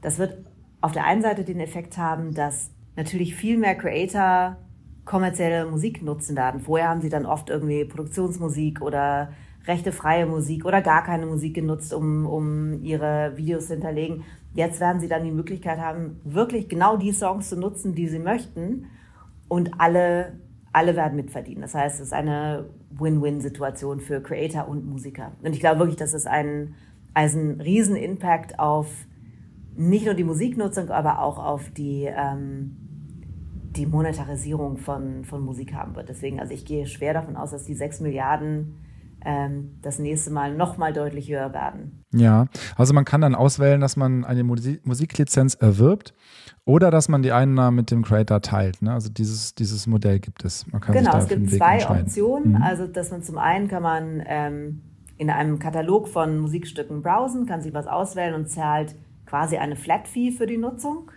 das 0.02 0.20
wird 0.20 0.46
auf 0.82 0.92
der 0.92 1.06
einen 1.06 1.22
Seite 1.22 1.44
den 1.44 1.60
Effekt 1.60 1.98
haben, 1.98 2.34
dass 2.34 2.72
natürlich 2.96 3.36
viel 3.36 3.58
mehr 3.58 3.76
Creator 3.76 4.58
kommerzielle 5.06 5.66
Musik 5.66 6.02
nutzen 6.02 6.36
werden. 6.36 6.62
Vorher 6.62 6.90
haben 6.90 7.02
sie 7.02 7.10
dann 7.10 7.26
oft 7.26 7.50
irgendwie 7.50 7.86
Produktionsmusik 7.86 8.82
oder 8.82 9.32
rechtefreie 9.66 10.26
Musik 10.26 10.66
oder 10.66 10.82
gar 10.82 11.04
keine 11.04 11.26
Musik 11.26 11.56
genutzt, 11.56 11.94
um, 11.94 12.26
um 12.26 12.84
ihre 12.84 13.34
Videos 13.36 13.68
zu 13.68 13.74
hinterlegen. 13.74 14.24
Jetzt 14.54 14.80
werden 14.80 15.00
sie 15.00 15.08
dann 15.08 15.24
die 15.24 15.32
Möglichkeit 15.32 15.80
haben, 15.80 16.20
wirklich 16.24 16.68
genau 16.70 16.98
die 16.98 17.12
Songs 17.12 17.50
zu 17.50 17.58
nutzen, 17.58 17.94
die 17.94 18.08
sie 18.08 18.20
möchten. 18.20 18.88
Und 19.48 19.80
alle 19.80 20.34
alle 20.78 20.96
werden 20.96 21.16
mitverdienen. 21.16 21.62
Das 21.62 21.74
heißt, 21.74 21.96
es 21.96 22.08
ist 22.08 22.14
eine 22.14 22.66
Win-Win-Situation 22.92 24.00
für 24.00 24.22
Creator 24.22 24.68
und 24.68 24.86
Musiker. 24.86 25.32
Und 25.44 25.54
ich 25.54 25.60
glaube 25.60 25.80
wirklich, 25.80 25.98
dass 25.98 26.14
es 26.14 26.26
einen, 26.26 26.76
also 27.14 27.40
einen 27.40 27.62
riesen 27.62 27.96
Impact 27.96 28.60
auf 28.60 28.88
nicht 29.76 30.06
nur 30.06 30.16
die 30.16 30.24
Musiknutzung, 30.24 30.90
aber 30.90 31.22
auch 31.22 31.38
auf 31.38 31.70
die, 31.70 32.06
ähm, 32.06 32.76
die 33.76 33.86
Monetarisierung 33.86 34.78
von, 34.78 35.24
von 35.24 35.44
Musik 35.44 35.74
haben 35.74 35.96
wird. 35.96 36.10
Deswegen, 36.10 36.40
also 36.40 36.54
ich 36.54 36.66
gehe 36.66 36.88
schwer 36.88 37.14
davon 37.14 37.36
aus, 37.36 37.52
dass 37.52 37.66
die 37.66 37.76
6 37.76 38.02
Milliarden 38.02 38.78
das 39.82 40.00
nächste 40.00 40.32
Mal 40.32 40.56
noch 40.56 40.78
mal 40.78 40.94
deutlich 40.94 41.30
höher 41.30 41.54
werden. 41.54 42.06
Ja, 42.14 42.48
also 42.78 42.94
man 42.94 43.04
kann 43.04 43.22
dann 43.22 43.36
auswählen, 43.36 43.82
dass 43.82 43.98
man 43.98 44.24
eine 44.24 44.44
Musik 44.44 44.86
Musiklizenz 44.86 45.56
erwirbt 45.56 46.14
oder 46.66 46.92
dass 46.92 47.10
man 47.10 47.22
die 47.22 47.32
Einnahmen 47.32 47.76
mit 47.76 47.92
dem 47.92 48.04
Creator 48.04 48.42
teilt. 48.42 48.82
Ne? 48.82 48.94
Also 48.94 49.10
dieses, 49.10 49.54
dieses 49.56 49.86
Modell 49.88 50.20
gibt 50.20 50.46
es. 50.46 50.66
genau, 50.92 51.18
es 51.18 51.28
gibt 51.28 51.50
zwei 51.50 51.86
Optionen. 51.90 52.52
Mhm. 52.52 52.62
Also 52.62 52.88
dass 52.88 53.12
man 53.12 53.24
zum 53.24 53.38
einen 53.38 53.68
kann 53.68 53.84
man 53.84 54.24
ähm, 54.26 54.82
in 55.18 55.30
einem 55.30 55.60
Katalog 55.60 56.08
von 56.08 56.40
Musikstücken 56.40 57.02
browsen, 57.02 57.46
kann 57.46 57.62
sich 57.62 57.74
was 57.74 57.88
auswählen 57.88 58.34
und 58.34 58.50
zahlt 58.50 58.96
quasi 59.26 59.58
eine 59.58 59.76
Flat 59.76 60.08
Fee 60.08 60.32
für 60.32 60.48
die 60.48 60.58
Nutzung 60.58 61.12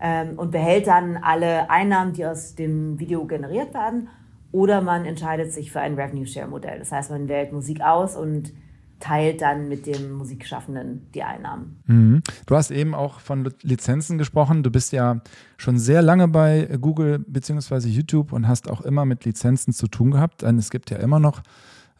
ähm, 0.00 0.38
und 0.38 0.50
behält 0.50 0.86
dann 0.86 1.16
alle 1.16 1.70
Einnahmen, 1.70 2.12
die 2.12 2.26
aus 2.26 2.54
dem 2.54 2.98
Video 2.98 3.24
generiert 3.26 3.72
werden. 3.72 4.08
Oder 4.56 4.80
man 4.80 5.04
entscheidet 5.04 5.52
sich 5.52 5.70
für 5.70 5.80
ein 5.80 5.96
Revenue 5.96 6.26
Share 6.26 6.48
Modell. 6.48 6.78
Das 6.78 6.90
heißt, 6.90 7.10
man 7.10 7.28
wählt 7.28 7.52
Musik 7.52 7.82
aus 7.82 8.16
und 8.16 8.54
teilt 9.00 9.42
dann 9.42 9.68
mit 9.68 9.84
dem 9.86 10.12
Musikschaffenden 10.12 11.08
die 11.12 11.22
Einnahmen. 11.22 11.76
Mhm. 11.84 12.22
Du 12.46 12.56
hast 12.56 12.70
eben 12.70 12.94
auch 12.94 13.20
von 13.20 13.52
Lizenzen 13.60 14.16
gesprochen. 14.16 14.62
Du 14.62 14.70
bist 14.70 14.92
ja 14.92 15.20
schon 15.58 15.78
sehr 15.78 16.00
lange 16.00 16.26
bei 16.28 16.70
Google 16.80 17.18
bzw. 17.18 17.86
YouTube 17.86 18.32
und 18.32 18.48
hast 18.48 18.70
auch 18.70 18.80
immer 18.80 19.04
mit 19.04 19.26
Lizenzen 19.26 19.74
zu 19.74 19.88
tun 19.88 20.12
gehabt. 20.12 20.40
Denn 20.40 20.56
es 20.56 20.70
gibt 20.70 20.90
ja 20.90 20.96
immer 20.96 21.20
noch 21.20 21.42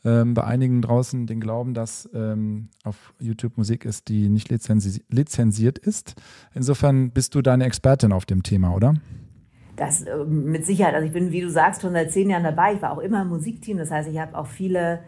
ähm, 0.06 0.32
bei 0.32 0.44
einigen 0.44 0.80
draußen 0.80 1.26
den 1.26 1.40
Glauben, 1.40 1.74
dass 1.74 2.08
ähm, 2.14 2.70
auf 2.84 3.12
YouTube 3.18 3.58
Musik 3.58 3.84
ist, 3.84 4.08
die 4.08 4.30
nicht 4.30 4.48
lizenzi 4.48 5.02
lizenziert 5.10 5.78
ist. 5.78 6.14
Insofern 6.54 7.10
bist 7.10 7.34
du 7.34 7.42
deine 7.42 7.66
Expertin 7.66 8.12
auf 8.12 8.24
dem 8.24 8.42
Thema, 8.42 8.74
oder? 8.74 8.94
Das 9.76 10.02
äh, 10.02 10.24
mit 10.24 10.66
Sicherheit. 10.66 10.94
Also 10.94 11.06
ich 11.06 11.12
bin, 11.12 11.30
wie 11.32 11.42
du 11.42 11.50
sagst, 11.50 11.82
schon 11.82 11.92
seit 11.92 12.10
zehn 12.10 12.30
Jahren 12.30 12.44
dabei. 12.44 12.74
Ich 12.74 12.82
war 12.82 12.92
auch 12.92 12.98
immer 12.98 13.22
im 13.22 13.28
Musikteam. 13.28 13.78
Das 13.78 13.90
heißt, 13.90 14.08
ich 14.08 14.18
habe 14.18 14.36
auch 14.36 14.46
viele 14.46 15.00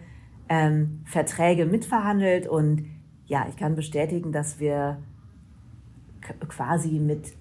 ähm, 0.48 1.00
Verträge 1.04 1.66
mitverhandelt 1.66 2.46
und 2.46 2.84
ja, 3.26 3.46
ich 3.48 3.56
kann 3.56 3.74
bestätigen, 3.74 4.32
dass 4.32 4.58
wir 4.58 4.98
quasi 6.48 6.98
mit 6.98 7.34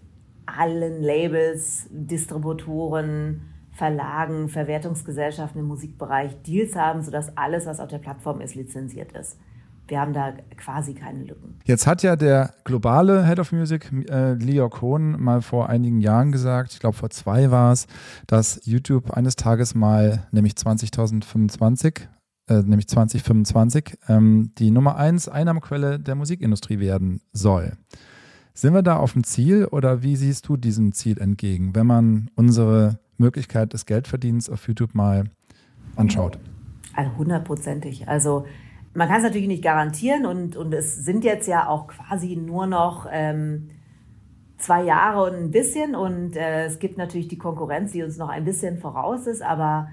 allen 0.45 1.01
Labels, 1.01 1.87
Distributoren, 1.89 3.41
Verlagen, 3.71 4.49
Verwertungsgesellschaften 4.49 5.61
im 5.61 5.67
Musikbereich 5.67 6.41
Deals 6.41 6.75
haben, 6.75 7.03
sodass 7.03 7.35
alles, 7.37 7.65
was 7.65 7.79
auf 7.79 7.87
der 7.87 7.99
Plattform 7.99 8.41
ist, 8.41 8.55
lizenziert 8.55 9.11
ist. 9.11 9.37
Wir 9.87 10.01
haben 10.01 10.13
da 10.13 10.33
quasi 10.57 10.93
keine 10.93 11.23
Lücken. 11.23 11.59
Jetzt 11.63 11.87
hat 11.87 12.03
ja 12.03 12.15
der 12.15 12.53
globale 12.63 13.25
Head 13.25 13.39
of 13.39 13.51
Music, 13.51 13.91
äh, 14.09 14.33
Leo 14.33 14.69
Cohn, 14.69 15.21
mal 15.21 15.41
vor 15.41 15.69
einigen 15.69 15.99
Jahren 15.99 16.31
gesagt, 16.31 16.73
ich 16.73 16.79
glaube 16.79 16.97
vor 16.97 17.09
zwei 17.09 17.51
war 17.51 17.71
es, 17.71 17.87
dass 18.27 18.59
YouTube 18.65 19.11
eines 19.11 19.35
Tages 19.35 19.75
mal, 19.75 20.27
nämlich 20.31 20.55
2025, 20.55 22.07
äh, 22.49 22.61
nämlich 22.63 22.87
2025, 22.87 23.97
ähm, 24.09 24.51
die 24.57 24.71
Nummer 24.71 24.97
eins 24.97 25.29
Einnahmequelle 25.29 25.99
der 25.99 26.15
Musikindustrie 26.15 26.79
werden 26.79 27.21
soll. 27.31 27.73
Sind 28.53 28.73
wir 28.73 28.81
da 28.81 28.97
auf 28.97 29.13
dem 29.13 29.23
Ziel 29.23 29.65
oder 29.65 30.01
wie 30.01 30.15
siehst 30.15 30.47
du 30.47 30.57
diesem 30.57 30.91
Ziel 30.91 31.19
entgegen, 31.19 31.75
wenn 31.75 31.85
man 31.85 32.29
unsere 32.35 32.99
Möglichkeit 33.17 33.73
des 33.73 33.85
Geldverdienens 33.85 34.49
auf 34.49 34.67
YouTube 34.67 34.95
mal 34.95 35.25
anschaut? 35.95 36.39
Also 36.95 37.15
hundertprozentig. 37.17 38.07
Also 38.07 38.45
man 38.97 39.07
kann 39.07 39.17
es 39.17 39.23
natürlich 39.23 39.47
nicht 39.47 39.63
garantieren 39.63 40.25
und, 40.25 40.55
und 40.55 40.73
es 40.73 40.95
sind 40.95 41.23
jetzt 41.23 41.47
ja 41.47 41.67
auch 41.67 41.87
quasi 41.87 42.35
nur 42.35 42.65
noch 42.65 43.05
ähm, 43.11 43.69
zwei 44.57 44.83
Jahre 44.83 45.23
und 45.25 45.35
ein 45.35 45.51
bisschen 45.51 45.95
und 45.95 46.35
äh, 46.35 46.65
es 46.65 46.79
gibt 46.79 46.97
natürlich 46.97 47.27
die 47.27 47.37
Konkurrenz, 47.37 47.91
die 47.91 48.01
uns 48.01 48.17
noch 48.17 48.29
ein 48.29 48.43
bisschen 48.43 48.79
voraus 48.79 49.27
ist, 49.27 49.43
aber 49.43 49.89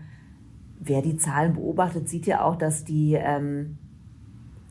wer 0.80 1.02
die 1.02 1.18
Zahlen 1.18 1.52
beobachtet, 1.52 2.08
sieht 2.08 2.24
ja 2.24 2.42
auch, 2.42 2.56
dass 2.56 2.86
die, 2.86 3.12
ähm, 3.12 3.76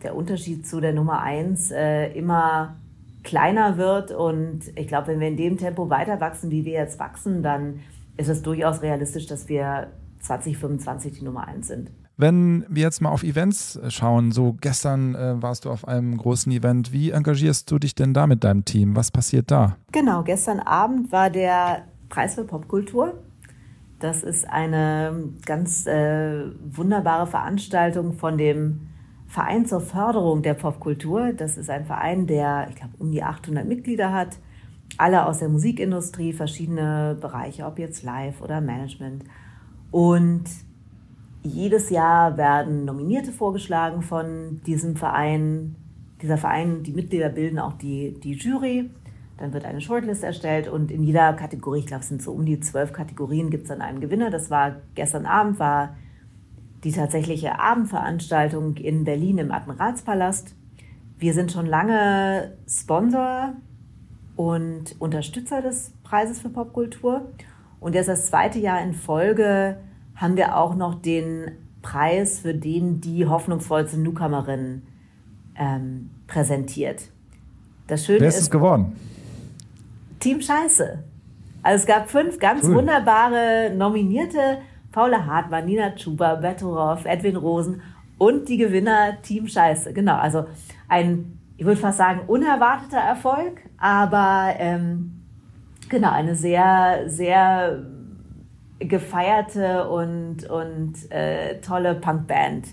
der 0.02 0.15
Unterschied 0.15 0.65
zu 0.65 0.82
der 0.82 0.93
Nummer 0.93 1.22
eins 1.22 1.69
äh, 1.69 2.08
immer 2.13 2.78
kleiner 3.22 3.78
wird. 3.78 4.12
Und 4.12 4.62
ich 4.76 4.88
glaube, 4.88 5.10
wenn 5.10 5.19
wir 5.19 5.28
in 5.28 5.38
dem 5.38 5.58
Tempo 5.58 5.91
weiter 5.91 6.19
wachsen, 6.19 6.50
wie 6.50 6.65
wir 6.65 6.74
jetzt 6.74 6.98
wachsen, 6.98 7.43
dann 7.43 7.82
ist 8.17 8.30
es 8.30 8.41
durchaus 8.41 8.82
realistisch, 8.82 9.28
dass 9.28 9.48
wir 9.48 9.91
2025 10.22 11.19
die 11.19 11.24
Nummer 11.24 11.48
eins 11.48 11.67
sind. 11.67 11.91
Wenn 12.15 12.65
wir 12.69 12.84
jetzt 12.84 13.02
mal 13.02 13.10
auf 13.10 13.23
Events 13.23 13.80
schauen, 13.89 14.32
so 14.32 14.56
gestern 14.62 15.15
äh, 15.15 15.41
warst 15.41 15.65
du 15.65 15.71
auf 15.71 15.88
einem 15.88 16.17
großen 16.17 16.52
Event, 16.52 16.91
wie 16.91 17.12
engagierst 17.12 17.69
du 17.71 17.80
dich 17.80 17.95
denn 17.95 18.13
da 18.13 18.28
mit 18.28 18.43
deinem 18.43 18.65
Team? 18.65 18.95
Was 18.95 19.10
passiert 19.10 19.49
da? 19.49 19.78
Genau, 19.91 20.23
gestern 20.23 20.60
Abend 20.60 21.12
war 21.12 21.30
der 21.30 21.86
Preis 22.10 22.36
für 22.36 22.43
Popkultur 22.43 23.15
das 24.04 24.21
ist 24.21 24.49
eine 24.49 25.30
ganz 25.45 25.88
äh, 25.88 26.52
wunderbare 26.62 27.26
Veranstaltung 27.26 28.12
von 28.12 28.38
dem 28.38 28.89
Verein 29.28 29.65
zur 29.65 29.80
Förderung 29.80 30.41
der 30.41 30.56
Popkultur. 30.56 31.32
Das 31.32 31.56
ist 31.56 31.69
ein 31.69 31.86
Verein, 31.86 32.28
der, 32.28 32.67
ich 32.69 32.75
glaube, 32.75 32.96
um 33.00 33.13
die 33.13 33.23
800 33.23 33.65
Mitglieder 33.65 34.12
hat. 34.12 34.40
Alle 34.98 35.25
aus 35.25 35.40
der 35.40 35.48
Musikindustrie, 35.48 36.33
verschiedene 36.33 37.17
Bereiche, 37.19 37.65
ob 37.65 37.79
jetzt 37.79 38.04
Live 38.04 38.42
oder 38.42 38.60
Management. 38.60 39.23
Und 39.90 40.44
jedes 41.44 41.89
Jahr 41.89 42.37
werden 42.37 42.85
Nominierte 42.85 43.31
vorgeschlagen 43.31 44.02
von 44.02 44.62
diesem 44.65 44.96
Verein. 44.96 45.75
Dieser 46.21 46.37
Verein, 46.37 46.83
die 46.83 46.94
Mitglieder 46.94 47.29
bilden 47.29 47.60
auch 47.60 47.73
die, 47.73 48.17
die 48.19 48.33
Jury. 48.33 48.89
Dann 49.37 49.52
wird 49.52 49.65
eine 49.65 49.81
Shortlist 49.81 50.23
erstellt 50.23 50.67
und 50.67 50.91
in 50.91 51.04
jeder 51.04 51.33
Kategorie, 51.33 51.79
ich 51.79 51.87
glaube, 51.87 52.02
es 52.02 52.10
sind 52.10 52.21
so 52.21 52.31
um 52.31 52.46
die 52.46 52.60
zwölf 52.60 52.94
Kategorien, 52.94 53.50
gibt 53.50 53.63
es 53.63 53.69
dann 53.69 53.81
einen 53.81 54.00
Gewinner. 54.00 54.29
Das 54.29 54.50
war 54.50 54.77
gestern 54.96 55.25
Abend, 55.25 55.60
war 55.60 55.96
die 56.83 56.91
tatsächliche 56.91 57.60
Abendveranstaltung 57.60 58.75
in 58.77 59.04
Berlin 59.04 59.39
im 59.39 59.52
Admiralspalast. 59.52 60.56
Wir 61.17 61.33
sind 61.33 61.52
schon 61.52 61.65
lange 61.65 62.58
Sponsor 62.67 63.54
und 64.35 64.96
Unterstützer 65.00 65.62
des 65.62 65.94
Preises 66.04 66.39
für 66.39 66.50
Popkultur. 66.50 67.29
Und 67.79 67.96
jetzt 67.96 68.08
das 68.08 68.27
zweite 68.27 68.60
Jahr 68.60 68.81
in 68.81 68.94
Folge 68.94 69.77
haben 70.15 70.37
wir 70.37 70.57
auch 70.57 70.75
noch 70.75 70.95
den 70.95 71.51
Preis 71.81 72.39
für 72.39 72.53
den 72.53 73.01
die 73.01 73.27
hoffnungsvollste 73.27 73.99
Newcomerin 73.99 74.83
ähm, 75.55 76.09
präsentiert. 76.27 77.03
Das 77.87 78.05
Schöne 78.05 78.21
Wer 78.21 78.29
ist, 78.29 78.39
ist 78.39 78.51
geworden? 78.51 78.95
Team 80.19 80.41
Scheiße. 80.41 81.03
Also 81.61 81.81
es 81.81 81.85
gab 81.85 82.09
fünf 82.09 82.39
ganz 82.39 82.63
cool. 82.63 82.75
wunderbare 82.75 83.71
Nominierte. 83.75 84.59
Paula 84.91 85.25
Hartmann, 85.25 85.65
Nina 85.65 85.89
Tschuba, 85.95 86.35
Bertorov, 86.35 87.05
Edwin 87.05 87.35
Rosen 87.35 87.81
und 88.19 88.47
die 88.47 88.57
Gewinner 88.57 89.21
Team 89.21 89.47
Scheiße. 89.47 89.91
Genau, 89.91 90.15
also 90.15 90.45
ein, 90.87 91.39
ich 91.57 91.65
würde 91.65 91.81
fast 91.81 91.97
sagen, 91.97 92.21
unerwarteter 92.27 92.99
Erfolg, 92.99 93.61
aber 93.77 94.53
ähm, 94.59 95.23
genau, 95.89 96.11
eine 96.11 96.35
sehr, 96.35 97.05
sehr 97.07 97.83
gefeierte 98.88 99.90
und, 99.90 100.50
und 100.50 101.12
äh, 101.12 101.60
tolle 101.62 101.96
Punkband, 101.96 102.67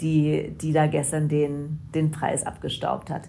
die, 0.00 0.54
die 0.60 0.72
da 0.72 0.86
gestern 0.86 1.28
den, 1.28 1.80
den 1.94 2.10
Preis 2.10 2.44
abgestaubt 2.44 3.10
hat. 3.10 3.28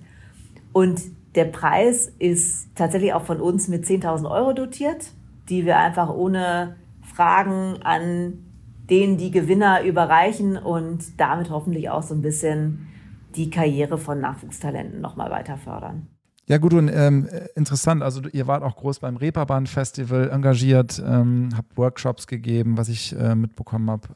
Und 0.74 1.02
der 1.36 1.46
Preis 1.46 2.14
ist 2.20 2.70
tatsächlich 2.76 3.14
auch 3.14 3.24
von 3.24 3.40
uns 3.40 3.68
mit 3.68 3.86
10.000 3.86 4.30
Euro 4.30 4.54
dotiert, 4.54 5.12
die 5.50 5.66
wir 5.66 5.78
einfach 5.78 6.10
ohne 6.10 6.76
Fragen 7.02 7.82
an 7.84 8.46
den 8.90 9.18
die 9.18 9.32
Gewinner 9.32 9.84
überreichen 9.84 10.58
und 10.58 11.20
damit 11.20 11.50
hoffentlich 11.50 11.90
auch 11.90 12.04
so 12.04 12.14
ein 12.14 12.22
bisschen 12.22 12.88
die 13.36 13.50
Karriere 13.50 13.98
von 13.98 14.20
Nachwuchstalenten 14.20 15.00
nochmal 15.00 15.32
weiter 15.32 15.58
fördern. 15.58 16.08
Ja, 16.52 16.58
gut 16.58 16.74
und 16.74 16.90
ähm, 16.94 17.30
interessant. 17.56 18.04
Also 18.04 18.24
ihr 18.34 18.46
wart 18.46 18.62
auch 18.62 18.76
groß 18.76 19.00
beim 19.00 19.16
Reeperbahn 19.16 19.68
Festival 19.68 20.30
engagiert, 20.30 21.02
ähm, 21.02 21.48
habt 21.56 21.78
Workshops 21.78 22.28
gegeben, 22.28 22.78
was 22.78 22.90
ich 22.90 23.18
äh, 23.18 23.36
mitbekommen 23.36 23.90
habe. 23.90 24.10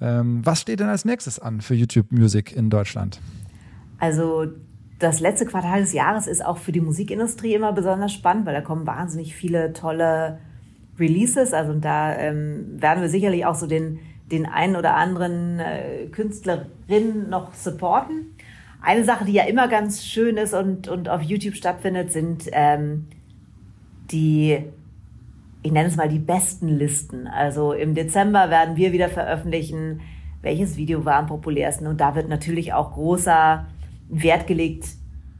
Ähm, 0.00 0.40
was 0.42 0.62
steht 0.62 0.80
denn 0.80 0.88
als 0.88 1.04
nächstes 1.04 1.38
an 1.38 1.60
für 1.60 1.74
YouTube 1.74 2.12
Music 2.12 2.56
in 2.56 2.70
Deutschland? 2.70 3.20
Also 3.98 4.46
das 4.98 5.20
letzte 5.20 5.44
Quartal 5.44 5.82
des 5.82 5.92
Jahres 5.92 6.26
ist 6.26 6.42
auch 6.42 6.56
für 6.56 6.72
die 6.72 6.80
Musikindustrie 6.80 7.52
immer 7.52 7.74
besonders 7.74 8.14
spannend, 8.14 8.46
weil 8.46 8.54
da 8.54 8.62
kommen 8.62 8.86
wahnsinnig 8.86 9.36
viele 9.36 9.74
tolle 9.74 10.38
Releases. 10.98 11.52
Also 11.52 11.74
da 11.74 12.16
ähm, 12.16 12.80
werden 12.80 13.02
wir 13.02 13.10
sicherlich 13.10 13.44
auch 13.44 13.54
so 13.54 13.66
den, 13.66 13.98
den 14.32 14.46
einen 14.46 14.76
oder 14.76 14.94
anderen 14.94 15.58
äh, 15.58 16.06
Künstlerin 16.06 17.28
noch 17.28 17.52
supporten. 17.52 18.34
Eine 18.86 19.04
Sache, 19.04 19.24
die 19.24 19.32
ja 19.32 19.42
immer 19.42 19.66
ganz 19.66 20.04
schön 20.04 20.36
ist 20.36 20.54
und, 20.54 20.86
und 20.86 21.08
auf 21.08 21.20
YouTube 21.20 21.56
stattfindet, 21.56 22.12
sind 22.12 22.44
ähm, 22.52 23.08
die, 24.12 24.62
ich 25.64 25.72
nenne 25.72 25.88
es 25.88 25.96
mal 25.96 26.08
die 26.08 26.20
besten 26.20 26.68
Listen. 26.68 27.26
Also 27.26 27.72
im 27.72 27.96
Dezember 27.96 28.48
werden 28.48 28.76
wir 28.76 28.92
wieder 28.92 29.08
veröffentlichen, 29.08 30.02
welches 30.40 30.76
Video 30.76 31.04
war 31.04 31.16
am 31.16 31.26
populärsten. 31.26 31.88
Und 31.88 32.00
da 32.00 32.14
wird 32.14 32.28
natürlich 32.28 32.74
auch 32.74 32.92
großer 32.92 33.66
Wert 34.08 34.46
gelegt, 34.46 34.86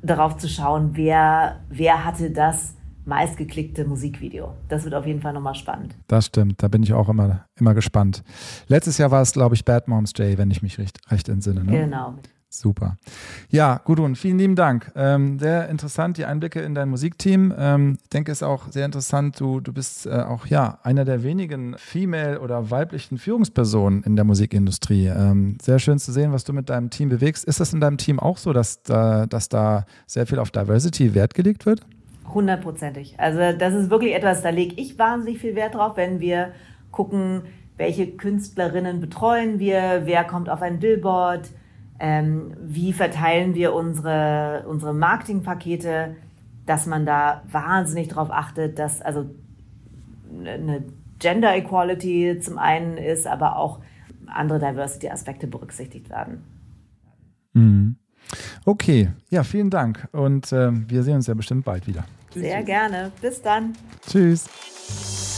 darauf 0.03 0.38
zu 0.38 0.49
schauen, 0.49 0.90
wer, 0.94 1.61
wer 1.68 2.05
hatte 2.05 2.32
das 2.32 2.74
meistgeklickte 3.05 3.84
Musikvideo. 3.84 4.55
Das 4.68 4.82
wird 4.82 4.94
auf 4.97 5.07
jeden 5.07 5.20
Fall 5.20 5.34
nochmal 5.34 5.55
spannend. 5.55 5.94
Das 6.09 6.26
stimmt, 6.26 6.64
da 6.64 6.66
bin 6.66 6.82
ich 6.82 6.92
auch 6.92 7.09
immer, 7.09 7.47
immer 7.55 7.74
gespannt. 7.74 8.24
Letztes 8.66 8.99
Jahr 8.99 9.12
war 9.12 9.22
es, 9.22 9.32
glaube 9.32 9.55
ich, 9.55 9.64
Bad 9.64 9.86
Moms 9.86 10.14
Day, 10.14 10.36
wenn 10.36 10.51
ich 10.51 10.62
mich 10.62 10.78
recht, 10.78 10.99
recht 11.12 11.28
entsinne. 11.28 11.62
Ne? 11.62 11.70
Genau. 11.70 12.14
Super. 12.49 12.97
Ja, 13.51 13.80
Gudrun, 13.84 14.14
vielen 14.14 14.38
lieben 14.38 14.57
Dank. 14.57 14.92
Ähm, 14.94 15.38
sehr 15.38 15.68
interessant, 15.68 16.16
die 16.16 16.24
Einblicke 16.24 16.61
in 16.61 16.74
dein 16.74 16.88
Musikteam. 16.88 17.53
Ähm, 17.57 17.99
ich 18.03 18.09
denke, 18.09 18.32
es 18.32 18.38
ist 18.38 18.42
auch 18.44 18.70
sehr 18.70 18.86
interessant, 18.86 19.38
du, 19.40 19.61
du 19.61 19.72
bist 19.72 20.07
äh, 20.07 20.11
auch 20.11 20.47
ja 20.47 20.78
einer 20.82 21.05
der 21.05 21.22
wenigen 21.22 21.76
female- 21.76 22.40
oder 22.40 22.70
weiblichen 22.70 23.18
Führungspersonen 23.18 24.05
in 24.05 24.16
der 24.16 24.24
Musikindustrie. 24.24 25.09
Ähm, 25.09 25.59
sehr 25.61 25.78
schön 25.78 25.99
zu 25.99 26.12
sehen, 26.12 26.32
was 26.32 26.44
du 26.44 26.53
mit 26.53 26.70
deinem 26.70 26.88
Team 26.88 27.09
bewegst. 27.09 27.44
Ist 27.44 27.61
das 27.61 27.72
in 27.72 27.80
deinem 27.80 27.99
Team 27.99 28.20
auch 28.20 28.38
so, 28.38 28.53
dass 28.53 28.82
da, 28.82 29.26
dass 29.26 29.49
da 29.49 29.84
sehr 30.07 30.26
viel 30.26 30.38
auf 30.38 30.51
Diversity 30.51 31.14
Wert 31.14 31.34
gelegt 31.34 31.66
wird? 31.66 31.80
Hundertprozentig. 32.32 33.16
Also 33.18 33.38
das 33.59 33.74
ist 33.74 33.90
wirklich 33.90 34.14
etwas, 34.14 34.42
da 34.42 34.51
lege 34.51 34.74
ich 34.80 34.99
wahnsinnig 34.99 35.40
viel 35.40 35.57
Wert 35.57 35.74
drauf, 35.74 35.97
wenn 35.97 36.20
wir 36.20 36.53
gucken, 36.90 37.42
welche 37.76 38.07
Künstlerinnen 38.07 39.01
betreuen 39.01 39.59
wir, 39.59 40.03
wer 40.05 40.24
kommt 40.24 40.49
auf 40.49 40.62
ein 40.62 40.78
Billboard, 40.78 41.51
ähm, 41.99 42.55
wie 42.61 42.92
verteilen 42.92 43.55
wir 43.55 43.74
unsere, 43.74 44.64
unsere 44.68 44.92
Marketingpakete, 44.92 46.16
dass 46.66 46.86
man 46.86 47.07
da 47.07 47.42
wahnsinnig 47.51 48.09
darauf 48.09 48.30
achtet, 48.30 48.78
dass 48.78 49.01
also 49.01 49.30
eine 50.44 50.84
Gender 51.18 51.57
Equality 51.57 52.38
zum 52.40 52.59
einen 52.59 52.99
ist, 52.99 53.26
aber 53.26 53.57
auch 53.57 53.80
andere 54.26 54.59
Diversity-Aspekte 54.59 55.47
berücksichtigt 55.47 56.11
werden. 56.11 56.44
Mhm. 57.55 57.97
Okay, 58.64 59.11
ja, 59.30 59.44
vielen 59.44 59.70
Dank 59.70 60.09
und 60.12 60.53
äh, 60.53 60.70
wir 60.72 61.03
sehen 61.03 61.16
uns 61.16 61.28
ja 61.28 61.34
bestimmt 61.34 61.64
bald 61.64 61.86
wieder. 61.86 62.05
Sehr 62.34 62.62
gerne. 62.64 63.12
Bis 63.22 63.40
dann. 63.40 63.72
Tschüss. 64.07 65.36